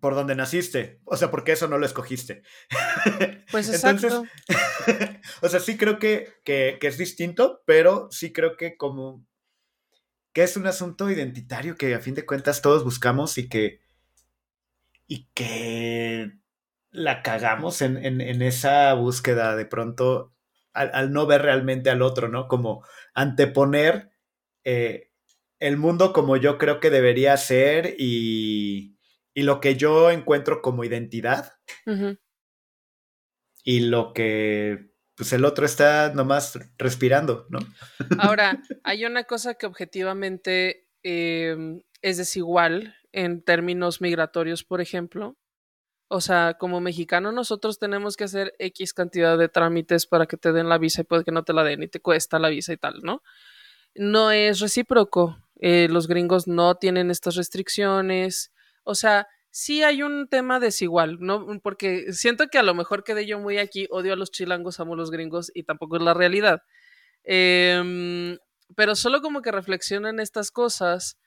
por 0.00 0.14
donde 0.14 0.34
naciste, 0.34 1.00
o 1.04 1.16
sea, 1.16 1.30
porque 1.30 1.52
eso 1.52 1.68
no 1.68 1.78
lo 1.78 1.86
escogiste. 1.86 2.42
Pues 3.50 3.68
exacto. 3.68 4.24
o 5.42 5.48
sea, 5.48 5.60
sí 5.60 5.76
creo 5.76 6.00
que, 6.00 6.32
que, 6.44 6.78
que, 6.80 6.88
es 6.88 6.98
distinto, 6.98 7.62
pero 7.66 8.08
sí 8.10 8.32
creo 8.32 8.56
que 8.56 8.76
como 8.76 9.24
que 10.32 10.42
es 10.42 10.56
un 10.56 10.66
asunto 10.66 11.08
identitario 11.08 11.76
que 11.76 11.94
a 11.94 12.00
fin 12.00 12.14
de 12.14 12.26
cuentas 12.26 12.62
todos 12.62 12.82
buscamos 12.82 13.38
y 13.38 13.48
que 13.48 13.83
y 15.06 15.28
que 15.34 16.32
la 16.90 17.22
cagamos 17.22 17.82
en, 17.82 18.42
esa 18.42 18.94
búsqueda 18.94 19.56
de 19.56 19.66
pronto 19.66 20.32
al, 20.72 21.12
no 21.12 21.26
ver 21.26 21.42
realmente 21.42 21.90
al 21.90 22.02
otro, 22.02 22.28
¿no? 22.28 22.48
Como 22.48 22.84
anteponer 23.14 24.10
eh, 24.64 25.10
el 25.58 25.76
mundo 25.76 26.12
como 26.12 26.36
yo 26.36 26.58
creo 26.58 26.80
que 26.80 26.90
debería 26.90 27.36
ser 27.36 27.94
y, 27.98 28.98
y 29.34 29.42
lo 29.42 29.60
que 29.60 29.76
yo 29.76 30.10
encuentro 30.10 30.62
como 30.62 30.84
identidad 30.84 31.54
y 33.64 33.80
lo 33.80 34.12
que 34.12 34.94
pues 35.16 35.32
el 35.32 35.44
otro 35.44 35.64
está 35.64 36.12
nomás 36.12 36.58
respirando, 36.76 37.46
¿no? 37.48 37.60
Ahora, 38.18 38.60
hay 38.84 39.04
una 39.04 39.24
cosa 39.24 39.54
que 39.54 39.66
objetivamente 39.66 40.88
em, 41.02 41.82
es 42.02 42.16
desigual 42.16 42.96
en 43.14 43.42
términos 43.42 44.00
migratorios, 44.00 44.64
por 44.64 44.80
ejemplo. 44.80 45.36
O 46.08 46.20
sea, 46.20 46.56
como 46.58 46.80
mexicano 46.80 47.32
nosotros 47.32 47.78
tenemos 47.78 48.16
que 48.16 48.24
hacer 48.24 48.54
X 48.58 48.92
cantidad 48.92 49.38
de 49.38 49.48
trámites 49.48 50.06
para 50.06 50.26
que 50.26 50.36
te 50.36 50.52
den 50.52 50.68
la 50.68 50.78
visa 50.78 51.00
y 51.00 51.04
puede 51.04 51.24
que 51.24 51.32
no 51.32 51.44
te 51.44 51.52
la 51.52 51.64
den 51.64 51.82
y 51.82 51.88
te 51.88 52.00
cuesta 52.00 52.38
la 52.38 52.50
visa 52.50 52.72
y 52.72 52.76
tal, 52.76 53.00
¿no? 53.02 53.22
No 53.94 54.30
es 54.32 54.60
recíproco. 54.60 55.38
Eh, 55.60 55.88
los 55.88 56.08
gringos 56.08 56.46
no 56.48 56.74
tienen 56.74 57.10
estas 57.10 57.36
restricciones. 57.36 58.52
O 58.82 58.94
sea, 58.94 59.28
sí 59.50 59.84
hay 59.84 60.02
un 60.02 60.28
tema 60.28 60.58
desigual, 60.58 61.18
¿no? 61.20 61.46
Porque 61.62 62.12
siento 62.12 62.48
que 62.48 62.58
a 62.58 62.64
lo 62.64 62.74
mejor 62.74 63.04
quedé 63.04 63.26
yo 63.26 63.38
muy 63.38 63.58
aquí, 63.58 63.86
odio 63.90 64.12
a 64.12 64.16
los 64.16 64.32
chilangos, 64.32 64.80
amo 64.80 64.94
a 64.94 64.96
los 64.96 65.12
gringos 65.12 65.52
y 65.54 65.62
tampoco 65.62 65.96
es 65.96 66.02
la 66.02 66.14
realidad. 66.14 66.62
Em, 67.22 68.38
pero 68.76 68.96
solo 68.96 69.22
como 69.22 69.40
que 69.40 69.52
reflexionan 69.52 70.20
estas 70.20 70.50
cosas 70.50 71.18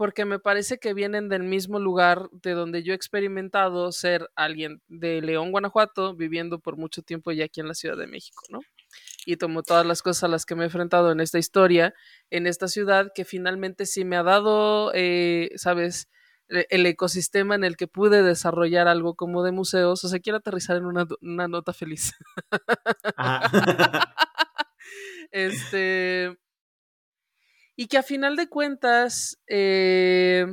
porque 0.00 0.24
me 0.24 0.38
parece 0.38 0.78
que 0.78 0.94
vienen 0.94 1.28
del 1.28 1.42
mismo 1.42 1.78
lugar 1.78 2.30
de 2.32 2.52
donde 2.52 2.82
yo 2.82 2.94
he 2.94 2.96
experimentado 2.96 3.92
ser 3.92 4.30
alguien 4.34 4.80
de 4.88 5.20
León, 5.20 5.50
Guanajuato, 5.50 6.16
viviendo 6.16 6.58
por 6.58 6.78
mucho 6.78 7.02
tiempo 7.02 7.32
ya 7.32 7.44
aquí 7.44 7.60
en 7.60 7.68
la 7.68 7.74
Ciudad 7.74 7.98
de 7.98 8.06
México, 8.06 8.42
¿no? 8.48 8.60
Y 9.26 9.36
tomo 9.36 9.62
todas 9.62 9.84
las 9.84 10.00
cosas 10.00 10.24
a 10.24 10.28
las 10.28 10.46
que 10.46 10.54
me 10.54 10.62
he 10.62 10.64
enfrentado 10.64 11.12
en 11.12 11.20
esta 11.20 11.38
historia, 11.38 11.92
en 12.30 12.46
esta 12.46 12.66
ciudad, 12.66 13.12
que 13.14 13.26
finalmente 13.26 13.84
sí 13.84 14.06
me 14.06 14.16
ha 14.16 14.22
dado, 14.22 14.90
eh, 14.94 15.50
¿sabes? 15.56 16.08
E, 16.48 16.66
el 16.70 16.86
ecosistema 16.86 17.54
en 17.54 17.64
el 17.64 17.76
que 17.76 17.86
pude 17.86 18.22
desarrollar 18.22 18.88
algo 18.88 19.16
como 19.16 19.42
de 19.42 19.52
museos, 19.52 20.02
o 20.02 20.08
sea, 20.08 20.18
quiero 20.20 20.38
aterrizar 20.38 20.78
en 20.78 20.86
una, 20.86 21.06
una 21.20 21.46
nota 21.46 21.74
feliz. 21.74 22.14
este, 25.30 26.38
y 27.80 27.86
que 27.86 27.96
a 27.96 28.02
final 28.02 28.36
de 28.36 28.46
cuentas, 28.46 29.38
eh, 29.46 30.44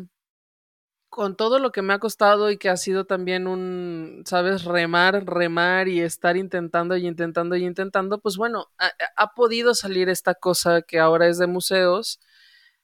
con 1.09 1.36
todo 1.36 1.59
lo 1.59 1.73
que 1.73 1.82
me 1.82 1.91
ha 1.91 1.99
costado 1.99 2.49
y 2.51 2.57
que 2.57 2.69
ha 2.69 2.78
sido 2.78 3.03
también 3.03 3.47
un, 3.47 4.23
sabes, 4.25 4.63
remar, 4.63 5.25
remar 5.25 5.89
y 5.89 5.99
estar 5.99 6.38
intentando 6.38 6.95
y 6.95 7.05
intentando 7.05 7.57
y 7.57 7.65
intentando, 7.65 8.21
pues 8.21 8.38
bueno, 8.38 8.67
ha, 8.78 9.34
podido 9.36 9.75
salir 9.75 10.07
esta 10.07 10.36
cosa 10.36 10.82
que 10.82 10.99
ahora 10.99 11.28
es 11.28 11.38
de 11.38 11.47
museos, 11.47 12.21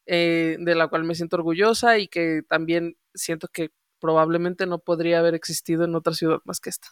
eh, 0.07 0.57
de 0.59 0.75
la 0.75 0.89
cual 0.89 1.05
me 1.05 1.15
siento 1.15 1.37
orgullosa 1.37 1.97
y 1.97 2.09
que 2.09 2.41
también 2.49 2.97
siento 3.13 3.47
que 3.47 3.69
probablemente 4.01 4.65
no 4.65 4.79
podría 4.79 5.19
haber 5.19 5.35
existido 5.35 5.85
en 5.85 5.95
otra 5.95 6.13
ciudad 6.15 6.39
más 6.43 6.59
que 6.59 6.69
esta. 6.69 6.89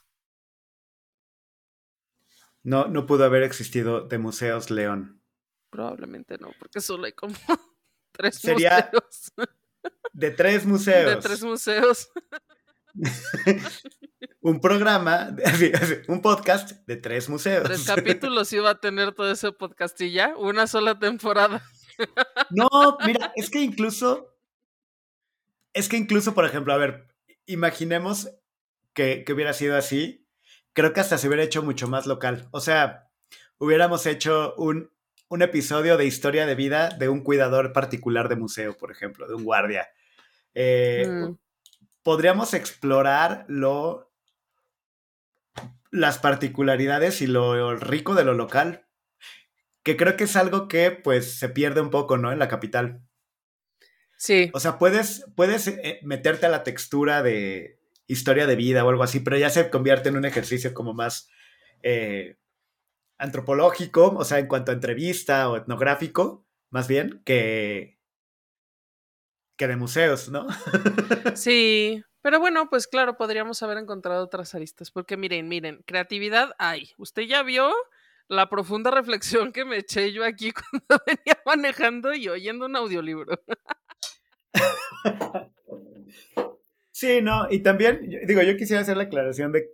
No, 2.63 2.87
no 2.87 3.05
pudo 3.05 3.25
haber 3.25 3.43
existido 3.43 4.07
de 4.07 4.19
Museos 4.19 4.71
León. 4.71 5.20
Probablemente 5.71 6.37
no, 6.37 6.51
porque 6.59 6.81
solo 6.81 7.05
hay 7.05 7.13
como 7.13 7.33
tres 8.11 8.35
Sería 8.35 8.91
museos. 8.91 9.33
De 10.11 10.31
tres 10.31 10.65
museos. 10.65 11.15
De 11.15 11.21
tres 11.21 11.43
museos. 11.43 12.11
un 14.41 14.59
programa, 14.59 15.33
un 16.09 16.21
podcast 16.21 16.71
de 16.85 16.97
tres 16.97 17.29
museos. 17.29 17.63
Tres 17.63 17.85
capítulos 17.87 18.51
iba 18.51 18.69
a 18.69 18.79
tener 18.81 19.13
todo 19.13 19.31
ese 19.31 19.53
podcast 19.53 19.99
y 20.01 20.11
ya, 20.11 20.35
una 20.37 20.67
sola 20.67 20.99
temporada. 20.99 21.63
No, 22.49 22.97
mira, 23.05 23.31
es 23.35 23.49
que 23.49 23.61
incluso 23.61 24.35
Es 25.73 25.87
que 25.87 25.95
incluso, 25.95 26.33
por 26.33 26.45
ejemplo, 26.45 26.73
a 26.73 26.77
ver, 26.77 27.07
imaginemos 27.45 28.29
que, 28.93 29.23
que 29.23 29.31
hubiera 29.31 29.53
sido 29.53 29.77
así. 29.77 30.27
Creo 30.73 30.91
que 30.91 30.99
hasta 30.99 31.17
se 31.17 31.27
hubiera 31.29 31.43
hecho 31.43 31.63
mucho 31.63 31.87
más 31.87 32.07
local. 32.07 32.49
O 32.51 32.59
sea, 32.59 33.09
hubiéramos 33.57 34.05
hecho 34.05 34.53
un, 34.57 34.91
un 35.31 35.41
episodio 35.41 35.95
de 35.95 36.05
historia 36.05 36.45
de 36.45 36.55
vida 36.55 36.89
de 36.89 37.07
un 37.07 37.21
cuidador 37.21 37.71
particular 37.71 38.27
de 38.27 38.35
museo, 38.35 38.75
por 38.75 38.91
ejemplo, 38.91 39.27
de 39.29 39.35
un 39.35 39.45
guardia. 39.45 39.87
Eh, 40.53 41.07
Mm. 41.07 41.37
Podríamos 42.03 42.53
explorar 42.55 43.45
lo, 43.47 44.11
las 45.91 46.17
particularidades 46.17 47.21
y 47.21 47.27
lo 47.27 47.75
rico 47.75 48.15
de 48.15 48.25
lo 48.25 48.33
local, 48.33 48.87
que 49.83 49.95
creo 49.95 50.17
que 50.17 50.23
es 50.23 50.35
algo 50.35 50.67
que 50.67 50.91
pues 50.91 51.37
se 51.37 51.47
pierde 51.47 51.79
un 51.79 51.91
poco, 51.91 52.17
¿no? 52.17 52.31
En 52.31 52.39
la 52.39 52.47
capital. 52.47 53.01
Sí, 54.17 54.49
O 54.53 54.59
sea, 54.59 54.79
puedes, 54.79 55.25
puedes 55.35 55.67
eh, 55.67 55.99
meterte 56.01 56.47
a 56.47 56.49
la 56.49 56.63
textura 56.63 57.21
de 57.21 57.79
historia 58.07 58.47
de 58.47 58.55
vida 58.55 58.83
o 58.83 58.89
algo 58.89 59.03
así, 59.03 59.19
pero 59.19 59.37
ya 59.37 59.49
se 59.49 59.69
convierte 59.69 60.09
en 60.09 60.17
un 60.17 60.25
ejercicio 60.25 60.73
como 60.73 60.93
más 60.93 61.29
eh, 61.83 62.35
antropológico, 63.21 64.15
o 64.17 64.25
sea, 64.25 64.39
en 64.39 64.47
cuanto 64.47 64.71
a 64.71 64.73
entrevista 64.73 65.47
o 65.49 65.55
etnográfico, 65.55 66.43
más 66.71 66.87
bien, 66.87 67.21
que, 67.23 67.99
que 69.57 69.67
de 69.67 69.75
museos, 69.75 70.29
¿no? 70.29 70.47
sí. 71.35 72.03
Pero 72.23 72.39
bueno, 72.39 72.69
pues 72.69 72.87
claro, 72.87 73.17
podríamos 73.17 73.61
haber 73.61 73.77
encontrado 73.77 74.23
otras 74.23 74.55
aristas. 74.55 74.91
Porque 74.91 75.17
miren, 75.17 75.47
miren, 75.47 75.83
creatividad 75.85 76.53
hay. 76.57 76.91
Usted 76.97 77.23
ya 77.23 77.43
vio 77.43 77.71
la 78.27 78.49
profunda 78.49 78.89
reflexión 78.89 79.51
que 79.51 79.65
me 79.65 79.77
eché 79.77 80.11
yo 80.13 80.25
aquí 80.25 80.51
cuando 80.87 81.03
venía 81.05 81.39
manejando 81.45 82.13
y 82.13 82.27
oyendo 82.27 82.65
un 82.65 82.75
audiolibro. 82.75 83.39
Sí, 86.93 87.19
no, 87.19 87.47
y 87.49 87.61
también, 87.63 88.07
digo, 88.27 88.43
yo 88.43 88.55
quisiera 88.55 88.83
hacer 88.83 88.95
la 88.95 89.03
aclaración 89.03 89.51
de, 89.51 89.73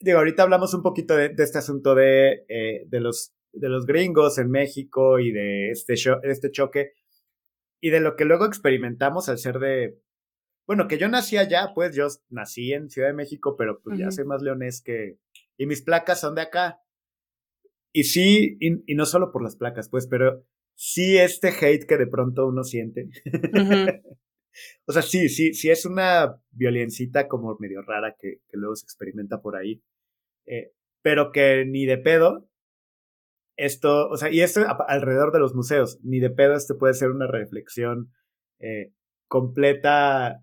digo, 0.00 0.18
ahorita 0.18 0.42
hablamos 0.42 0.74
un 0.74 0.82
poquito 0.82 1.16
de, 1.16 1.30
de 1.30 1.42
este 1.44 1.58
asunto 1.58 1.94
de, 1.94 2.44
eh, 2.48 2.84
de, 2.86 3.00
los, 3.00 3.34
de 3.52 3.68
los 3.68 3.86
gringos 3.86 4.38
en 4.38 4.50
México 4.50 5.18
y 5.18 5.32
de 5.32 5.70
este, 5.70 5.94
cho- 5.96 6.22
este 6.22 6.50
choque 6.50 6.92
y 7.80 7.90
de 7.90 8.00
lo 8.00 8.16
que 8.16 8.24
luego 8.24 8.46
experimentamos 8.46 9.28
al 9.28 9.38
ser 9.38 9.58
de, 9.58 9.98
bueno, 10.66 10.88
que 10.88 10.98
yo 10.98 11.08
nací 11.08 11.36
allá, 11.36 11.72
pues 11.74 11.94
yo 11.94 12.06
nací 12.30 12.72
en 12.72 12.88
Ciudad 12.90 13.08
de 13.08 13.14
México, 13.14 13.56
pero 13.56 13.80
pues 13.82 13.98
ya 13.98 14.10
soy 14.10 14.24
más 14.24 14.42
leonés 14.42 14.82
que, 14.82 15.18
y 15.56 15.66
mis 15.66 15.82
placas 15.82 16.20
son 16.20 16.34
de 16.34 16.42
acá. 16.42 16.80
Y 17.92 18.04
sí, 18.04 18.56
y, 18.60 18.82
y 18.92 18.94
no 18.94 19.06
solo 19.06 19.32
por 19.32 19.42
las 19.42 19.56
placas, 19.56 19.88
pues, 19.88 20.06
pero 20.06 20.44
sí 20.74 21.16
este 21.16 21.48
hate 21.48 21.86
que 21.86 21.96
de 21.96 22.06
pronto 22.06 22.46
uno 22.46 22.62
siente. 22.64 23.08
O 24.86 24.92
sea, 24.92 25.02
sí, 25.02 25.28
sí, 25.28 25.54
sí 25.54 25.70
es 25.70 25.84
una 25.86 26.40
violencita 26.50 27.28
como 27.28 27.56
medio 27.58 27.82
rara 27.82 28.16
que, 28.18 28.40
que 28.48 28.56
luego 28.56 28.76
se 28.76 28.84
experimenta 28.84 29.40
por 29.40 29.56
ahí. 29.56 29.82
Eh, 30.46 30.72
pero 31.02 31.32
que 31.32 31.64
ni 31.66 31.86
de 31.86 31.98
pedo, 31.98 32.48
esto, 33.56 34.08
o 34.08 34.16
sea, 34.16 34.30
y 34.30 34.40
esto 34.40 34.62
alrededor 34.88 35.32
de 35.32 35.38
los 35.38 35.54
museos, 35.54 35.98
ni 36.02 36.20
de 36.20 36.30
pedo 36.30 36.54
esto 36.54 36.78
puede 36.78 36.94
ser 36.94 37.10
una 37.10 37.26
reflexión 37.26 38.12
eh, 38.58 38.92
completa 39.28 40.42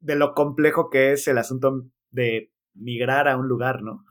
de 0.00 0.14
lo 0.14 0.34
complejo 0.34 0.90
que 0.90 1.12
es 1.12 1.26
el 1.28 1.38
asunto 1.38 1.86
de 2.10 2.52
migrar 2.74 3.28
a 3.28 3.36
un 3.36 3.48
lugar, 3.48 3.82
¿no? 3.82 4.04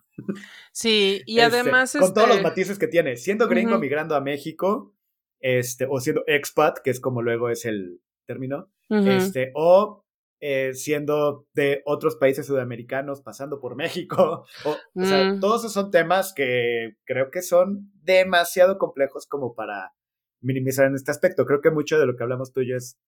Sí, 0.71 1.21
y 1.25 1.39
Este, 1.39 1.59
además. 1.59 1.95
Con 1.99 2.13
todos 2.13 2.27
los 2.27 2.37
este, 2.37 2.47
matices 2.47 2.79
que 2.79 2.87
tiene. 2.87 3.17
Siendo 3.17 3.47
gringo 3.47 3.77
migrando 3.77 4.15
a 4.15 4.21
México, 4.21 4.95
este, 5.39 5.85
o 5.89 5.99
siendo 5.99 6.23
expat, 6.27 6.79
que 6.79 6.89
es 6.89 6.99
como 6.99 7.21
luego 7.21 7.49
es 7.49 7.65
el 7.65 8.01
término, 8.25 8.71
este, 8.89 9.51
o 9.55 10.03
eh, 10.41 10.73
siendo 10.73 11.47
de 11.53 11.81
otros 11.85 12.17
países 12.17 12.45
sudamericanos, 12.45 13.21
pasando 13.21 13.59
por 13.59 13.75
México. 13.75 14.45
O, 14.65 14.71
o 14.71 15.05
sea, 15.05 15.23
Mm. 15.23 15.39
todos 15.39 15.61
esos 15.61 15.73
son 15.73 15.91
temas 15.91 16.33
que 16.35 16.95
creo 17.05 17.31
que 17.31 17.41
son 17.41 17.91
demasiado 18.03 18.77
complejos 18.77 19.25
como 19.27 19.55
para 19.55 19.93
minimizar 20.41 20.85
en 20.87 20.95
este 20.95 21.11
aspecto. 21.11 21.45
Creo 21.45 21.61
que 21.61 21.71
mucho 21.71 21.97
de 21.99 22.05
lo 22.05 22.15
que 22.15 22.23
hablamos 22.23 22.51
tú 22.53 22.61
y 22.61 22.69
yo 22.69 22.75
es 22.77 22.99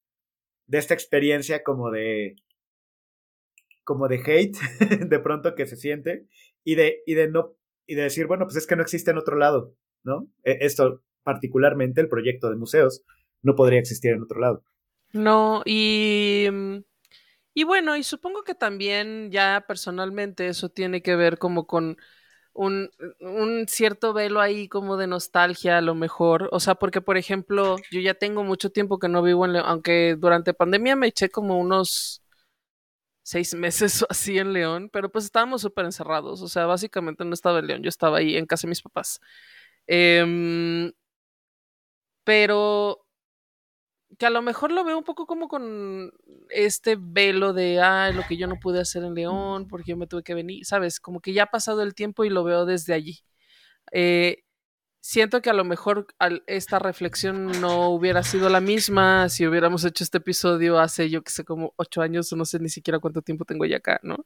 de 0.67 0.77
esta 0.79 0.93
experiencia 0.93 1.63
como 1.63 1.91
de 1.91 2.35
como 3.83 4.07
de 4.07 4.17
hate 4.25 4.57
de 5.09 5.19
pronto 5.19 5.55
que 5.55 5.65
se 5.65 5.75
siente 5.77 6.27
y 6.63 6.75
de 6.75 7.01
y 7.05 7.13
de 7.13 7.29
no 7.29 7.55
y 7.85 7.95
de 7.95 8.03
decir 8.03 8.27
bueno 8.27 8.45
pues 8.45 8.57
es 8.57 8.67
que 8.67 8.75
no 8.75 8.81
existe 8.81 9.11
en 9.11 9.17
otro 9.17 9.37
lado 9.37 9.73
no 10.03 10.27
E- 10.43 10.57
esto 10.61 11.03
particularmente 11.23 12.01
el 12.01 12.09
proyecto 12.09 12.49
de 12.49 12.57
museos 12.57 13.03
no 13.43 13.55
podría 13.55 13.79
existir 13.79 14.11
en 14.11 14.23
otro 14.23 14.39
lado 14.41 14.63
No, 15.13 15.61
y, 15.65 16.47
mm, 16.51 16.77
y 17.55 17.63
bueno, 17.65 17.97
y 17.97 18.03
supongo 18.03 18.43
que 18.43 18.55
también 18.55 19.31
ya 19.31 19.65
personalmente 19.67 20.47
eso 20.47 20.69
tiene 20.69 21.01
que 21.03 21.15
ver 21.15 21.37
como 21.39 21.67
con 21.67 21.97
un, 22.53 22.91
un 23.21 23.67
cierto 23.69 24.13
velo 24.13 24.41
ahí 24.41 24.69
como 24.69 24.97
de 24.97 25.07
nostalgia 25.07 25.77
a 25.79 25.81
lo 25.81 25.95
mejor. 25.95 26.49
O 26.53 26.59
sea, 26.61 26.75
porque 26.75 27.01
por 27.01 27.17
ejemplo, 27.17 27.77
yo 27.91 28.01
ya 28.01 28.15
tengo 28.15 28.43
mucho 28.43 28.71
tiempo 28.71 28.99
que 28.99 29.09
no 29.09 29.23
vivo 29.23 29.45
en 29.45 29.53
León, 29.53 29.65
aunque 29.67 30.15
durante 30.19 30.53
pandemia 30.55 30.95
me 30.97 31.07
eché 31.07 31.29
como 31.29 31.59
unos 31.59 32.23
seis 33.23 33.53
meses 33.55 34.05
así 34.09 34.37
en 34.37 34.53
León, 34.53 34.89
pero 34.91 35.11
pues 35.11 35.25
estábamos 35.25 35.61
súper 35.61 35.85
encerrados. 35.85 36.41
O 36.41 36.47
sea, 36.47 36.65
básicamente 36.65 37.25
no 37.25 37.33
estaba 37.33 37.59
en 37.59 37.67
León, 37.67 37.83
yo 37.83 37.89
estaba 37.89 38.17
ahí 38.19 38.37
en 38.37 38.45
casa 38.45 38.67
de 38.67 38.69
mis 38.69 38.81
papás. 38.81 39.19
Em, 39.87 40.91
pero 42.23 43.05
que 44.17 44.25
a 44.25 44.29
lo 44.29 44.41
mejor 44.41 44.71
lo 44.71 44.83
veo 44.83 44.97
un 44.97 45.03
poco 45.03 45.25
como 45.25 45.47
con 45.47 46.11
este 46.49 46.97
velo 46.99 47.53
de, 47.53 47.79
ah, 47.81 48.11
lo 48.11 48.23
que 48.27 48.37
yo 48.37 48.47
no 48.47 48.59
pude 48.59 48.81
hacer 48.81 49.03
en 49.03 49.13
León, 49.15 49.67
porque 49.67 49.91
yo 49.91 49.97
me 49.97 50.07
tuve 50.07 50.23
que 50.23 50.33
venir, 50.33 50.65
¿sabes? 50.65 50.99
Como 50.99 51.19
que 51.21 51.33
ya 51.33 51.43
ha 51.43 51.47
pasado 51.47 51.81
el 51.83 51.93
tiempo 51.93 52.23
y 52.25 52.29
lo 52.29 52.43
veo 52.43 52.65
desde 52.65 52.93
allí. 52.93 53.19
Eh, 53.91 54.43
siento 55.01 55.41
que 55.41 55.49
a 55.49 55.53
lo 55.53 55.63
mejor 55.65 56.07
esta 56.47 56.79
reflexión 56.79 57.61
no 57.61 57.89
hubiera 57.89 58.23
sido 58.23 58.49
la 58.49 58.61
misma 58.61 59.29
si 59.29 59.47
hubiéramos 59.47 59.85
hecho 59.85 60.03
este 60.03 60.17
episodio 60.19 60.79
hace, 60.79 61.09
yo 61.09 61.23
que 61.23 61.31
sé, 61.31 61.45
como 61.45 61.73
ocho 61.77 62.01
años 62.01 62.31
no 62.33 62.45
sé 62.45 62.59
ni 62.59 62.69
siquiera 62.69 62.99
cuánto 62.99 63.21
tiempo 63.21 63.45
tengo 63.45 63.65
ya 63.65 63.77
acá, 63.77 63.99
¿no? 64.03 64.25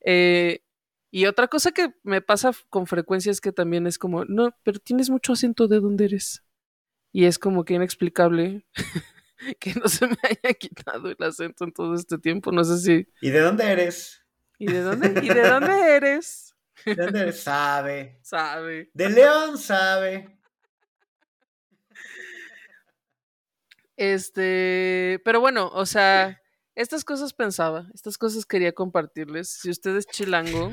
Eh, 0.00 0.62
y 1.10 1.26
otra 1.26 1.48
cosa 1.48 1.72
que 1.72 1.94
me 2.02 2.20
pasa 2.22 2.52
con 2.70 2.86
frecuencia 2.86 3.32
es 3.32 3.40
que 3.40 3.52
también 3.52 3.86
es 3.86 3.98
como, 3.98 4.24
no, 4.26 4.50
pero 4.62 4.78
tienes 4.78 5.10
mucho 5.10 5.32
acento 5.32 5.68
de 5.68 5.80
dónde 5.80 6.06
eres. 6.06 6.42
Y 7.12 7.24
es 7.24 7.38
como 7.38 7.64
que 7.64 7.74
inexplicable 7.74 8.66
que 9.60 9.74
no 9.74 9.88
se 9.88 10.06
me 10.06 10.16
haya 10.22 10.54
quitado 10.54 11.10
el 11.10 11.16
acento 11.20 11.64
en 11.64 11.72
todo 11.72 11.94
este 11.94 12.18
tiempo. 12.18 12.52
No 12.52 12.64
sé 12.64 12.78
si. 12.78 13.08
y 13.20 13.30
de 13.30 13.40
dónde 13.40 13.64
eres 13.70 14.22
¿Y 14.58 14.66
de 14.66 14.80
dónde, 14.82 15.24
¿y 15.24 15.28
de 15.28 15.48
dónde 15.48 15.96
eres? 15.96 16.54
de 16.84 16.94
dónde 16.96 17.20
eres 17.20 17.40
sabe 17.40 18.18
Sabe. 18.22 18.90
de 18.92 19.08
León 19.10 19.56
sabe 19.58 20.38
Este. 23.96 25.20
Pero 25.24 25.40
bueno, 25.40 25.70
o 25.74 25.84
sea, 25.84 26.40
estas 26.76 27.04
cosas 27.04 27.32
pensaba, 27.34 27.88
estas 27.92 28.16
cosas 28.16 28.46
quería 28.46 28.72
compartirles. 28.72 29.48
Si 29.48 29.70
usted 29.70 29.96
es 29.96 30.06
chilango, 30.06 30.72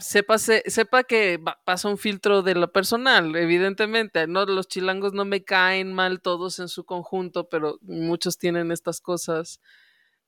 sepa, 0.00 0.38
sepa 0.38 1.04
que 1.04 1.40
pasa 1.64 1.88
un 1.88 1.98
filtro 1.98 2.42
de 2.42 2.54
lo 2.54 2.72
personal, 2.72 3.34
evidentemente. 3.36 4.26
No, 4.26 4.44
los 4.46 4.68
chilangos 4.68 5.12
no 5.12 5.24
me 5.24 5.44
caen 5.44 5.92
mal 5.92 6.20
todos 6.20 6.58
en 6.58 6.68
su 6.68 6.84
conjunto, 6.84 7.48
pero 7.48 7.78
muchos 7.82 8.38
tienen 8.38 8.72
estas 8.72 9.00
cosas 9.00 9.60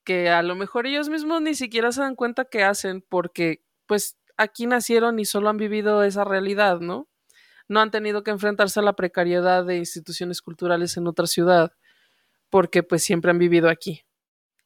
que 0.05 0.29
a 0.31 0.43
lo 0.43 0.55
mejor 0.55 0.87
ellos 0.87 1.09
mismos 1.09 1.43
ni 1.43 1.55
siquiera 1.55 1.93
se 1.93 2.03
dan 2.03 2.15
cuenta 2.17 2.45
que 2.45 2.63
hacen 2.63 3.05
porque 3.09 3.65
pues 3.87 4.19
aquí 4.37 4.67
nacieron 4.67 5.19
y 5.19 5.25
solo 5.25 5.49
han 5.49 5.57
vivido 5.57 6.03
esa 6.05 6.25
realidad, 6.25 6.81
¿no? 6.81 7.09
No 7.69 7.81
han 7.81 7.91
tenido 7.91 8.23
que 8.23 8.31
enfrentarse 8.31 8.81
a 8.81 8.83
la 8.83 8.95
precariedad 8.95 9.65
de 9.65 9.79
instituciones 9.79 10.43
culturales 10.43 10.97
en 10.99 11.07
otra 11.07 11.27
ciudad 11.27 11.73
porque 12.51 12.83
pues 12.83 13.03
siempre 13.03 13.31
han 13.31 13.39
vivido 13.39 13.69
aquí. 13.71 14.05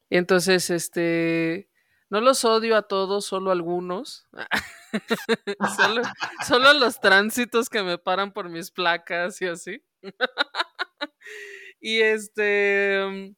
Entonces, 0.09 0.69
este, 0.69 1.68
no 2.09 2.21
los 2.21 2.43
odio 2.43 2.75
a 2.75 2.83
todos, 2.83 3.25
solo 3.25 3.51
algunos. 3.51 4.27
solo, 6.47 6.73
los 6.73 6.99
tránsitos 6.99 7.69
que 7.69 7.83
me 7.83 7.97
paran 7.97 8.33
por 8.33 8.49
mis 8.49 8.71
placas 8.71 9.41
y 9.41 9.47
así. 9.47 9.83
y 11.79 12.01
este... 12.01 13.35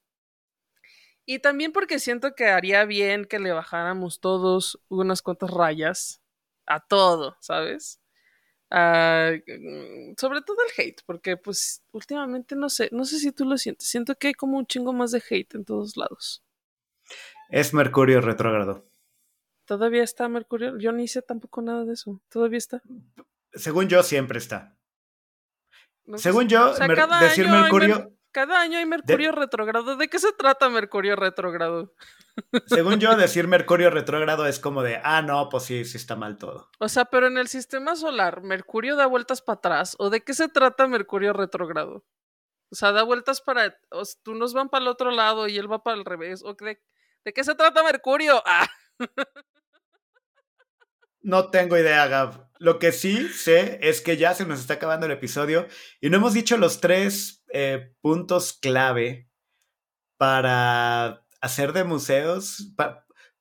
Y 1.25 1.39
también 1.39 1.71
porque 1.71 1.99
siento 1.99 2.33
que 2.35 2.47
haría 2.47 2.85
bien 2.85 3.25
que 3.25 3.39
le 3.39 3.51
bajáramos 3.51 4.19
todos 4.19 4.81
unas 4.89 5.21
cuantas 5.21 5.51
rayas 5.51 6.21
a 6.65 6.79
todo, 6.79 7.37
¿sabes? 7.41 8.01
Ah, 8.71 9.31
mm, 9.45 10.13
sobre 10.17 10.41
todo 10.41 10.57
el 10.65 10.71
hate, 10.77 11.01
porque 11.05 11.35
pues 11.37 11.83
últimamente 11.91 12.55
no 12.55 12.69
sé, 12.69 12.89
no 12.93 13.03
sé 13.05 13.19
si 13.19 13.31
tú 13.33 13.45
lo 13.45 13.57
sientes, 13.57 13.87
siento 13.87 14.15
que 14.15 14.29
hay 14.29 14.33
como 14.33 14.57
un 14.57 14.65
chingo 14.65 14.93
más 14.93 15.11
de 15.11 15.21
hate 15.29 15.55
en 15.55 15.65
todos 15.65 15.97
lados. 15.97 16.41
Es 17.51 17.73
Mercurio 17.73 18.21
retrógrado 18.21 18.85
Todavía 19.65 20.03
está 20.03 20.27
Mercurio, 20.27 20.77
yo 20.79 20.91
ni 20.91 21.07
sé 21.07 21.21
tampoco 21.21 21.61
nada 21.61 21.85
de 21.85 21.93
eso, 21.93 22.19
todavía 22.29 22.57
está. 22.57 22.81
según 23.53 23.87
yo 23.87 24.03
siempre 24.03 24.37
está 24.39 24.75
No 26.05 26.17
sé 26.17 26.23
según 26.23 26.43
si- 26.43 26.49
yo 26.49 26.71
o 26.71 26.73
sea, 26.73 26.87
mer- 26.87 26.97
cada 26.97 27.21
decir 27.21 27.45
año 27.45 27.55
hay 27.55 27.61
Mercurio 27.61 27.95
mer- 27.99 28.09
cada 28.33 28.61
año 28.61 28.77
hay 28.77 28.85
Mercurio 28.85 29.33
retrógrado. 29.33 29.97
¿De 29.97 30.07
qué 30.07 30.17
se 30.17 30.31
trata 30.31 30.69
Mercurio 30.69 31.17
retrógrado? 31.17 31.93
Según 32.67 32.97
yo, 33.01 33.17
decir 33.17 33.45
Mercurio 33.49 33.89
retrógrado 33.89 34.45
es 34.47 34.57
como 34.59 34.83
de, 34.83 35.01
ah, 35.03 35.21
no, 35.21 35.49
pues 35.49 35.63
sí, 35.63 35.83
sí 35.83 35.97
está 35.97 36.15
mal 36.15 36.37
todo. 36.37 36.69
O 36.79 36.87
sea, 36.87 37.03
pero 37.03 37.27
en 37.27 37.37
el 37.37 37.49
sistema 37.49 37.97
solar, 37.97 38.41
¿Mercurio 38.41 38.95
da 38.95 39.05
vueltas 39.05 39.41
para 39.41 39.57
atrás? 39.57 39.97
¿O 39.99 40.09
de 40.09 40.21
qué 40.23 40.33
se 40.33 40.47
trata 40.47 40.87
Mercurio 40.87 41.33
retrógrado? 41.33 42.05
O 42.71 42.75
sea, 42.75 42.93
da 42.93 43.03
vueltas 43.03 43.41
para. 43.41 43.77
O 43.89 44.05
sea, 44.05 44.17
tú 44.23 44.33
nos 44.33 44.53
van 44.53 44.69
para 44.69 44.83
el 44.83 44.87
otro 44.87 45.11
lado 45.11 45.49
y 45.49 45.57
él 45.57 45.69
va 45.69 45.83
para 45.83 45.97
el 45.97 46.05
revés. 46.05 46.41
¿O 46.45 46.53
de, 46.55 46.81
¿de 47.25 47.33
qué 47.33 47.43
se 47.43 47.55
trata 47.55 47.83
Mercurio? 47.83 48.43
Ah. 48.53 48.67
No 51.23 51.51
tengo 51.51 51.77
idea, 51.77 52.07
Gab. 52.07 52.49
Lo 52.57 52.79
que 52.79 52.91
sí 52.91 53.29
sé 53.29 53.79
es 53.81 54.01
que 54.01 54.17
ya 54.17 54.33
se 54.33 54.45
nos 54.45 54.59
está 54.59 54.75
acabando 54.75 55.05
el 55.05 55.11
episodio 55.11 55.67
y 55.99 56.09
no 56.09 56.17
hemos 56.17 56.33
dicho 56.33 56.57
los 56.57 56.81
tres 56.81 57.43
eh, 57.53 57.93
puntos 58.01 58.53
clave 58.53 59.29
para 60.17 61.25
hacer 61.39 61.73
de 61.73 61.83
museos, 61.83 62.73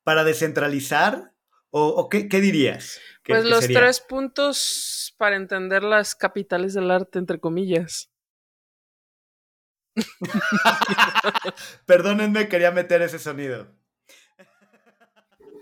para 0.03 0.23
descentralizar, 0.23 1.31
o, 1.73 2.09
qué, 2.09 2.23
dirías? 2.23 2.99
pues 3.23 3.45
los 3.45 3.65
tres 3.67 4.01
puntos 4.01 5.15
para 5.17 5.37
entender 5.37 5.83
las 5.83 6.15
capitales 6.15 6.73
del 6.73 6.91
arte, 6.91 7.17
entre 7.17 7.39
comillas. 7.39 8.10
Perdónenme, 11.85 12.47
quería 12.47 12.71
meter 12.71 13.01
ese 13.01 13.19
sonido. 13.19 13.67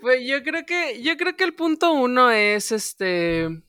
Pues 0.02 0.26
yo 0.26 0.44
creo 0.44 0.66
que, 0.66 1.02
yo 1.02 1.18
creo 1.18 1.36
que 1.36 1.44
el 1.44 1.56
punto 1.56 1.92
uno 1.92 2.32
es 2.32 2.72
este 2.72 3.64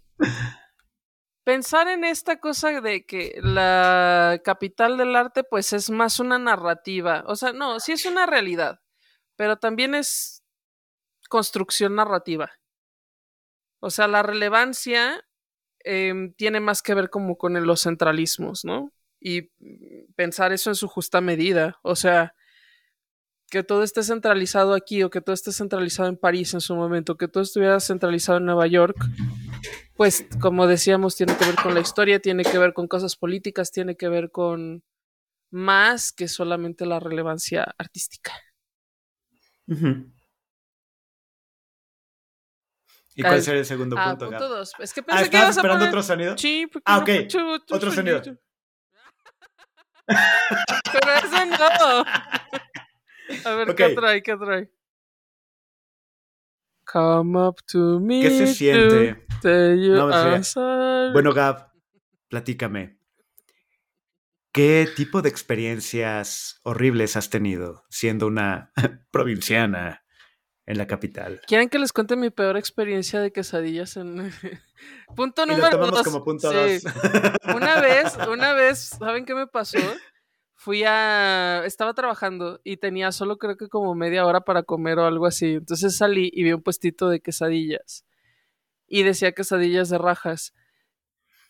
pensar 1.51 1.89
en 1.89 2.05
esta 2.05 2.39
cosa 2.39 2.81
de 2.81 3.05
que 3.05 3.41
la 3.43 4.41
capital 4.45 4.97
del 4.97 5.17
arte, 5.17 5.43
pues 5.43 5.73
es 5.73 5.91
más 5.91 6.21
una 6.21 6.39
narrativa. 6.39 7.25
O 7.27 7.35
sea, 7.35 7.53
no, 7.53 7.81
sí 7.81 7.91
es 7.93 8.05
una 8.07 8.27
realidad, 8.27 8.81
pero 9.37 9.57
también 9.57 9.97
es 9.97 10.45
construcción 11.29 11.97
narrativa. 11.97 12.53
O 13.81 13.91
sea, 13.91 14.07
la 14.07 14.23
relevancia 14.23 15.27
em, 15.81 16.35
tiene 16.35 16.61
más 16.61 16.83
que 16.83 16.95
ver 16.95 17.11
como 17.11 17.37
con 17.37 17.55
los 17.67 17.83
centralismos, 17.83 18.65
¿no? 18.65 18.93
Y 19.21 19.51
pensar 20.17 20.53
eso 20.53 20.71
en 20.71 20.77
su 20.77 20.89
justa 20.89 21.21
medida. 21.21 21.79
O 21.83 21.95
sea, 21.95 22.35
que 23.51 23.63
todo 23.65 23.83
esté 23.83 24.03
centralizado 24.03 24.75
aquí 24.75 25.03
o 25.03 25.11
que 25.11 25.21
todo 25.21 25.35
esté 25.35 25.53
centralizado 25.53 26.09
en 26.09 26.17
París 26.17 26.55
en 26.55 26.61
su 26.61 26.75
momento, 26.75 27.17
que 27.17 27.29
todo 27.29 27.43
estuviera 27.43 27.81
centralizado 27.81 28.39
en 28.39 28.47
Nueva 28.47 28.67
York, 28.69 28.97
pues 29.95 30.25
como 30.41 30.67
decíamos, 30.67 31.17
tiene 31.17 31.37
que 31.37 31.45
ver 31.45 31.57
con 31.57 31.75
la 31.75 31.81
historia, 31.81 32.21
tiene 32.21 32.45
que 32.45 32.59
ver 32.59 32.73
con 32.73 32.87
cosas 32.87 33.17
políticas, 33.17 33.73
tiene 33.73 33.97
que 33.97 34.09
ver 34.09 34.31
con 34.31 34.85
más 35.51 36.13
que 36.13 36.29
solamente 36.29 36.87
la 36.87 37.01
relevancia 37.01 37.75
artística. 37.77 38.33
¿Y 43.17 43.23
cuál 43.23 43.43
sería 43.43 43.61
el 43.61 43.67
segundo 43.67 43.97
ah, 43.99 44.17
punto? 44.17 44.49
dos. 44.49 44.73
Es 44.79 44.95
que 44.95 45.01
ah, 45.01 45.05
pensé 45.07 45.31
que 45.31 45.37
ibas 45.37 45.57
esperando 45.57 45.85
a 45.85 45.89
otro 45.89 46.03
sonido? 46.03 46.39
Sí, 46.39 46.67
ah, 46.85 46.99
ok. 46.99 47.11
otro 47.71 47.91
sonido. 47.91 48.23
Pero 50.93 51.13
eso 51.15 51.47
no. 51.47 52.05
A 53.45 53.55
ver, 53.55 53.75
¿qué 53.75 53.89
trae? 53.91 54.23
¿Qué 54.23 54.37
trae? 54.37 54.71
Come 56.85 57.39
up 57.39 57.57
to 57.71 58.01
me. 58.01 58.21
¿Qué 58.21 58.31
se 58.31 58.47
siente? 58.49 59.27
bueno, 61.13 61.33
Gab, 61.33 61.71
platícame. 62.29 62.99
¿Qué 64.53 64.89
tipo 64.97 65.23
de 65.23 65.29
experiencias 65.29 66.61
horribles 66.65 67.17
has 67.17 67.31
tenido 67.31 67.85
siendo 67.89 68.27
una 68.27 68.73
provinciana 69.13 70.03
en 70.71 70.79
la 70.79 70.87
capital? 70.87 71.41
¿Quieren 71.47 71.69
que 71.69 71.81
les 71.81 71.93
cuente 71.93 72.15
mi 72.15 72.31
peor 72.31 72.57
experiencia 72.57 73.21
de 73.21 73.33
quesadillas 73.33 73.97
en 73.97 74.33
punto 75.17 75.45
número 75.45 75.67
y 75.67 75.71
lo 75.71 75.79
tomamos 75.79 76.03
como 76.05 76.25
punto 76.25 76.53
dos. 76.53 76.83
una 77.57 77.81
vez, 77.81 78.17
una 78.31 78.53
vez, 78.53 78.79
¿saben 78.79 79.25
qué 79.25 79.35
me 79.35 79.47
pasó? 79.47 79.79
fui 80.55 80.85
a. 80.85 81.63
Estaba 81.65 81.95
trabajando 81.95 82.61
y 82.65 82.77
tenía 82.77 83.13
solo 83.13 83.39
creo 83.39 83.57
que 83.57 83.69
como 83.69 83.95
media 83.95 84.27
hora 84.27 84.43
para 84.43 84.63
comer 84.63 84.99
o 84.99 85.07
algo 85.07 85.27
así. 85.27 85.55
Entonces 85.55 85.97
salí 85.97 86.31
y 86.33 86.45
vi 86.45 86.53
un 86.53 86.63
puestito 86.63 87.09
de 87.09 87.21
quesadillas. 87.21 88.05
Y 88.87 89.03
decía 89.03 89.33
quesadillas 89.33 89.89
de 89.89 89.99
rajas. 89.99 90.55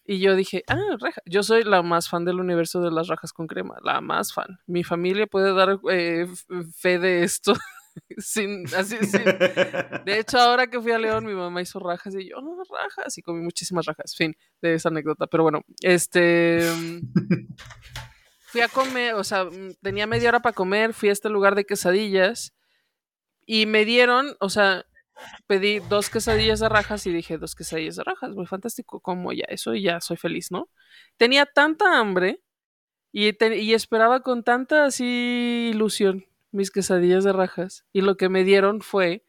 Y 0.04 0.20
yo 0.20 0.36
dije, 0.36 0.62
ah, 0.68 0.96
raja. 1.00 1.20
Yo 1.26 1.42
soy 1.42 1.64
la 1.64 1.82
más 1.82 2.08
fan 2.08 2.24
del 2.24 2.38
universo 2.38 2.80
de 2.80 2.92
las 2.92 3.08
rajas 3.08 3.32
con 3.32 3.48
crema. 3.48 3.78
La 3.82 4.00
más 4.00 4.32
fan. 4.32 4.60
Mi 4.66 4.84
familia 4.84 5.26
puede 5.26 5.52
dar 5.54 5.80
eh, 5.90 6.28
fe 6.76 7.00
de 7.00 7.24
esto. 7.24 7.54
sin, 8.18 8.64
De 8.64 10.18
hecho, 10.18 10.38
ahora 10.38 10.66
que 10.66 10.80
fui 10.80 10.92
a 10.92 10.98
León, 10.98 11.24
mi 11.24 11.34
mamá 11.34 11.62
hizo 11.62 11.78
rajas 11.78 12.14
y 12.14 12.28
yo, 12.28 12.36
oh, 12.38 12.62
rajas. 12.70 13.16
Y 13.18 13.22
comí 13.22 13.40
muchísimas 13.40 13.86
rajas. 13.86 14.14
Fin 14.16 14.36
de 14.62 14.74
esa 14.74 14.88
anécdota. 14.88 15.26
Pero 15.26 15.42
bueno, 15.42 15.62
este. 15.82 16.60
fui 18.46 18.60
a 18.62 18.68
comer, 18.68 19.14
o 19.14 19.24
sea, 19.24 19.44
mm, 19.44 19.74
tenía 19.80 20.06
media 20.06 20.28
hora 20.28 20.40
para 20.40 20.54
comer, 20.54 20.92
fui 20.92 21.08
a 21.08 21.12
este 21.12 21.28
lugar 21.28 21.54
de 21.54 21.64
quesadillas 21.64 22.52
y 23.46 23.66
me 23.66 23.84
dieron, 23.84 24.36
o 24.40 24.48
sea, 24.48 24.86
pedí 25.46 25.78
dos 25.78 26.10
quesadillas 26.10 26.60
de 26.60 26.68
rajas 26.68 27.06
y 27.06 27.12
dije, 27.12 27.38
dos 27.38 27.54
quesadillas 27.54 27.96
de 27.96 28.04
rajas, 28.04 28.34
muy 28.34 28.46
fantástico, 28.46 29.00
como 29.00 29.32
ya 29.32 29.44
eso 29.48 29.74
y 29.74 29.82
ya 29.82 30.00
soy 30.00 30.16
feliz, 30.16 30.50
¿no? 30.50 30.68
Tenía 31.16 31.46
tanta 31.46 31.98
hambre 31.98 32.42
y, 33.12 33.30
y 33.54 33.74
esperaba 33.74 34.20
con 34.20 34.42
tanta 34.42 34.84
así 34.84 35.70
ilusión 35.72 36.26
mis 36.52 36.70
quesadillas 36.70 37.24
de 37.24 37.32
rajas 37.32 37.84
y 37.92 38.00
lo 38.00 38.16
que 38.16 38.28
me 38.28 38.44
dieron 38.44 38.80
fue 38.80 39.24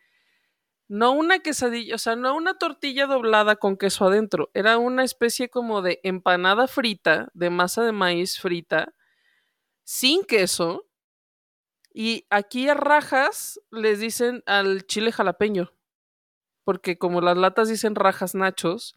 no 0.92 1.14
una 1.14 1.40
quesadilla, 1.40 1.96
o 1.96 1.98
sea, 1.98 2.18
no 2.18 2.36
una 2.36 2.58
tortilla 2.58 3.08
doblada 3.08 3.56
con 3.56 3.78
queso 3.78 4.08
adentro, 4.08 4.52
era 4.54 4.78
una 4.78 5.06
especie 5.06 5.48
como 5.48 5.82
de 5.82 6.02
empanada 6.04 6.68
frita, 6.68 7.30
de 7.34 7.50
masa 7.50 7.84
de 7.86 7.94
maíz 7.94 8.42
frita, 8.42 8.94
sin 9.86 10.26
queso. 10.26 10.90
Y 11.94 12.26
aquí 12.30 12.68
a 12.68 12.74
rajas 12.74 13.62
les 13.72 14.02
dicen 14.02 14.44
al 14.46 14.86
chile 14.86 15.14
jalapeño. 15.14 15.72
Porque 16.66 16.98
como 16.98 17.22
las 17.22 17.38
latas 17.38 17.70
dicen 17.70 17.96
rajas 17.96 18.36
nachos, 18.36 18.94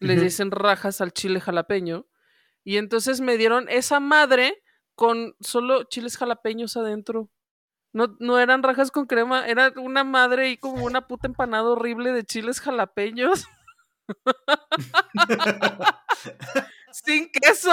les 0.00 0.20
dicen 0.20 0.50
rajas 0.50 1.00
al 1.00 1.12
chile 1.12 1.40
jalapeño. 1.40 2.08
Y 2.64 2.76
entonces 2.78 3.20
me 3.20 3.36
dieron 3.36 3.68
esa 3.68 4.00
madre 4.00 4.63
con 4.94 5.34
solo 5.40 5.84
chiles 5.84 6.16
jalapeños 6.16 6.76
adentro. 6.76 7.28
No, 7.92 8.16
no 8.18 8.40
eran 8.40 8.62
rajas 8.62 8.90
con 8.90 9.06
crema, 9.06 9.46
era 9.46 9.72
una 9.76 10.02
madre 10.02 10.50
y 10.50 10.56
como 10.56 10.84
una 10.84 11.06
puta 11.06 11.28
empanada 11.28 11.64
horrible 11.64 12.12
de 12.12 12.24
chiles 12.24 12.60
jalapeños. 12.60 13.46
Sin 16.92 17.30
queso. 17.30 17.72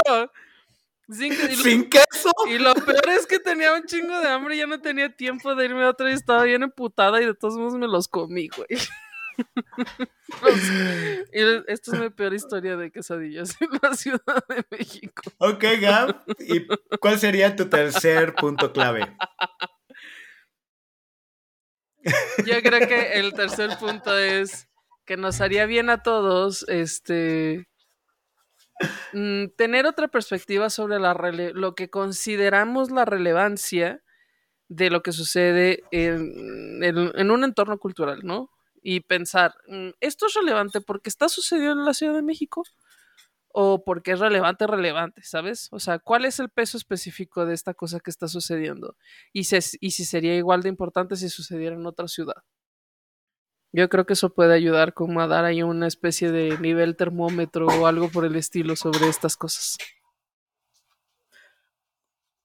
Sin, 1.10 1.90
queso. 1.90 2.32
Y 2.48 2.58
lo 2.58 2.74
peor 2.74 3.10
es 3.10 3.28
que 3.28 3.40
tenía 3.40 3.74
un 3.74 3.84
chingo 3.84 4.18
de 4.20 4.30
hambre 4.30 4.56
y 4.56 4.60
ya 4.60 4.68
no 4.68 4.80
tenía 4.80 5.14
tiempo 5.14 5.56
de 5.56 5.66
irme 5.66 5.84
a 5.84 5.90
otra 5.90 6.10
y 6.10 6.14
estaba 6.14 6.44
bien 6.44 6.64
emputada 6.64 7.22
y 7.22 7.26
de 7.26 7.34
todos 7.34 7.58
modos 7.58 7.76
me 7.76 7.88
los 7.88 8.08
comí, 8.08 8.48
güey. 8.48 8.68
esta 11.68 11.94
es 11.94 12.00
mi 12.00 12.10
peor 12.10 12.34
historia 12.34 12.78
de 12.78 12.92
quesadillas 12.92 13.56
en 13.62 13.70
la 13.82 13.96
Ciudad 13.96 14.44
de 14.50 14.66
México. 14.72 15.24
Ok, 15.38 15.64
Gab. 15.80 16.24
¿Y 16.40 16.66
cuál 17.00 17.20
sería 17.20 17.56
tu 17.56 17.70
tercer 17.70 18.34
punto 18.36 18.72
clave? 18.72 19.16
Yo 22.46 22.62
creo 22.64 22.88
que 22.88 23.20
el 23.20 23.34
tercer 23.34 23.78
punto 23.80 24.18
es 24.18 24.68
que 25.06 25.18
nos 25.18 25.42
haría 25.42 25.66
bien 25.66 25.90
a 25.90 26.04
todos 26.04 26.64
este 26.68 27.68
Mm, 29.14 29.48
tener 29.58 29.86
otra 29.86 30.08
perspectiva 30.08 30.70
sobre 30.70 31.00
la 31.00 31.14
lo 31.54 31.76
que 31.76 31.90
consideramos 31.90 32.92
la 32.92 33.06
relevancia 33.06 34.02
de 34.70 34.90
lo 34.90 35.04
que 35.04 35.12
sucede 35.12 35.84
en, 35.92 36.84
en, 36.84 37.32
un 37.32 37.44
entorno 37.44 37.78
cultural, 37.78 38.22
¿no? 38.24 38.50
Y 38.82 39.02
pensar, 39.02 39.56
mm, 39.68 39.90
¿esto 40.00 40.28
es 40.28 40.34
relevante 40.34 40.82
porque 40.82 41.10
está 41.10 41.30
sucediendo 41.30 41.82
en 41.82 41.86
la 41.86 41.94
Ciudad 41.94 42.14
de 42.14 42.24
México? 42.24 42.64
¿O 43.54 43.84
porque 43.84 44.12
es 44.14 44.20
relevante, 44.20 44.66
relevante, 44.66 45.22
¿sabes? 45.24 45.68
O 45.72 45.80
sea, 45.80 46.00
¿cuál 46.00 46.26
es 46.26 46.40
el 46.40 46.50
peso 46.50 46.78
específico 46.78 47.46
de 47.46 47.54
esta 47.54 47.74
cosa 47.74 48.00
que 48.00 48.10
está 48.10 48.28
sucediendo? 48.28 48.96
Y, 49.34 49.42
y 49.42 49.92
si 49.92 50.06
sería 50.06 50.36
igual 50.36 50.64
de 50.64 50.70
importante 50.70 51.16
si 51.16 51.30
sucediera 51.30 51.76
en 51.76 51.86
otra 51.86 52.08
ciudad. 52.08 52.44
Yo 53.74 53.88
creo 53.90 54.06
que 54.06 54.14
eso 54.14 54.34
puede 54.34 54.54
ayudar 54.54 54.94
como 54.94 55.22
a 55.22 55.28
dar 55.28 55.46
ahí 55.46 55.64
una 55.64 55.88
especie 55.88 56.32
de 56.32 56.58
nivel 56.58 56.98
termómetro 56.98 57.68
o 57.68 57.88
algo 57.88 58.10
por 58.10 58.26
el 58.26 58.36
estilo 58.36 58.76
sobre 58.76 59.08
estas 59.08 59.38
cosas. 59.38 59.78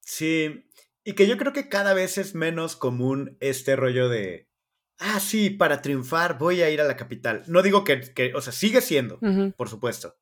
Sí, 0.01 0.65
y 1.03 1.15
que 1.15 1.27
yo 1.27 1.37
creo 1.37 1.53
que 1.53 1.69
cada 1.69 1.95
vez 1.95 2.17
es 2.17 2.35
menos 2.37 2.77
común 2.77 3.37
este 3.41 3.75
rollo 3.75 4.09
de, 4.09 4.46
ah, 4.99 5.21
sí, 5.21 5.51
para 5.51 5.83
triunfar 5.83 6.39
voy 6.39 6.63
a 6.63 6.71
ir 6.71 6.81
a 6.81 6.85
la 6.85 6.97
capital. 6.97 7.43
No 7.47 7.63
digo 7.63 7.85
que, 7.85 8.01
que 8.01 8.35
o 8.35 8.41
sea, 8.41 8.53
sigue 8.53 8.81
siendo, 8.81 9.19
por 9.57 9.69
supuesto. 9.69 10.17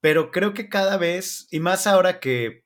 Pero 0.00 0.30
creo 0.30 0.52
que 0.54 0.68
cada 0.68 0.96
vez, 0.96 1.46
y 1.50 1.60
más 1.60 1.86
ahora 1.86 2.18
que 2.20 2.64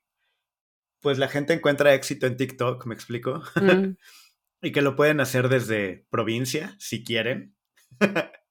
pues 1.00 1.18
la 1.18 1.28
gente 1.28 1.52
encuentra 1.52 1.94
éxito 1.94 2.26
en 2.26 2.36
TikTok, 2.36 2.84
me 2.86 2.94
explico. 2.94 3.42
Mm. 3.56 3.96
y 4.62 4.72
que 4.72 4.82
lo 4.82 4.96
pueden 4.96 5.20
hacer 5.20 5.48
desde 5.48 6.06
provincia, 6.10 6.74
si 6.78 7.04
quieren. 7.04 7.54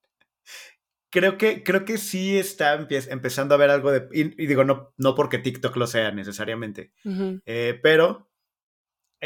creo, 1.12 1.38
que, 1.38 1.64
creo 1.64 1.86
que 1.86 1.98
sí 1.98 2.38
está 2.38 2.78
empie- 2.80 3.08
empezando 3.12 3.56
a 3.56 3.58
ver 3.58 3.70
algo 3.70 3.92
de... 3.92 4.08
Y, 4.14 4.42
y 4.42 4.48
digo, 4.48 4.64
no, 4.64 4.94
no 4.98 5.16
porque 5.16 5.40
TikTok 5.40 5.76
lo 5.76 5.88
sea 5.88 6.12
necesariamente, 6.12 6.94
eh, 7.46 7.80
pero 7.82 8.30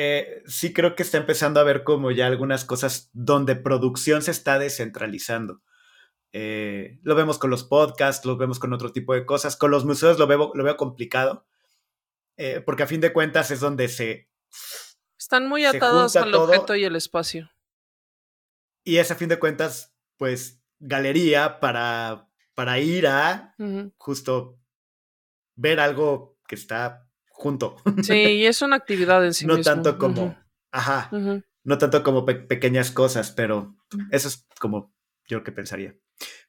eh, 0.01 0.43
sí 0.45 0.71
creo 0.71 0.95
que 0.95 1.03
está 1.03 1.17
empezando 1.17 1.59
a 1.59 1.65
ver 1.65 1.83
como 1.83 2.09
ya 2.11 2.25
algunas 2.25 2.63
cosas 2.63 3.09
donde 3.11 3.57
producción 3.57 4.21
se 4.21 4.31
está 4.31 4.57
descentralizando. 4.57 5.61
Eh, 6.31 6.99
lo 7.03 7.15
vemos 7.15 7.37
con 7.37 7.49
los 7.49 7.65
podcasts, 7.65 8.25
lo 8.25 8.37
vemos 8.37 8.59
con 8.59 8.71
otro 8.71 8.93
tipo 8.93 9.13
de 9.13 9.25
cosas. 9.25 9.57
Con 9.57 9.71
los 9.71 9.83
museos 9.83 10.17
lo 10.17 10.25
veo, 10.25 10.53
lo 10.55 10.63
veo 10.63 10.77
complicado, 10.77 11.45
eh, 12.37 12.61
porque 12.65 12.83
a 12.83 12.87
fin 12.87 13.01
de 13.01 13.11
cuentas 13.11 13.51
es 13.51 13.59
donde 13.59 13.89
se... 13.89 14.29
Están 15.17 15.49
muy 15.49 15.65
atados 15.65 16.15
al 16.15 16.33
objeto 16.33 16.77
y 16.77 16.85
el 16.85 16.95
espacio. 16.95 17.51
Y 18.85 18.99
es 18.99 19.11
a 19.11 19.15
fin 19.15 19.27
de 19.27 19.37
cuentas, 19.37 19.93
pues, 20.15 20.61
galería 20.79 21.59
para, 21.59 22.29
para 22.55 22.79
ir 22.79 23.05
a 23.05 23.53
justo 23.97 24.61
ver 25.55 25.81
algo 25.81 26.39
que 26.47 26.55
está 26.55 27.08
junto. 27.39 27.77
Sí, 28.03 28.13
y 28.13 28.45
es 28.45 28.61
una 28.61 28.75
actividad 28.75 29.25
en 29.25 29.33
sí 29.33 29.45
no 29.47 29.55
mismo. 29.55 29.73
tanto 29.73 29.97
como, 29.97 30.37
ajá, 30.71 31.09
no 31.63 31.77
tanto 31.77 32.03
como 32.03 32.25
pe- 32.25 32.35
pequeñas 32.35 32.91
cosas, 32.91 33.31
pero 33.31 33.75
eso 34.11 34.27
es 34.27 34.45
como 34.59 34.93
yo 35.27 35.39
lo 35.39 35.43
que 35.43 35.51
pensaría. 35.51 35.95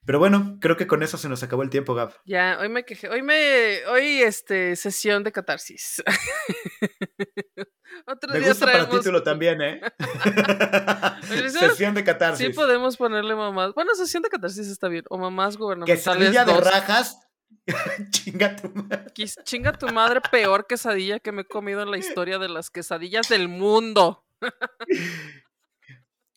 Pero 0.04 0.18
bueno, 0.18 0.58
creo 0.60 0.76
que 0.76 0.88
con 0.88 1.04
eso 1.04 1.16
se 1.16 1.28
nos 1.28 1.44
acabó 1.44 1.62
el 1.62 1.70
tiempo, 1.70 1.94
Gab. 1.94 2.12
Ya, 2.24 2.58
hoy 2.60 2.68
me 2.68 2.84
quejé. 2.84 3.08
Hoy 3.08 3.22
me. 3.22 3.86
Hoy, 3.86 4.20
este, 4.22 4.74
sesión 4.74 5.22
de 5.22 5.30
catarsis. 5.30 6.02
Otro 8.06 8.32
Me 8.32 8.40
día 8.40 8.48
gusta 8.48 8.66
para 8.66 8.78
traemos- 8.78 8.98
título 8.98 9.22
también, 9.22 9.60
¿eh? 9.62 9.80
Sesión 11.50 11.94
de 11.94 12.02
catarsis. 12.02 12.46
Sí, 12.48 12.52
podemos 12.52 12.96
ponerle 12.96 13.34
mamás. 13.36 13.72
Bueno, 13.74 13.94
sesión 13.94 14.22
de 14.22 14.28
catarsis 14.28 14.66
está 14.68 14.88
bien. 14.88 15.04
O 15.10 15.18
mamás 15.18 15.56
gubernamentales. 15.56 16.02
Quesadilla 16.02 16.44
de 16.44 16.52
dos. 16.52 16.64
rajas. 16.64 17.18
Chinga 18.10 18.56
tu 18.56 18.68
madre. 18.70 19.12
Chinga 19.44 19.72
tu 19.72 19.88
madre, 19.88 20.20
peor 20.30 20.66
quesadilla 20.66 21.20
que 21.20 21.32
me 21.32 21.42
he 21.42 21.44
comido 21.44 21.82
en 21.82 21.90
la 21.90 21.98
historia 21.98 22.38
de 22.38 22.48
las 22.48 22.70
quesadillas 22.70 23.28
del 23.28 23.48
mundo. 23.48 24.24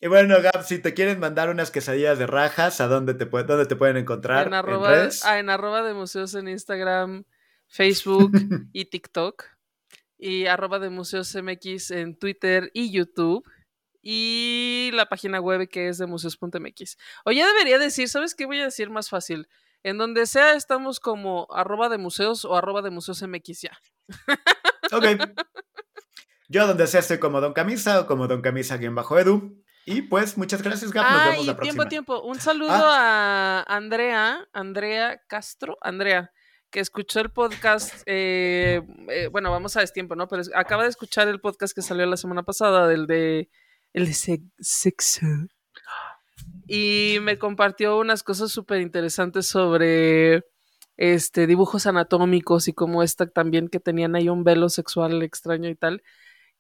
Y 0.04 0.08
bueno, 0.08 0.42
Gab, 0.42 0.66
si 0.66 0.80
te 0.80 0.94
quieren 0.94 1.18
mandar 1.20 1.50
unas 1.50 1.72
quesadillas 1.72 2.20
de 2.20 2.28
rajas, 2.28 2.82
¿a 2.82 2.88
dónde 2.88 3.14
te, 3.14 3.24
dónde 3.24 3.66
te 3.66 3.78
pueden 3.78 3.96
encontrar? 3.96 4.48
En 4.48 4.54
arroba, 4.54 5.08
ah, 5.24 5.40
en 5.40 5.50
arroba 5.50 5.82
de 5.82 5.94
museos 5.94 6.36
en 6.36 6.50
Instagram, 6.50 7.24
Facebook 7.68 8.32
y 8.74 8.84
TikTok. 8.84 9.46
Y 10.18 10.48
arroba 10.48 10.80
de 10.80 10.90
museos 10.90 11.34
MX 11.34 11.92
en 11.92 12.20
Twitter 12.20 12.70
y 12.74 12.92
YouTube. 12.92 13.50
Y 14.02 14.92
la 14.94 15.08
página 15.08 15.40
web 15.40 15.70
que 15.70 15.88
es 15.88 16.00
de 16.00 16.06
museos.mx. 16.06 16.98
O 17.24 17.32
ya 17.32 17.48
debería 17.48 17.80
decir, 17.80 18.10
¿sabes 18.10 18.36
qué 18.36 18.46
voy 18.46 18.60
a 18.60 18.66
decir 18.66 18.90
más 18.90 19.08
fácil? 19.08 19.48
En 19.84 19.98
donde 19.98 20.26
sea 20.28 20.54
estamos 20.54 21.00
como 21.00 21.48
arroba 21.52 21.90
de 21.90 21.98
museos 21.98 22.46
o 22.46 22.56
arroba 22.56 22.82
de 22.82 22.90
museos 22.90 23.22
MX 23.22 23.62
ya. 23.62 23.78
Ok. 24.92 25.04
Yo 26.50 26.68
donde 26.68 26.88
sea 26.88 27.00
estoy 27.00 27.20
como 27.20 27.42
Don 27.42 27.54
Camisa 27.54 28.02
o 28.02 28.06
como 28.06 28.28
Don 28.28 28.42
Camisa 28.42 28.78
guion 28.78 28.96
bajo 28.96 29.18
Edu. 29.18 29.64
Y 29.86 30.04
pues 30.04 30.38
muchas 30.38 30.62
gracias, 30.62 30.92
Gab. 30.92 31.04
Nos 31.04 31.14
Ah, 31.22 31.26
vemos 31.30 31.44
y 31.44 31.48
la 31.48 31.56
próxima. 31.58 31.90
tiempo, 31.90 32.16
tiempo. 32.16 32.28
Un 32.28 32.40
saludo 32.40 32.72
Ah. 32.72 33.66
a 33.68 33.76
Andrea, 33.76 34.48
Andrea 34.54 35.22
Castro, 35.28 35.78
Andrea, 35.82 36.32
que 36.70 36.80
escuchó 36.80 37.20
el 37.20 37.32
podcast. 37.32 38.02
eh, 38.06 38.82
eh, 39.10 39.28
bueno, 39.32 39.52
vamos 39.52 39.76
a 39.76 39.82
destiempo, 39.82 40.16
¿no? 40.16 40.28
Pero 40.28 40.44
acaba 40.56 40.84
de 40.84 40.90
escuchar 40.90 41.28
el 41.28 41.42
podcast 41.42 41.76
que 41.76 41.82
salió 41.82 42.06
la 42.06 42.18
semana 42.18 42.44
pasada, 42.44 42.88
del 42.88 43.08
de. 43.08 43.50
El 43.94 44.06
de 44.06 44.14
sex- 44.14 44.46
sexo. 44.60 45.26
Y 46.76 47.20
me 47.22 47.38
compartió 47.38 48.00
unas 48.00 48.24
cosas 48.24 48.52
súper 48.52 48.82
interesantes 48.82 49.46
sobre 49.46 50.44
este 50.98 51.46
dibujos 51.46 51.86
anatómicos 51.86 52.68
y 52.68 52.74
como 52.74 53.04
esta 53.04 53.28
también 53.28 53.68
que 53.68 53.80
tenían 53.80 54.16
ahí 54.16 54.28
un 54.28 54.44
velo 54.44 54.70
sexual 54.70 55.22
extraño 55.22 55.70
y 55.70 55.76
tal. 55.76 56.02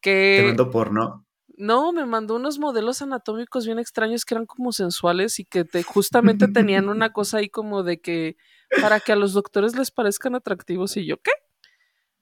Que 0.01 0.37
Te 0.41 0.47
mando 0.49 0.69
porno. 0.69 1.25
no, 1.57 1.91
me 1.93 2.05
mandó 2.05 2.35
unos 2.35 2.59
modelos 2.59 3.01
anatómicos 3.01 3.65
bien 3.65 3.79
extraños 3.79 4.23
que 4.23 4.35
eran 4.35 4.45
como 4.45 4.71
sensuales 4.71 5.39
y 5.39 5.45
que 5.45 5.65
te, 5.65 5.81
justamente 5.81 6.47
tenían 6.47 6.89
una 6.89 7.11
cosa 7.13 7.39
ahí 7.39 7.49
como 7.49 7.81
de 7.81 7.99
que 7.99 8.37
para 8.81 8.99
que 8.99 9.13
a 9.13 9.15
los 9.15 9.33
doctores 9.33 9.75
les 9.75 9.89
parezcan 9.89 10.35
atractivos 10.35 10.95
y 10.95 11.07
yo, 11.07 11.17
¿qué? 11.17 11.31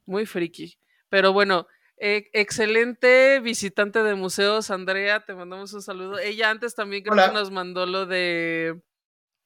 Muy 0.05 0.25
friki. 0.25 0.77
Pero 1.09 1.33
bueno, 1.33 1.67
eh, 2.03 2.29
excelente 2.33 3.39
visitante 3.41 4.01
de 4.01 4.15
museos, 4.15 4.71
Andrea, 4.71 5.23
te 5.23 5.35
mandamos 5.35 5.71
un 5.73 5.81
saludo. 5.83 6.17
Ella 6.17 6.49
antes 6.49 6.73
también 6.73 7.03
creo 7.03 7.13
Hola. 7.13 7.27
que 7.27 7.33
nos 7.35 7.51
mandó 7.51 7.85
lo 7.85 8.05
de 8.07 8.81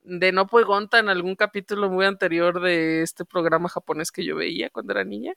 de 0.08 0.32
No 0.32 0.46
Gonta 0.48 1.00
en 1.00 1.10
algún 1.10 1.36
capítulo 1.36 1.90
muy 1.90 2.06
anterior 2.06 2.62
de 2.62 3.02
este 3.02 3.26
programa 3.26 3.68
japonés 3.70 4.12
que 4.12 4.24
yo 4.24 4.36
veía 4.36 4.70
cuando 4.70 4.94
era 4.94 5.04
niña. 5.04 5.34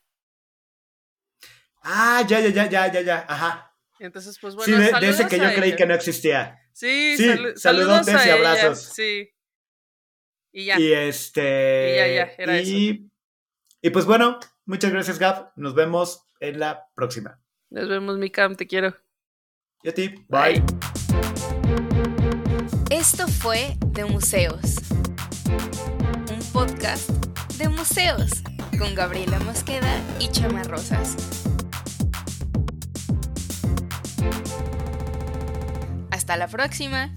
Ah, 1.83 2.23
ya, 2.29 2.41
ya, 2.41 2.51
ya, 2.51 2.69
ya, 2.69 2.93
ya, 2.93 3.01
ya. 3.01 3.27
Ajá. 3.29 3.75
Entonces, 3.99 4.39
pues 4.41 4.55
sí, 4.55 4.73
bueno, 4.73 4.77
de, 4.79 5.01
de 5.07 5.09
ese 5.09 5.27
que 5.27 5.39
yo 5.39 5.45
creí 5.55 5.71
ella. 5.71 5.77
que 5.77 5.87
no 5.87 5.95
existía. 5.95 6.61
Sí, 6.73 7.17
Sí, 7.17 7.25
salu- 7.27 7.57
saludos 7.57 8.07
a 8.09 8.13
y 8.13 8.29
ella, 8.29 8.35
abrazos. 8.35 8.79
Sí. 8.95 9.31
Y 10.53 10.67
ya. 10.67 10.79
Y 10.79 10.93
este. 10.93 11.93
Y 11.93 11.97
ya, 11.97 12.07
ya, 12.27 12.33
era 12.39 12.61
y, 12.61 13.11
y 13.81 13.91
pues 13.91 14.05
bueno, 14.05 14.39
muchas 14.67 14.93
gracias, 14.93 15.19
Gab. 15.19 15.53
Nos 15.57 15.75
vemos 15.75 16.28
en 16.41 16.59
la 16.59 16.89
próxima. 16.95 17.41
Nos 17.71 17.89
vemos, 17.89 18.19
mi 18.19 18.31
Cam, 18.31 18.57
te 18.57 18.67
quiero. 18.67 18.97
Y 19.83 19.89
a 19.89 19.95
ti. 19.95 20.15
Bye. 20.29 20.63
Esto 22.91 23.29
fue 23.29 23.77
De 23.89 24.05
Museos, 24.05 24.77
un 26.31 26.53
podcast 26.53 27.11
de 27.59 27.69
museos 27.69 28.31
con 28.79 28.95
Gabriela 28.95 29.39
Mosqueda 29.41 30.01
y 30.19 30.29
Chama 30.29 30.63
Rosas. 30.65 31.17
Hasta 36.11 36.37
la 36.37 36.49
próxima. 36.49 37.15